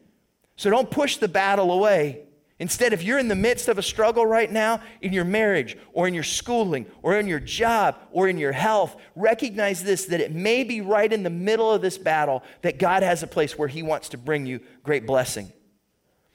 So 0.56 0.70
don't 0.70 0.90
push 0.90 1.18
the 1.18 1.28
battle 1.28 1.70
away. 1.70 2.24
Instead, 2.60 2.92
if 2.92 3.02
you're 3.02 3.18
in 3.18 3.28
the 3.28 3.34
midst 3.34 3.68
of 3.68 3.78
a 3.78 3.82
struggle 3.82 4.26
right 4.26 4.52
now 4.52 4.82
in 5.00 5.14
your 5.14 5.24
marriage 5.24 5.78
or 5.94 6.06
in 6.06 6.12
your 6.12 6.22
schooling 6.22 6.84
or 7.02 7.18
in 7.18 7.26
your 7.26 7.40
job 7.40 7.96
or 8.12 8.28
in 8.28 8.36
your 8.36 8.52
health, 8.52 8.96
recognize 9.16 9.82
this 9.82 10.04
that 10.04 10.20
it 10.20 10.30
may 10.30 10.62
be 10.62 10.82
right 10.82 11.10
in 11.10 11.22
the 11.22 11.30
middle 11.30 11.72
of 11.72 11.80
this 11.80 11.96
battle 11.96 12.42
that 12.60 12.78
God 12.78 13.02
has 13.02 13.22
a 13.22 13.26
place 13.26 13.56
where 13.56 13.66
He 13.66 13.82
wants 13.82 14.10
to 14.10 14.18
bring 14.18 14.44
you 14.44 14.60
great 14.82 15.06
blessing. 15.06 15.50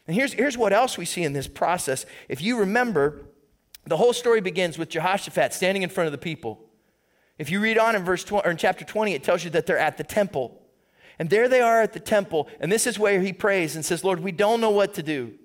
And 0.07 0.15
here's, 0.15 0.33
here's 0.33 0.57
what 0.57 0.73
else 0.73 0.97
we 0.97 1.05
see 1.05 1.23
in 1.23 1.33
this 1.33 1.47
process. 1.47 2.07
If 2.27 2.41
you 2.41 2.57
remember, 2.57 3.25
the 3.85 3.97
whole 3.97 4.13
story 4.13 4.41
begins 4.41 4.79
with 4.79 4.89
Jehoshaphat 4.89 5.53
standing 5.53 5.83
in 5.83 5.89
front 5.89 6.07
of 6.07 6.11
the 6.11 6.17
people. 6.17 6.59
If 7.37 7.51
you 7.51 7.59
read 7.59 7.77
on 7.77 7.95
in 7.95 8.03
verse 8.03 8.23
20, 8.23 8.47
or 8.47 8.51
in 8.51 8.57
chapter 8.57 8.83
20, 8.83 9.13
it 9.13 9.23
tells 9.23 9.43
you 9.43 9.51
that 9.51 9.67
they're 9.67 9.77
at 9.77 9.97
the 9.97 10.03
temple. 10.03 10.59
And 11.19 11.29
there 11.29 11.47
they 11.47 11.61
are 11.61 11.83
at 11.83 11.93
the 11.93 11.99
temple, 11.99 12.49
and 12.59 12.71
this 12.71 12.87
is 12.87 12.97
where 12.97 13.21
he 13.21 13.31
prays 13.31 13.75
and 13.75 13.85
says, 13.85 14.03
Lord, 14.03 14.21
we 14.21 14.31
don't 14.31 14.59
know 14.59 14.71
what 14.71 14.95
to 14.95 15.03
do. 15.03 15.35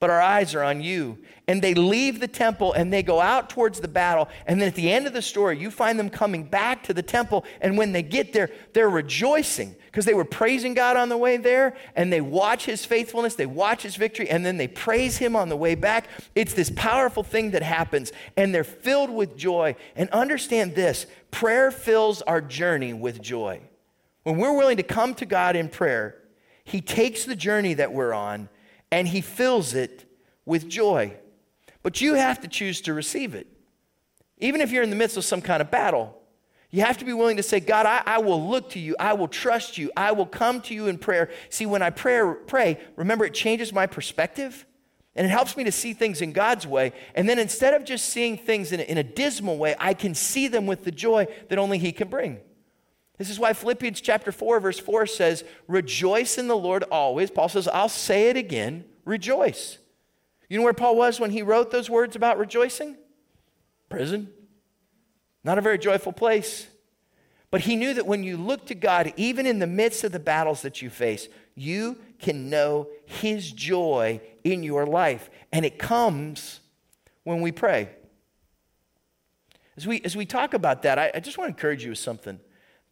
But 0.00 0.08
our 0.08 0.20
eyes 0.20 0.54
are 0.54 0.62
on 0.62 0.80
you. 0.80 1.18
And 1.46 1.60
they 1.60 1.74
leave 1.74 2.20
the 2.20 2.28
temple 2.28 2.72
and 2.72 2.90
they 2.92 3.02
go 3.02 3.20
out 3.20 3.50
towards 3.50 3.80
the 3.80 3.88
battle. 3.88 4.28
And 4.46 4.60
then 4.60 4.68
at 4.68 4.74
the 4.74 4.90
end 4.90 5.06
of 5.06 5.12
the 5.12 5.20
story, 5.20 5.58
you 5.58 5.70
find 5.70 5.98
them 5.98 6.08
coming 6.08 6.44
back 6.44 6.82
to 6.84 6.94
the 6.94 7.02
temple. 7.02 7.44
And 7.60 7.76
when 7.76 7.92
they 7.92 8.02
get 8.02 8.32
there, 8.32 8.50
they're 8.72 8.88
rejoicing 8.88 9.76
because 9.86 10.06
they 10.06 10.14
were 10.14 10.24
praising 10.24 10.72
God 10.72 10.96
on 10.96 11.10
the 11.10 11.18
way 11.18 11.36
there. 11.36 11.76
And 11.94 12.10
they 12.10 12.22
watch 12.22 12.64
his 12.64 12.86
faithfulness, 12.86 13.34
they 13.34 13.44
watch 13.44 13.82
his 13.82 13.96
victory, 13.96 14.30
and 14.30 14.44
then 14.44 14.56
they 14.56 14.68
praise 14.68 15.18
him 15.18 15.36
on 15.36 15.50
the 15.50 15.56
way 15.56 15.74
back. 15.74 16.08
It's 16.34 16.54
this 16.54 16.72
powerful 16.74 17.22
thing 17.22 17.50
that 17.50 17.62
happens. 17.62 18.10
And 18.38 18.54
they're 18.54 18.64
filled 18.64 19.10
with 19.10 19.36
joy. 19.36 19.76
And 19.96 20.08
understand 20.10 20.74
this 20.74 21.06
prayer 21.30 21.70
fills 21.70 22.22
our 22.22 22.40
journey 22.40 22.94
with 22.94 23.20
joy. 23.20 23.60
When 24.22 24.38
we're 24.38 24.56
willing 24.56 24.78
to 24.78 24.82
come 24.82 25.14
to 25.16 25.26
God 25.26 25.56
in 25.56 25.68
prayer, 25.68 26.16
he 26.64 26.80
takes 26.80 27.24
the 27.24 27.36
journey 27.36 27.74
that 27.74 27.92
we're 27.92 28.14
on 28.14 28.48
and 28.90 29.08
he 29.08 29.20
fills 29.20 29.74
it 29.74 30.04
with 30.44 30.68
joy. 30.68 31.16
But 31.82 32.00
you 32.00 32.14
have 32.14 32.40
to 32.40 32.48
choose 32.48 32.80
to 32.82 32.94
receive 32.94 33.34
it. 33.34 33.46
Even 34.38 34.60
if 34.60 34.70
you're 34.70 34.82
in 34.82 34.90
the 34.90 34.96
midst 34.96 35.16
of 35.16 35.24
some 35.24 35.40
kind 35.40 35.60
of 35.60 35.70
battle, 35.70 36.16
you 36.70 36.82
have 36.82 36.98
to 36.98 37.04
be 37.04 37.12
willing 37.12 37.36
to 37.36 37.42
say, 37.42 37.60
God, 37.60 37.86
I, 37.86 38.02
I, 38.06 38.18
will 38.18 38.48
look 38.48 38.70
to 38.70 38.78
you. 38.78 38.94
I 38.98 39.14
will 39.14 39.28
trust 39.28 39.76
you. 39.76 39.90
I 39.96 40.12
will 40.12 40.26
come 40.26 40.60
to 40.62 40.74
you 40.74 40.86
in 40.86 40.98
prayer. 40.98 41.30
See, 41.48 41.66
when 41.66 41.82
I 41.82 41.90
pray, 41.90 42.20
pray, 42.46 42.78
remember, 42.96 43.24
it 43.24 43.34
changes 43.34 43.72
my 43.72 43.86
perspective 43.86 44.64
and 45.16 45.26
it 45.26 45.30
helps 45.30 45.56
me 45.56 45.64
to 45.64 45.72
see 45.72 45.92
things 45.92 46.22
in 46.22 46.32
God's 46.32 46.66
way. 46.66 46.92
And 47.16 47.28
then 47.28 47.38
instead 47.38 47.74
of 47.74 47.84
just 47.84 48.08
seeing 48.08 48.38
things 48.38 48.70
in 48.70 48.80
a, 48.80 48.84
in 48.84 48.98
a 48.98 49.02
dismal 49.02 49.58
way, 49.58 49.74
I 49.78 49.94
can 49.94 50.14
see 50.14 50.46
them 50.46 50.66
with 50.66 50.84
the 50.84 50.92
joy 50.92 51.26
that 51.48 51.58
only 51.58 51.78
He 51.78 51.90
can 51.90 52.08
bring. 52.08 52.38
This 53.20 53.28
is 53.28 53.38
why 53.38 53.52
Philippians 53.52 54.00
chapter 54.00 54.32
4, 54.32 54.60
verse 54.60 54.78
4 54.78 55.04
says, 55.04 55.44
Rejoice 55.68 56.38
in 56.38 56.48
the 56.48 56.56
Lord 56.56 56.84
always. 56.84 57.30
Paul 57.30 57.50
says, 57.50 57.68
I'll 57.68 57.90
say 57.90 58.30
it 58.30 58.36
again, 58.38 58.86
rejoice. 59.04 59.76
You 60.48 60.56
know 60.56 60.64
where 60.64 60.72
Paul 60.72 60.96
was 60.96 61.20
when 61.20 61.30
he 61.30 61.42
wrote 61.42 61.70
those 61.70 61.90
words 61.90 62.16
about 62.16 62.38
rejoicing? 62.38 62.96
Prison. 63.90 64.30
Not 65.44 65.58
a 65.58 65.60
very 65.60 65.76
joyful 65.76 66.12
place. 66.12 66.68
But 67.50 67.60
he 67.60 67.76
knew 67.76 67.92
that 67.92 68.06
when 68.06 68.24
you 68.24 68.38
look 68.38 68.64
to 68.68 68.74
God, 68.74 69.12
even 69.18 69.44
in 69.44 69.58
the 69.58 69.66
midst 69.66 70.02
of 70.02 70.12
the 70.12 70.18
battles 70.18 70.62
that 70.62 70.80
you 70.80 70.88
face, 70.88 71.28
you 71.54 71.98
can 72.20 72.48
know 72.48 72.88
his 73.04 73.52
joy 73.52 74.22
in 74.44 74.62
your 74.62 74.86
life. 74.86 75.28
And 75.52 75.66
it 75.66 75.78
comes 75.78 76.60
when 77.24 77.42
we 77.42 77.52
pray. 77.52 77.90
As 79.76 79.86
we, 79.86 80.00
as 80.06 80.16
we 80.16 80.24
talk 80.24 80.54
about 80.54 80.80
that, 80.84 80.98
I, 80.98 81.10
I 81.14 81.20
just 81.20 81.36
want 81.36 81.48
to 81.48 81.54
encourage 81.54 81.84
you 81.84 81.90
with 81.90 81.98
something. 81.98 82.40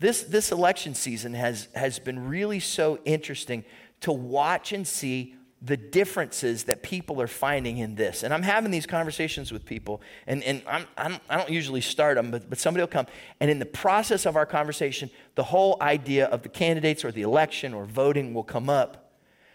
This, 0.01 0.23
this 0.23 0.53
election 0.53 0.95
season 0.95 1.35
has, 1.35 1.69
has 1.75 1.99
been 1.99 2.29
really 2.29 2.61
so 2.61 3.01
interesting 3.05 3.65
to 4.01 4.13
watch 4.13 4.73
and 4.73 4.87
see 4.87 5.35
the 5.61 5.77
differences 5.77 6.65
that 6.65 6.85
people 6.85 7.21
are 7.21 7.27
finding 7.27 7.79
in 7.79 7.97
this. 7.97 8.23
And 8.23 8.33
I'm 8.33 8.45
having 8.45 8.71
these 8.71 8.87
conversations 8.87 9.51
with 9.51 9.65
people, 9.65 10.01
and, 10.29 10.43
and 10.45 10.63
I'm, 10.69 10.87
I'm, 10.97 11.15
I 11.29 11.35
do 11.35 11.39
not 11.39 11.51
usually 11.51 11.81
start 11.81 12.15
them, 12.15 12.31
but, 12.31 12.49
but 12.49 12.59
somebody 12.59 12.83
will 12.83 12.89
come. 12.89 13.07
And 13.41 13.51
in 13.51 13.59
the 13.59 13.67
process 13.67 14.25
of 14.25 14.37
our 14.37 14.47
conversation, 14.47 15.11
the 15.35 15.43
whole 15.43 15.77
idea 15.81 16.27
of 16.27 16.43
the 16.43 16.49
candidates 16.49 17.05
or 17.05 17.11
the 17.11 17.23
election 17.23 17.75
or 17.75 17.87
voting 17.87 18.35
will 18.35 18.45
come 18.45 18.71
up. 18.71 19.11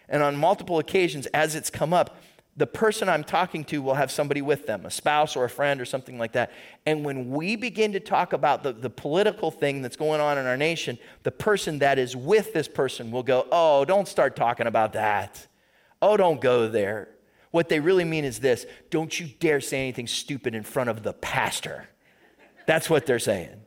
And 0.10 0.22
on 0.22 0.36
multiple 0.36 0.78
occasions, 0.80 1.26
as 1.28 1.56
it's 1.56 1.70
come 1.70 1.94
up, 1.94 2.18
the 2.56 2.68
person 2.68 3.10
I'm 3.10 3.24
talking 3.24 3.64
to 3.66 3.82
will 3.82 3.95
have 3.95 4.12
somebody 4.12 4.41
with 4.41 4.68
them, 4.68 4.86
a 4.86 4.91
spouse 4.91 5.36
or 5.36 5.43
a 5.43 5.49
friend 5.49 5.82
or 5.82 5.86
something 5.86 6.20
like 6.20 6.34
that. 6.34 6.51
And 6.86 7.04
when 7.04 7.32
we 7.32 7.56
begin 7.56 7.93
to 7.93 7.99
talk 7.99 8.34
about 8.34 8.62
the, 8.62 8.74
the 8.74 8.91
political 8.91 9.49
thing 9.49 9.82
that's 9.82 9.95
going 9.95 10.22
on 10.22 10.38
in 10.38 10.45
our 10.45 10.58
nation, 10.58 10.99
the 11.24 11.32
person 11.32 11.80
that 11.80 11.97
is 11.97 12.16
with 12.16 12.54
this 12.54 12.68
person 12.68 13.10
will 13.10 13.24
go, 13.24 13.47
Oh, 13.51 13.86
don't 13.86 14.08
start 14.08 14.36
talking 14.36 14.68
about 14.68 14.93
that. 14.93 15.47
Oh, 16.01 16.16
don't 16.16 16.41
go 16.41 16.68
there. 16.68 17.10
What 17.49 17.70
they 17.70 17.80
really 17.80 18.04
mean 18.04 18.26
is 18.26 18.39
this 18.39 18.66
don't 18.91 19.20
you 19.20 19.28
dare 19.39 19.62
say 19.62 19.80
anything 19.80 20.08
stupid 20.08 20.54
in 20.54 20.64
front 20.64 20.89
of 20.89 21.01
the 21.01 21.14
pastor. 21.14 21.88
That's 22.68 22.89
what 22.89 23.06
they're 23.06 23.20
saying. 23.20 23.62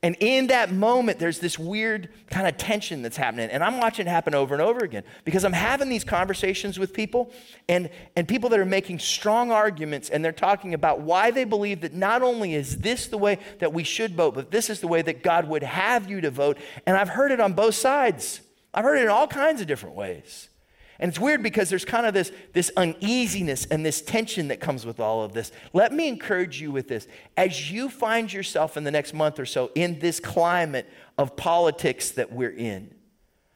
And 0.00 0.16
in 0.20 0.46
that 0.46 0.70
moment, 0.70 1.18
there's 1.18 1.40
this 1.40 1.58
weird 1.58 2.08
kind 2.30 2.46
of 2.46 2.56
tension 2.56 3.02
that's 3.02 3.16
happening. 3.16 3.50
And 3.50 3.64
I'm 3.64 3.78
watching 3.78 4.06
it 4.06 4.10
happen 4.10 4.32
over 4.32 4.54
and 4.54 4.62
over 4.62 4.84
again 4.84 5.02
because 5.24 5.44
I'm 5.44 5.52
having 5.52 5.88
these 5.88 6.04
conversations 6.04 6.78
with 6.78 6.92
people 6.92 7.32
and, 7.68 7.90
and 8.14 8.28
people 8.28 8.48
that 8.50 8.60
are 8.60 8.64
making 8.64 9.00
strong 9.00 9.50
arguments 9.50 10.08
and 10.08 10.24
they're 10.24 10.30
talking 10.30 10.72
about 10.72 11.00
why 11.00 11.32
they 11.32 11.42
believe 11.42 11.80
that 11.80 11.94
not 11.94 12.22
only 12.22 12.54
is 12.54 12.78
this 12.78 13.08
the 13.08 13.18
way 13.18 13.38
that 13.58 13.72
we 13.72 13.82
should 13.82 14.14
vote, 14.14 14.34
but 14.34 14.52
this 14.52 14.70
is 14.70 14.78
the 14.78 14.86
way 14.86 15.02
that 15.02 15.24
God 15.24 15.48
would 15.48 15.64
have 15.64 16.08
you 16.08 16.20
to 16.20 16.30
vote. 16.30 16.58
And 16.86 16.96
I've 16.96 17.08
heard 17.08 17.32
it 17.32 17.40
on 17.40 17.54
both 17.54 17.74
sides, 17.74 18.40
I've 18.72 18.84
heard 18.84 18.98
it 18.98 19.02
in 19.02 19.08
all 19.08 19.26
kinds 19.26 19.60
of 19.60 19.66
different 19.66 19.96
ways. 19.96 20.48
And 21.00 21.08
it's 21.08 21.20
weird 21.20 21.44
because 21.44 21.70
there's 21.70 21.84
kind 21.84 22.06
of 22.06 22.14
this, 22.14 22.32
this 22.52 22.72
uneasiness 22.76 23.66
and 23.66 23.86
this 23.86 24.02
tension 24.02 24.48
that 24.48 24.58
comes 24.58 24.84
with 24.84 24.98
all 24.98 25.22
of 25.22 25.32
this. 25.32 25.52
Let 25.72 25.92
me 25.92 26.08
encourage 26.08 26.60
you 26.60 26.72
with 26.72 26.88
this. 26.88 27.06
As 27.36 27.70
you 27.70 27.88
find 27.88 28.32
yourself 28.32 28.76
in 28.76 28.82
the 28.82 28.90
next 28.90 29.14
month 29.14 29.38
or 29.38 29.46
so 29.46 29.70
in 29.76 30.00
this 30.00 30.18
climate 30.18 30.88
of 31.16 31.36
politics 31.36 32.10
that 32.12 32.32
we're 32.32 32.50
in, 32.50 32.94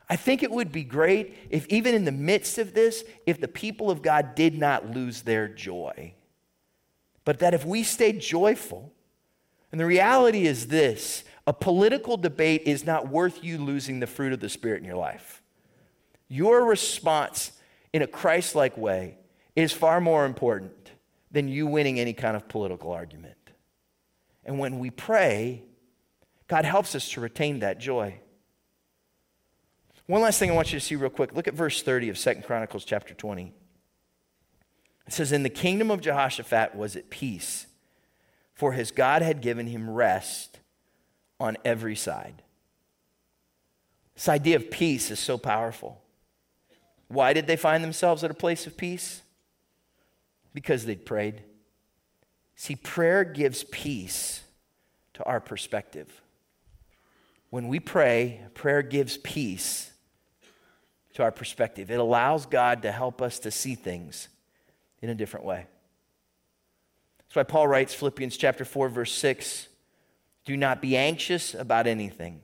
I 0.09 0.17
think 0.17 0.43
it 0.43 0.51
would 0.53 0.71
be 0.71 0.85
great 0.85 1.37
if, 1.51 1.67
even 1.67 1.95
in 1.95 2.05
the 2.05 2.13
midst 2.13 2.59
of 2.59 2.75
this, 2.75 3.03
if 3.27 3.41
the 3.41 3.49
people 3.49 3.91
of 3.91 4.03
God 4.03 4.35
did 4.35 4.57
not 4.57 4.91
lose 4.91 5.23
their 5.23 5.49
joy, 5.49 6.15
but 7.25 7.41
that 7.41 7.55
if 7.55 7.65
we 7.65 7.83
stay 7.83 8.13
joyful, 8.13 8.93
and 9.73 9.81
the 9.81 9.87
reality 9.87 10.47
is 10.47 10.69
this 10.69 11.25
a 11.47 11.53
political 11.53 12.17
debate 12.17 12.63
is 12.67 12.87
not 12.87 13.09
worth 13.09 13.43
you 13.43 13.59
losing 13.59 13.99
the 13.99 14.07
fruit 14.07 14.33
of 14.33 14.39
the 14.39 14.49
Spirit 14.49 14.79
in 14.81 14.85
your 14.85 14.97
life. 14.97 15.42
Your 16.33 16.65
response 16.65 17.53
in 17.93 18.01
a 18.01 18.07
Christ 18.07 18.55
like 18.55 18.79
way 18.79 19.19
is 19.55 19.71
far 19.71 20.01
more 20.01 20.25
important 20.25 20.91
than 21.31 21.47
you 21.47 21.67
winning 21.67 22.01
any 22.01 22.15
kind 22.15 22.35
of 22.35 22.49
political 22.49 22.91
argument. 22.91 23.37
And 24.43 24.59
when 24.59 24.79
we 24.79 24.89
pray, 24.89 25.63
God 26.49 26.65
helps 26.65 26.95
us 26.95 27.07
to 27.11 27.21
retain 27.21 27.59
that 27.59 27.79
joy. 27.79 28.19
One 30.07 30.23
last 30.23 30.39
thing 30.39 30.51
I 30.51 30.55
want 30.55 30.73
you 30.73 30.81
to 30.81 30.85
see 30.85 30.97
real 30.97 31.11
quick. 31.11 31.35
Look 31.35 31.49
at 31.49 31.53
verse 31.53 31.83
30 31.83 32.09
of 32.09 32.17
Second 32.17 32.45
Chronicles 32.45 32.87
chapter 32.87 33.13
20. 33.13 33.53
It 35.07 35.13
says, 35.13 35.33
In 35.33 35.43
the 35.43 35.51
kingdom 35.51 35.91
of 35.91 36.01
Jehoshaphat 36.01 36.75
was 36.75 36.97
at 36.97 37.11
peace, 37.11 37.67
for 38.55 38.73
his 38.73 38.91
God 38.91 39.21
had 39.21 39.43
given 39.43 39.67
him 39.67 39.91
rest 39.91 40.61
on 41.39 41.59
every 41.63 41.95
side. 41.95 42.43
This 44.15 44.31
idea 44.31 44.57
of 44.57 44.71
peace 44.71 45.11
is 45.11 45.21
so 45.21 45.37
powerful. 45.37 46.02
Why 47.13 47.35
did 47.35 47.47
they 47.47 47.57
find 47.57 47.85
themselves 47.85 48.25
at 48.25 48.31
a 48.31 48.35
place 48.35 48.67
of 48.67 48.79
peace? 48.79 49.21
Because 50.55 50.87
they'd 50.87 51.05
prayed. 51.05 51.43
See, 52.57 52.75
prayer 52.75 53.23
gives 53.23 53.65
peace 53.65 54.43
to 55.15 55.25
our 55.25 55.39
perspective. 55.39 56.23
When 57.51 57.69
we 57.69 57.81
pray, 57.81 58.41
prayer 58.55 58.81
gives 58.81 59.19
peace 59.19 59.91
to 61.13 61.23
our 61.23 61.31
perspective. 61.31 61.91
It 61.91 62.01
allows 62.01 62.47
God 62.47 62.81
to 62.81 62.93
help 62.93 63.21
us 63.21 63.39
to 63.41 63.51
see 63.51 63.75
things 63.75 64.29
in 65.03 65.11
a 65.11 65.15
different 65.15 65.45
way. 65.45 65.67
That's 67.19 67.37
why 67.37 67.43
Paul 67.43 67.69
writes 67.69 67.93
Philippians 67.93 68.39
chapter 68.39 68.65
4 68.65 68.89
verse 68.89 69.13
6, 69.13 69.69
do 70.47 70.57
not 70.57 70.81
be 70.81 70.97
anxious 70.97 71.53
about 71.53 71.87
anything, 71.87 72.41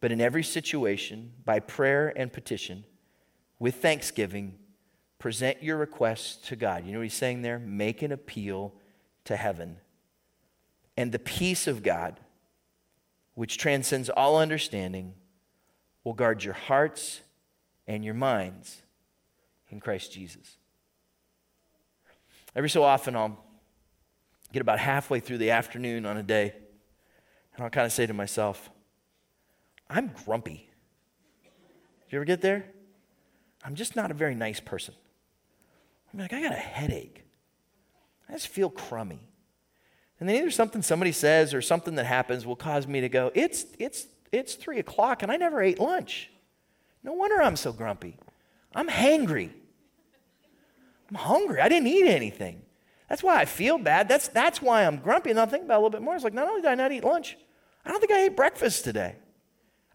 but 0.00 0.12
in 0.12 0.20
every 0.20 0.44
situation 0.44 1.32
by 1.44 1.58
prayer 1.58 2.12
and 2.16 2.32
petition 2.32 2.84
with 3.58 3.76
thanksgiving, 3.76 4.58
present 5.18 5.62
your 5.62 5.76
requests 5.76 6.36
to 6.48 6.56
God. 6.56 6.84
You 6.84 6.92
know 6.92 6.98
what 6.98 7.04
he's 7.04 7.14
saying 7.14 7.42
there? 7.42 7.58
Make 7.58 8.02
an 8.02 8.12
appeal 8.12 8.74
to 9.24 9.36
heaven. 9.36 9.78
And 10.96 11.12
the 11.12 11.18
peace 11.18 11.66
of 11.66 11.82
God, 11.82 12.20
which 13.34 13.58
transcends 13.58 14.10
all 14.10 14.38
understanding, 14.38 15.14
will 16.04 16.12
guard 16.12 16.44
your 16.44 16.54
hearts 16.54 17.20
and 17.86 18.04
your 18.04 18.14
minds 18.14 18.82
in 19.70 19.80
Christ 19.80 20.12
Jesus. 20.12 20.56
Every 22.54 22.70
so 22.70 22.84
often, 22.84 23.16
I'll 23.16 23.42
get 24.52 24.60
about 24.60 24.78
halfway 24.78 25.18
through 25.18 25.38
the 25.38 25.50
afternoon 25.50 26.06
on 26.06 26.16
a 26.16 26.22
day, 26.22 26.54
and 27.54 27.64
I'll 27.64 27.70
kind 27.70 27.86
of 27.86 27.92
say 27.92 28.06
to 28.06 28.14
myself, 28.14 28.70
I'm 29.90 30.12
grumpy. 30.24 30.68
Did 31.42 32.12
you 32.12 32.18
ever 32.18 32.24
get 32.24 32.40
there? 32.40 32.66
I'm 33.64 33.74
just 33.74 33.96
not 33.96 34.10
a 34.10 34.14
very 34.14 34.34
nice 34.34 34.60
person. 34.60 34.94
I'm 36.12 36.20
like, 36.20 36.32
I 36.32 36.42
got 36.42 36.52
a 36.52 36.56
headache. 36.56 37.24
I 38.28 38.32
just 38.32 38.48
feel 38.48 38.70
crummy. 38.70 39.20
And 40.20 40.28
then 40.28 40.36
either 40.36 40.50
something 40.50 40.82
somebody 40.82 41.12
says 41.12 41.52
or 41.54 41.60
something 41.60 41.96
that 41.96 42.06
happens 42.06 42.46
will 42.46 42.56
cause 42.56 42.86
me 42.86 43.00
to 43.00 43.08
go, 43.08 43.32
it's, 43.34 43.66
it's, 43.78 44.06
it's 44.30 44.54
three 44.54 44.78
o'clock 44.78 45.22
and 45.22 45.32
I 45.32 45.36
never 45.36 45.60
ate 45.60 45.80
lunch. 45.80 46.30
No 47.02 47.12
wonder 47.12 47.42
I'm 47.42 47.56
so 47.56 47.72
grumpy. 47.72 48.16
I'm 48.74 48.88
hangry. 48.88 49.50
I'm 51.10 51.16
hungry. 51.16 51.60
I 51.60 51.68
didn't 51.68 51.88
eat 51.88 52.06
anything. 52.06 52.62
That's 53.08 53.22
why 53.22 53.40
I 53.40 53.44
feel 53.44 53.78
bad. 53.78 54.08
That's, 54.08 54.28
that's 54.28 54.62
why 54.62 54.86
I'm 54.86 54.98
grumpy. 54.98 55.30
And 55.30 55.38
I'll 55.38 55.46
think 55.46 55.64
about 55.64 55.74
it 55.74 55.76
a 55.76 55.80
little 55.80 55.90
bit 55.90 56.02
more. 56.02 56.14
It's 56.14 56.24
like, 56.24 56.32
not 56.32 56.48
only 56.48 56.62
did 56.62 56.70
I 56.70 56.74
not 56.74 56.92
eat 56.92 57.04
lunch, 57.04 57.36
I 57.84 57.90
don't 57.90 58.00
think 58.00 58.12
I 58.12 58.24
ate 58.24 58.36
breakfast 58.36 58.84
today. 58.84 59.16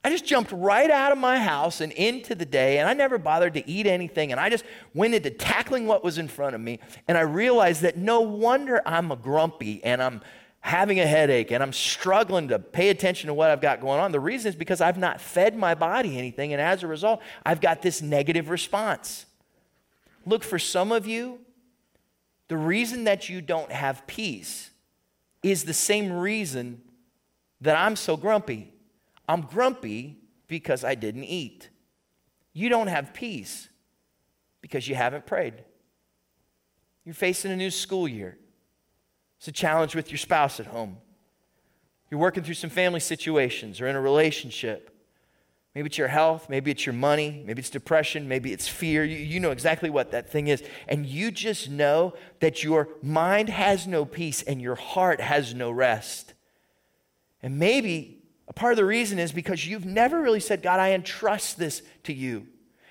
I 0.03 0.09
just 0.09 0.25
jumped 0.25 0.51
right 0.53 0.89
out 0.89 1.11
of 1.11 1.17
my 1.17 1.39
house 1.39 1.81
and 1.81 1.91
into 1.91 2.33
the 2.33 2.45
day, 2.45 2.77
and 2.77 2.87
I 2.87 2.93
never 2.93 3.17
bothered 3.17 3.53
to 3.55 3.69
eat 3.69 3.85
anything, 3.85 4.31
and 4.31 4.39
I 4.39 4.49
just 4.49 4.63
went 4.93 5.13
into 5.13 5.29
tackling 5.29 5.87
what 5.87 6.03
was 6.03 6.17
in 6.17 6.29
front 6.29 6.55
of 6.55 6.61
me. 6.61 6.79
And 7.07 7.17
I 7.17 7.21
realized 7.21 7.81
that 7.81 7.97
no 7.97 8.21
wonder 8.21 8.81
I'm 8.85 9.11
a 9.11 9.17
grumpy 9.17 9.83
and 9.83 10.01
I'm 10.01 10.21
having 10.61 10.99
a 10.99 11.05
headache 11.05 11.51
and 11.51 11.63
I'm 11.63 11.71
struggling 11.73 12.49
to 12.49 12.59
pay 12.59 12.89
attention 12.89 13.27
to 13.27 13.33
what 13.33 13.49
I've 13.49 13.61
got 13.61 13.79
going 13.79 13.99
on. 13.99 14.11
The 14.11 14.19
reason 14.19 14.49
is 14.49 14.55
because 14.55 14.81
I've 14.81 14.97
not 14.97 15.21
fed 15.21 15.55
my 15.55 15.75
body 15.75 16.17
anything, 16.17 16.53
and 16.53 16.61
as 16.61 16.81
a 16.81 16.87
result, 16.87 17.21
I've 17.45 17.59
got 17.59 17.81
this 17.81 18.01
negative 18.01 18.49
response. 18.49 19.25
Look, 20.25 20.43
for 20.43 20.59
some 20.59 20.91
of 20.93 21.07
you, 21.07 21.39
the 22.47 22.57
reason 22.57 23.03
that 23.03 23.27
you 23.27 23.41
don't 23.41 23.71
have 23.71 24.07
peace 24.07 24.69
is 25.43 25.63
the 25.63 25.73
same 25.73 26.11
reason 26.11 26.81
that 27.61 27.77
I'm 27.77 27.95
so 27.95 28.15
grumpy. 28.15 28.73
I'm 29.29 29.41
grumpy 29.41 30.17
because 30.47 30.83
I 30.83 30.95
didn't 30.95 31.25
eat. 31.25 31.69
You 32.51 32.67
don't 32.67 32.87
have 32.87 33.13
peace 33.13 33.69
because 34.59 34.87
you 34.87 34.95
haven't 34.95 35.27
prayed. 35.27 35.53
You're 37.05 37.13
facing 37.13 37.51
a 37.51 37.55
new 37.55 37.69
school 37.69 38.07
year. 38.07 38.39
It's 39.37 39.47
a 39.47 39.51
challenge 39.51 39.93
with 39.95 40.09
your 40.09 40.17
spouse 40.17 40.59
at 40.59 40.65
home. 40.65 40.97
You're 42.09 42.19
working 42.19 42.43
through 42.43 42.55
some 42.55 42.71
family 42.71 42.99
situations 42.99 43.79
or 43.79 43.87
in 43.87 43.95
a 43.95 44.01
relationship. 44.01 44.89
Maybe 45.75 45.85
it's 45.85 45.99
your 45.99 46.07
health, 46.07 46.49
maybe 46.49 46.71
it's 46.71 46.87
your 46.87 46.93
money, 46.93 47.43
maybe 47.45 47.59
it's 47.59 47.69
depression, 47.69 48.27
maybe 48.27 48.51
it's 48.51 48.67
fear. 48.67 49.03
You, 49.03 49.17
you, 49.17 49.39
know 49.39 49.51
exactly 49.51 49.91
what 49.91 50.09
that 50.09 50.31
thing 50.31 50.47
is. 50.47 50.63
And 50.87 51.05
you 51.05 51.29
just 51.29 51.69
know 51.69 52.15
that 52.39 52.63
your 52.63 52.89
mind 53.03 53.49
has 53.49 53.85
no 53.85 54.05
peace 54.05 54.41
and 54.41 54.59
your 54.59 54.73
heart 54.73 55.21
has 55.21 55.53
no 55.53 55.69
rest. 55.69 56.33
And 57.43 57.59
maybe 57.59 58.18
a 58.49 58.53
part 58.53 58.73
of 58.73 58.77
the 58.77 58.85
reason 58.85 59.19
is 59.19 59.31
because 59.31 59.65
you've 59.65 59.85
never 59.85 60.21
really 60.21 60.39
said, 60.39 60.63
God, 60.63 60.79
I 60.79 60.91
entrust 60.91 61.57
this 61.57 61.83
to 62.03 62.13
you. 62.13 62.47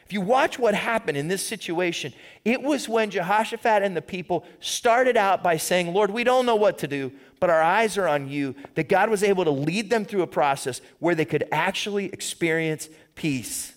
If 0.06 0.12
you 0.14 0.20
watch 0.22 0.59
what 0.59 0.74
happened 0.74 1.18
in 1.18 1.28
this 1.28 1.44
situation, 1.44 2.14
it 2.42 2.62
was 2.62 2.88
when 2.88 3.11
Jehoshaphat 3.11 3.82
and 3.82 3.94
the 3.94 4.00
people 4.00 4.46
started 4.61 5.18
out 5.18 5.42
by 5.42 5.59
saying, 5.59 5.92
Lord, 5.92 6.11
we 6.11 6.24
don't 6.24 6.46
know 6.46 6.56
what 6.56 6.78
to 6.78 6.88
do, 6.88 7.12
but 7.40 7.50
our 7.50 7.61
eyes 7.61 7.98
are 7.98 8.09
on 8.09 8.28
you, 8.28 8.54
that 8.74 8.88
God 8.88 9.11
was 9.11 9.22
able 9.22 9.44
to 9.44 9.50
lead 9.50 9.90
them 9.90 10.06
through 10.06 10.22
a 10.22 10.26
process 10.26 10.80
where 10.98 11.14
they 11.14 11.26
could 11.26 11.44
actually 11.52 12.06
experience 12.06 12.88
peace. 13.16 13.74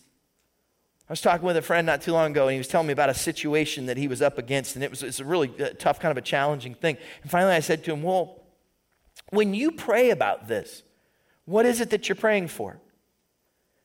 I 1.10 1.12
was 1.12 1.20
talking 1.20 1.46
with 1.46 1.58
a 1.58 1.62
friend 1.62 1.86
not 1.86 2.02
too 2.02 2.14
long 2.14 2.32
ago, 2.32 2.48
and 2.48 2.54
he 2.54 2.60
was 2.60 2.70
telling 2.70 2.88
me 2.88 2.94
about 2.94 3.10
a 3.10 3.14
situation 3.14 3.88
that 3.88 3.98
he 3.98 4.08
was 4.08 4.22
up 4.22 4.38
against, 4.38 4.76
and 4.76 4.84
it 4.86 4.90
was 4.90 5.20
a 5.20 5.26
really 5.26 5.52
uh, 5.60 5.72
tough, 5.78 6.00
kind 6.00 6.12
of 6.12 6.18
a 6.18 6.26
challenging 6.26 6.76
thing. 6.76 6.96
And 7.24 7.30
finally, 7.30 7.54
I 7.54 7.60
said 7.60 7.84
to 7.84 7.92
him, 7.92 8.04
Well, 8.04 8.40
when 9.32 9.54
you 9.54 9.72
pray 9.72 10.12
about 10.12 10.48
this, 10.48 10.84
what 11.52 11.66
is 11.66 11.82
it 11.82 11.90
that 11.90 12.08
you're 12.08 12.16
praying 12.16 12.48
for? 12.48 12.80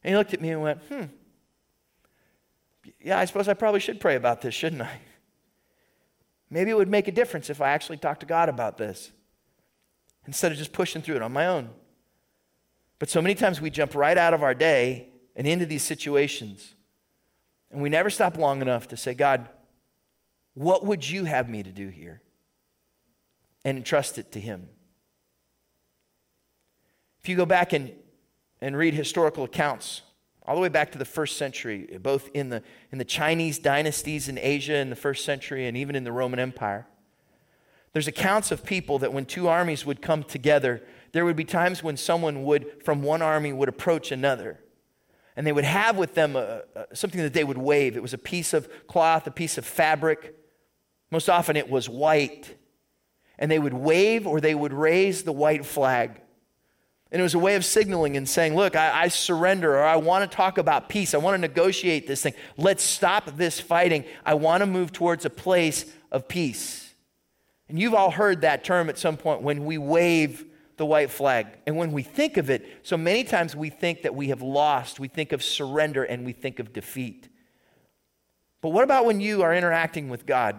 And 0.03 0.13
he 0.13 0.17
looked 0.17 0.33
at 0.33 0.41
me 0.41 0.51
and 0.51 0.63
went, 0.63 0.81
Hmm, 0.89 1.05
yeah, 3.01 3.19
I 3.19 3.25
suppose 3.25 3.49
I 3.49 3.55
probably 3.55 3.81
should 3.81 4.01
pray 4.01 4.15
about 4.15 4.41
this, 4.41 4.55
shouldn't 4.55 4.83
I? 4.83 5.01
Maybe 6.49 6.71
it 6.71 6.77
would 6.77 6.89
make 6.89 7.09
a 7.09 7.13
difference 7.13 7.51
if 7.51 7.61
I 7.61 7.71
actually 7.71 7.97
talked 7.97 8.21
to 8.21 8.27
God 8.27 8.49
about 8.49 8.79
this 8.79 9.11
instead 10.27 10.53
of 10.53 10.59
just 10.59 10.73
pushing 10.73 11.03
through 11.03 11.17
it 11.17 11.23
on 11.23 11.33
my 11.33 11.47
own. 11.47 11.71
But 12.99 13.11
so 13.11 13.21
many 13.21 13.35
times 13.35 13.61
we 13.61 13.71
jump 13.71 13.95
right 13.95 14.17
out 14.17 14.33
of 14.33 14.43
our 14.43 14.55
day 14.55 15.09
and 15.35 15.47
into 15.47 15.67
these 15.67 15.83
situations, 15.83 16.75
and 17.71 17.83
we 17.83 17.89
never 17.89 18.11
stop 18.11 18.39
long 18.39 18.63
enough 18.63 18.89
to 18.89 18.97
say, 18.97 19.13
God, 19.13 19.49
what 20.55 20.87
would 20.87 21.09
you 21.09 21.25
have 21.25 21.49
me 21.49 21.63
to 21.63 21.71
do 21.71 21.89
here? 21.89 22.23
And 23.65 23.77
entrust 23.77 24.19
it 24.19 24.33
to 24.33 24.41
Him. 24.41 24.69
If 27.27 27.31
you 27.31 27.37
go 27.37 27.45
back 27.45 27.73
and, 27.73 27.91
and 28.61 28.77
read 28.77 28.95
historical 28.95 29.43
accounts, 29.43 30.03
all 30.47 30.55
the 30.55 30.61
way 30.61 30.69
back 30.69 30.93
to 30.93 30.99
the 30.99 31.05
first 31.05 31.37
century, 31.37 31.99
both 32.01 32.31
in 32.35 32.51
the, 32.51 32.63
in 32.93 32.99
the 32.99 33.05
Chinese 33.05 33.59
dynasties 33.59 34.29
in 34.29 34.39
Asia 34.39 34.77
in 34.77 34.91
the 34.91 34.95
first 34.95 35.25
century 35.25 35.67
and 35.67 35.77
even 35.77 35.97
in 35.97 36.05
the 36.05 36.13
Roman 36.13 36.39
Empire, 36.39 36.87
there's 37.93 38.07
accounts 38.07 38.53
of 38.53 38.65
people 38.65 39.01
that 39.01 39.13
when 39.13 39.27
two 39.27 39.49
armies 39.49 39.85
would 39.85 40.01
come 40.01 40.23
together, 40.23 40.85
there 41.11 41.25
would 41.25 41.35
be 41.35 41.45
times 41.45 41.83
when 41.83 41.97
someone 41.97 42.45
would, 42.45 42.85
from 42.85 43.03
one 43.03 43.23
army, 43.23 43.53
would 43.53 43.69
approach 43.69 44.13
another. 44.13 44.61
And 45.35 45.45
they 45.45 45.51
would 45.51 45.65
have 45.65 45.97
with 45.97 46.15
them 46.15 46.37
a, 46.37 46.63
a, 46.77 46.95
something 46.95 47.21
that 47.23 47.35
they 47.35 47.43
would 47.43 47.59
wave. 47.59 47.97
It 47.97 48.03
was 48.03 48.15
a 48.15 48.19
piece 48.19 48.55
of 48.55 48.69
cloth, 48.87 49.27
a 49.27 49.33
piece 49.33 49.59
of 49.59 49.67
fabric. 49.67 50.37
Most 51.11 51.29
often 51.29 51.57
it 51.57 51.69
was 51.69 51.89
white. 51.89 52.55
And 53.37 53.51
they 53.51 53.59
would 53.59 53.75
wave 53.75 54.29
or 54.29 54.41
they 54.41 54.55
would 54.55 54.73
raise 54.73 55.25
the 55.25 55.33
white 55.33 55.67
flag. 55.67 56.21
And 57.13 57.21
it 57.21 57.23
was 57.23 57.35
a 57.35 57.39
way 57.39 57.55
of 57.55 57.65
signaling 57.65 58.17
and 58.17 58.29
saying, 58.29 58.57
Look, 58.57 58.75
I, 58.75 59.03
I, 59.03 59.09
surrender, 59.09 59.77
or 59.77 59.85
I 59.85 59.97
want 59.97 60.29
to 60.29 60.37
talk 60.37 60.59
about 60.59 60.89
peace. 60.89 61.15
I 61.15 61.19
want 61.19 61.35
to 61.35 61.39
negotiate 61.39 62.07
this 62.07 62.23
thing. 62.23 62.35
Let's 62.57 62.83
stop 62.83 63.37
this 63.37 63.61
fighting. 63.61 64.05
I 64.25 64.35
want 64.35 64.63
to 64.63 64.67
move 64.67 64.93
towards 64.93 65.25
a 65.25 65.31
place 65.31 65.87
of 66.11 66.27
peace. 66.27 66.95
And 67.69 67.79
you've 67.79 67.95
all 67.95 68.11
heard 68.11 68.43
that 68.43 68.65
term 68.65 68.89
at 68.89 68.99
some 68.99 69.17
point 69.17 69.43
when 69.43 69.65
we 69.65 69.79
wave 69.79 70.45
the 70.77 70.87
white 70.87 71.11
flag. 71.11 71.47
And 71.67 71.77
when 71.77 71.93
we 71.93 72.03
think 72.03 72.37
of 72.37 72.51
it, 72.51 72.67
so 72.83 72.97
many 72.97 73.25
times 73.25 73.57
we 73.57 73.71
think 73.71 74.03
that 74.03 74.15
we 74.15 74.29
have 74.29 74.43
lost, 74.43 75.01
we 75.01 75.09
think 75.09 75.33
of 75.33 75.43
surrender, 75.43 76.05
and 76.05 76.25
we 76.25 76.33
think 76.33 76.59
of 76.59 76.73
defeat. 76.73 77.29
But 78.61 78.71
what 78.71 78.85
about 78.85 79.05
when 79.07 79.21
you 79.21 79.43
are 79.43 79.55
interacting 79.55 80.09
with 80.09 80.27
God? 80.27 80.57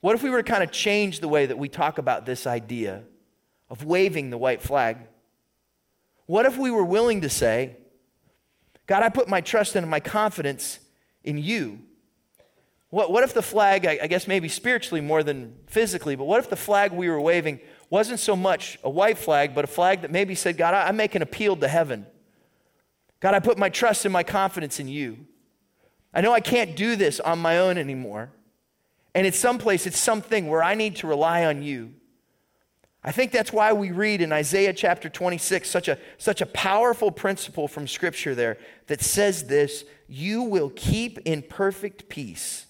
What 0.00 0.14
if 0.14 0.22
we 0.22 0.30
were 0.30 0.42
to 0.42 0.50
kind 0.50 0.62
of 0.62 0.70
change 0.70 1.20
the 1.20 1.28
way 1.28 1.46
that 1.46 1.58
we 1.58 1.68
talk 1.68 1.98
about 1.98 2.26
this 2.26 2.46
idea 2.46 3.02
of 3.68 3.84
waving 3.84 4.30
the 4.30 4.38
white 4.38 4.62
flag? 4.62 4.98
What 6.30 6.46
if 6.46 6.56
we 6.56 6.70
were 6.70 6.84
willing 6.84 7.22
to 7.22 7.28
say, 7.28 7.76
God, 8.86 9.02
I 9.02 9.08
put 9.08 9.28
my 9.28 9.40
trust 9.40 9.74
and 9.74 9.90
my 9.90 9.98
confidence 9.98 10.78
in 11.24 11.38
you? 11.38 11.80
What, 12.90 13.10
what 13.10 13.24
if 13.24 13.34
the 13.34 13.42
flag, 13.42 13.84
I, 13.84 13.98
I 14.00 14.06
guess 14.06 14.28
maybe 14.28 14.48
spiritually 14.48 15.00
more 15.00 15.24
than 15.24 15.56
physically, 15.66 16.14
but 16.14 16.26
what 16.26 16.38
if 16.38 16.48
the 16.48 16.54
flag 16.54 16.92
we 16.92 17.08
were 17.08 17.20
waving 17.20 17.58
wasn't 17.90 18.20
so 18.20 18.36
much 18.36 18.78
a 18.84 18.88
white 18.88 19.18
flag, 19.18 19.56
but 19.56 19.64
a 19.64 19.66
flag 19.66 20.02
that 20.02 20.12
maybe 20.12 20.36
said, 20.36 20.56
God, 20.56 20.72
I, 20.72 20.86
I 20.86 20.92
make 20.92 21.16
an 21.16 21.22
appeal 21.22 21.56
to 21.56 21.66
heaven. 21.66 22.06
God, 23.18 23.34
I 23.34 23.40
put 23.40 23.58
my 23.58 23.68
trust 23.68 24.04
and 24.04 24.12
my 24.12 24.22
confidence 24.22 24.78
in 24.78 24.86
you. 24.86 25.26
I 26.14 26.20
know 26.20 26.32
I 26.32 26.38
can't 26.38 26.76
do 26.76 26.94
this 26.94 27.18
on 27.18 27.40
my 27.40 27.58
own 27.58 27.76
anymore. 27.76 28.30
And 29.16 29.26
it's 29.26 29.36
someplace, 29.36 29.84
it's 29.84 29.98
something 29.98 30.48
where 30.48 30.62
I 30.62 30.76
need 30.76 30.94
to 30.96 31.08
rely 31.08 31.44
on 31.46 31.64
you. 31.64 31.94
I 33.02 33.12
think 33.12 33.32
that's 33.32 33.52
why 33.52 33.72
we 33.72 33.92
read 33.92 34.20
in 34.20 34.30
Isaiah 34.30 34.74
chapter 34.74 35.08
26 35.08 35.68
such 35.68 35.88
a, 35.88 35.98
such 36.18 36.42
a 36.42 36.46
powerful 36.46 37.10
principle 37.10 37.66
from 37.66 37.88
Scripture 37.88 38.34
there 38.34 38.58
that 38.88 39.00
says 39.00 39.46
this 39.46 39.84
You 40.06 40.42
will 40.42 40.70
keep 40.70 41.18
in 41.20 41.42
perfect 41.42 42.08
peace 42.08 42.66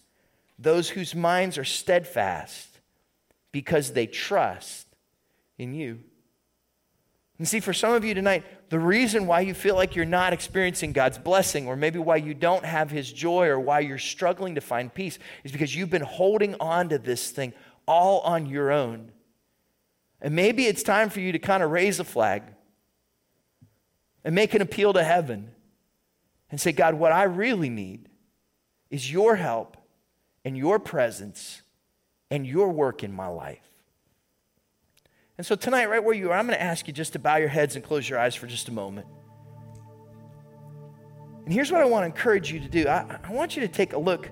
those 0.56 0.90
whose 0.90 1.14
minds 1.14 1.58
are 1.58 1.64
steadfast 1.64 2.78
because 3.50 3.92
they 3.92 4.06
trust 4.06 4.86
in 5.58 5.74
you. 5.74 5.98
And 7.38 7.48
see, 7.48 7.60
for 7.60 7.72
some 7.72 7.94
of 7.94 8.04
you 8.04 8.12
tonight, 8.12 8.44
the 8.68 8.78
reason 8.78 9.26
why 9.26 9.40
you 9.40 9.54
feel 9.54 9.74
like 9.74 9.96
you're 9.96 10.04
not 10.04 10.34
experiencing 10.34 10.92
God's 10.92 11.16
blessing, 11.16 11.66
or 11.66 11.74
maybe 11.74 11.98
why 11.98 12.16
you 12.16 12.34
don't 12.34 12.64
have 12.66 12.90
His 12.90 13.10
joy, 13.10 13.46
or 13.46 13.58
why 13.58 13.80
you're 13.80 13.96
struggling 13.98 14.54
to 14.56 14.60
find 14.60 14.92
peace, 14.92 15.18
is 15.42 15.50
because 15.50 15.74
you've 15.74 15.90
been 15.90 16.02
holding 16.02 16.54
on 16.60 16.90
to 16.90 16.98
this 16.98 17.30
thing 17.30 17.54
all 17.88 18.20
on 18.20 18.44
your 18.44 18.70
own 18.70 19.10
and 20.20 20.34
maybe 20.34 20.66
it's 20.66 20.82
time 20.82 21.08
for 21.10 21.20
you 21.20 21.32
to 21.32 21.38
kind 21.38 21.62
of 21.62 21.70
raise 21.70 21.98
a 22.00 22.04
flag 22.04 22.42
and 24.24 24.34
make 24.34 24.54
an 24.54 24.62
appeal 24.62 24.92
to 24.92 25.02
heaven 25.02 25.50
and 26.50 26.60
say, 26.60 26.72
God, 26.72 26.94
what 26.94 27.12
I 27.12 27.24
really 27.24 27.70
need 27.70 28.08
is 28.90 29.10
your 29.10 29.36
help 29.36 29.76
and 30.44 30.56
your 30.56 30.78
presence 30.78 31.62
and 32.30 32.46
your 32.46 32.70
work 32.70 33.02
in 33.02 33.12
my 33.12 33.28
life. 33.28 33.70
And 35.38 35.46
so 35.46 35.54
tonight, 35.54 35.88
right 35.88 36.04
where 36.04 36.14
you 36.14 36.30
are, 36.30 36.36
I'm 36.36 36.46
going 36.46 36.58
to 36.58 36.62
ask 36.62 36.86
you 36.86 36.92
just 36.92 37.14
to 37.14 37.18
bow 37.18 37.36
your 37.36 37.48
heads 37.48 37.74
and 37.74 37.84
close 37.84 38.08
your 38.08 38.18
eyes 38.18 38.34
for 38.34 38.46
just 38.46 38.68
a 38.68 38.72
moment. 38.72 39.06
And 41.44 41.54
here's 41.54 41.72
what 41.72 41.80
I 41.80 41.86
want 41.86 42.02
to 42.02 42.06
encourage 42.06 42.52
you 42.52 42.60
to 42.60 42.68
do 42.68 42.86
I, 42.86 43.18
I 43.24 43.32
want 43.32 43.56
you 43.56 43.62
to 43.62 43.68
take 43.68 43.94
a 43.94 43.98
look 43.98 44.30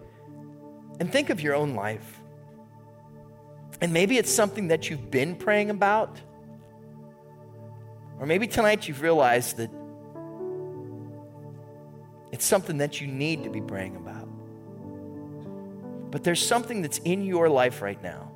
and 1.00 1.10
think 1.10 1.30
of 1.30 1.40
your 1.40 1.54
own 1.54 1.74
life. 1.74 2.17
And 3.80 3.92
maybe 3.92 4.18
it's 4.18 4.32
something 4.32 4.68
that 4.68 4.90
you've 4.90 5.10
been 5.10 5.36
praying 5.36 5.70
about. 5.70 6.20
Or 8.18 8.26
maybe 8.26 8.46
tonight 8.48 8.88
you've 8.88 9.02
realized 9.02 9.58
that 9.58 9.70
it's 12.32 12.44
something 12.44 12.78
that 12.78 13.00
you 13.00 13.06
need 13.06 13.44
to 13.44 13.50
be 13.50 13.60
praying 13.60 13.96
about. 13.96 14.28
But 16.10 16.24
there's 16.24 16.44
something 16.44 16.82
that's 16.82 16.98
in 16.98 17.22
your 17.22 17.48
life 17.48 17.80
right 17.82 18.02
now. 18.02 18.32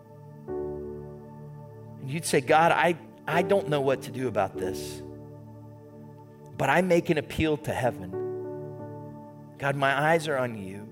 And 2.01 2.11
you'd 2.11 2.25
say, 2.25 2.41
God, 2.41 2.73
I, 2.73 2.97
I 3.27 3.43
don't 3.43 3.69
know 3.69 3.81
what 3.81 4.03
to 4.03 4.11
do 4.11 4.29
about 4.29 4.57
this. 4.57 5.03
But 6.57 6.71
I 6.71 6.83
make 6.83 7.11
an 7.11 7.19
appeal 7.19 7.57
to 7.59 7.73
heaven. 7.73 8.11
God, 9.59 9.75
my 9.77 10.11
eyes 10.11 10.29
are 10.29 10.37
on 10.37 10.57
you. 10.57 10.89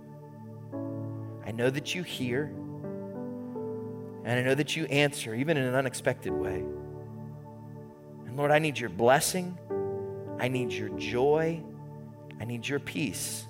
I 1.45 1.53
know 1.53 1.71
that 1.71 1.95
you 1.95 2.03
hear. 2.03 2.53
And 4.25 4.39
I 4.39 4.43
know 4.43 4.55
that 4.55 4.77
you 4.77 4.85
answer, 4.87 5.35
even 5.35 5.57
in 5.57 5.65
an 5.65 5.75
unexpected 5.75 6.33
way. 6.33 6.63
And 8.27 8.37
Lord, 8.37 8.51
I 8.51 8.59
need 8.59 8.79
your 8.79 8.91
blessing. 8.91 9.59
I 10.39 10.49
need 10.49 10.73
your 10.73 10.91
joy. 10.91 11.63
I 12.41 12.45
need 12.45 12.67
your 12.67 12.81
peace. 12.81 13.47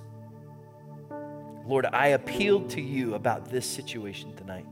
Lord, 1.66 1.86
I 1.86 2.08
appeal 2.08 2.62
to 2.68 2.80
you 2.80 3.14
about 3.14 3.50
this 3.50 3.66
situation 3.66 4.34
tonight. 4.36 4.66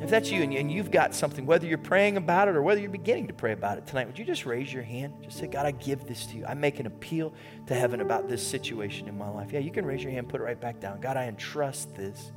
If 0.00 0.08
that's 0.08 0.30
you 0.30 0.42
and 0.42 0.72
you've 0.72 0.90
got 0.90 1.14
something, 1.14 1.44
whether 1.44 1.66
you're 1.66 1.76
praying 1.76 2.16
about 2.16 2.48
it 2.48 2.56
or 2.56 2.62
whether 2.62 2.80
you're 2.80 2.90
beginning 2.90 3.26
to 3.26 3.34
pray 3.34 3.52
about 3.52 3.76
it 3.76 3.86
tonight, 3.86 4.06
would 4.06 4.18
you 4.18 4.24
just 4.24 4.46
raise 4.46 4.72
your 4.72 4.82
hand? 4.82 5.12
Just 5.22 5.38
say, 5.38 5.46
God, 5.46 5.66
I 5.66 5.72
give 5.72 6.06
this 6.06 6.24
to 6.26 6.36
you. 6.38 6.46
I 6.46 6.54
make 6.54 6.80
an 6.80 6.86
appeal 6.86 7.34
to 7.66 7.74
heaven 7.74 8.00
about 8.00 8.26
this 8.26 8.46
situation 8.46 9.08
in 9.08 9.18
my 9.18 9.28
life. 9.28 9.52
Yeah, 9.52 9.58
you 9.58 9.70
can 9.70 9.84
raise 9.84 10.02
your 10.02 10.12
hand, 10.12 10.28
put 10.28 10.40
it 10.40 10.44
right 10.44 10.60
back 10.60 10.80
down. 10.80 11.00
God, 11.00 11.18
I 11.18 11.26
entrust 11.26 11.94
this 11.94 12.32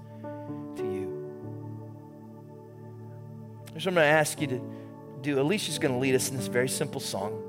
to 0.76 0.84
you. 0.84 0.93
So 3.80 3.89
I'm 3.89 3.95
going 3.95 4.05
to 4.05 4.13
ask 4.13 4.39
you 4.39 4.47
to 4.47 4.61
do. 5.21 5.39
Alicia's 5.39 5.80
going 5.80 5.93
to 5.93 5.99
lead 5.99 6.15
us 6.15 6.30
in 6.30 6.38
this 6.38 6.47
very 6.47 6.69
simple 6.69 7.01
song. 7.01 7.41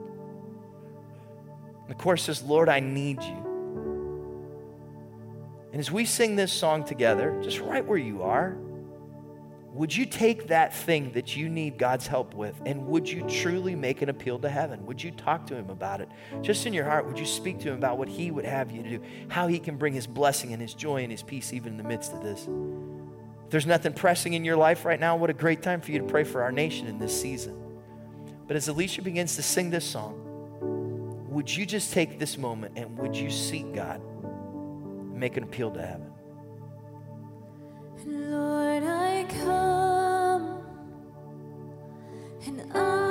The 1.88 1.94
chorus 1.94 2.22
says, 2.22 2.42
Lord, 2.42 2.68
I 2.68 2.80
need 2.80 3.22
you. 3.22 3.44
And 5.72 5.80
as 5.80 5.90
we 5.90 6.04
sing 6.04 6.36
this 6.36 6.52
song 6.52 6.84
together, 6.84 7.38
just 7.42 7.60
right 7.60 7.84
where 7.84 7.98
you 7.98 8.22
are, 8.22 8.56
would 9.74 9.94
you 9.94 10.06
take 10.06 10.46
that 10.46 10.72
thing 10.72 11.10
that 11.12 11.36
you 11.36 11.48
need 11.48 11.78
God's 11.78 12.06
help 12.06 12.32
with 12.32 12.54
and 12.64 12.86
would 12.86 13.10
you 13.10 13.28
truly 13.28 13.74
make 13.74 14.02
an 14.02 14.08
appeal 14.08 14.38
to 14.38 14.48
heaven? 14.48 14.86
Would 14.86 15.02
you 15.02 15.10
talk 15.10 15.48
to 15.48 15.56
Him 15.56 15.68
about 15.68 16.00
it? 16.00 16.08
Just 16.42 16.64
in 16.64 16.72
your 16.72 16.84
heart, 16.84 17.06
would 17.06 17.18
you 17.18 17.26
speak 17.26 17.58
to 17.60 17.70
Him 17.70 17.74
about 17.74 17.98
what 17.98 18.08
He 18.08 18.30
would 18.30 18.44
have 18.44 18.70
you 18.70 18.84
to 18.84 18.88
do? 18.88 19.02
How 19.28 19.48
He 19.48 19.58
can 19.58 19.76
bring 19.76 19.92
His 19.92 20.06
blessing 20.06 20.52
and 20.52 20.62
His 20.62 20.74
joy 20.74 21.02
and 21.02 21.10
His 21.10 21.24
peace 21.24 21.52
even 21.52 21.72
in 21.72 21.76
the 21.76 21.84
midst 21.84 22.12
of 22.12 22.22
this? 22.22 22.48
There's 23.54 23.66
nothing 23.66 23.92
pressing 23.92 24.32
in 24.32 24.44
your 24.44 24.56
life 24.56 24.84
right 24.84 24.98
now, 24.98 25.14
what 25.14 25.30
a 25.30 25.32
great 25.32 25.62
time 25.62 25.80
for 25.80 25.92
you 25.92 26.00
to 26.00 26.04
pray 26.04 26.24
for 26.24 26.42
our 26.42 26.50
nation 26.50 26.88
in 26.88 26.98
this 26.98 27.22
season. 27.22 27.56
But 28.48 28.56
as 28.56 28.66
Alicia 28.66 29.00
begins 29.00 29.36
to 29.36 29.44
sing 29.44 29.70
this 29.70 29.84
song, 29.84 30.18
would 31.28 31.48
you 31.48 31.64
just 31.64 31.92
take 31.92 32.18
this 32.18 32.36
moment 32.36 32.76
and 32.76 32.98
would 32.98 33.14
you 33.14 33.30
seek 33.30 33.72
God 33.72 34.00
and 34.00 35.14
make 35.14 35.36
an 35.36 35.44
appeal 35.44 35.70
to 35.70 35.80
heaven? 35.80 36.10
Lord, 38.04 38.82
I 38.82 39.24
come 39.44 40.58
and 42.48 42.72
I 42.76 43.03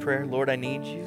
prayer? 0.00 0.26
Lord, 0.26 0.50
I 0.50 0.56
need 0.56 0.84
you. 0.84 1.06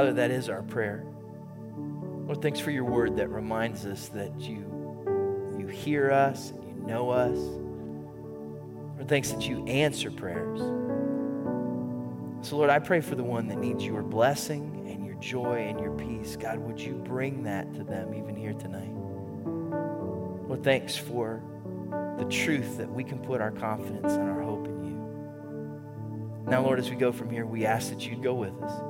Father, 0.00 0.14
that 0.14 0.30
is 0.30 0.48
our 0.48 0.62
prayer. 0.62 1.04
Lord, 1.76 2.40
thanks 2.40 2.58
for 2.58 2.70
your 2.70 2.84
word 2.84 3.16
that 3.16 3.28
reminds 3.28 3.84
us 3.84 4.08
that 4.08 4.34
you, 4.40 4.64
you 5.58 5.66
hear 5.66 6.10
us 6.10 6.52
and 6.52 6.64
you 6.66 6.74
know 6.86 7.10
us. 7.10 7.36
Lord, 8.96 9.08
thanks 9.08 9.30
that 9.32 9.46
you 9.46 9.62
answer 9.66 10.10
prayers. 10.10 10.58
So, 12.40 12.56
Lord, 12.56 12.70
I 12.70 12.78
pray 12.78 13.02
for 13.02 13.14
the 13.14 13.22
one 13.22 13.46
that 13.48 13.58
needs 13.58 13.84
your 13.84 14.02
blessing 14.02 14.86
and 14.90 15.04
your 15.04 15.16
joy 15.16 15.66
and 15.68 15.78
your 15.78 15.92
peace. 15.92 16.34
God, 16.34 16.60
would 16.60 16.80
you 16.80 16.94
bring 16.94 17.42
that 17.42 17.74
to 17.74 17.84
them 17.84 18.14
even 18.14 18.34
here 18.34 18.54
tonight? 18.54 18.94
Lord, 20.48 20.64
thanks 20.64 20.96
for 20.96 21.42
the 22.16 22.24
truth 22.24 22.78
that 22.78 22.90
we 22.90 23.04
can 23.04 23.18
put 23.18 23.42
our 23.42 23.50
confidence 23.50 24.14
and 24.14 24.30
our 24.30 24.40
hope 24.40 24.64
in 24.64 24.82
you. 24.82 26.50
Now, 26.50 26.62
Lord, 26.62 26.78
as 26.78 26.88
we 26.88 26.96
go 26.96 27.12
from 27.12 27.28
here, 27.28 27.44
we 27.44 27.66
ask 27.66 27.90
that 27.90 28.06
you'd 28.06 28.22
go 28.22 28.32
with 28.32 28.54
us. 28.62 28.89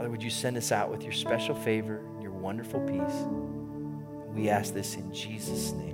Father, 0.00 0.08
would 0.08 0.22
you 0.22 0.30
send 0.30 0.56
us 0.56 0.72
out 0.72 0.90
with 0.90 1.02
your 1.02 1.12
special 1.12 1.54
favor, 1.54 2.02
your 2.22 2.30
wonderful 2.30 2.80
peace? 2.80 3.26
We 4.34 4.48
ask 4.48 4.72
this 4.72 4.94
in 4.94 5.12
Jesus' 5.12 5.72
name. 5.72 5.89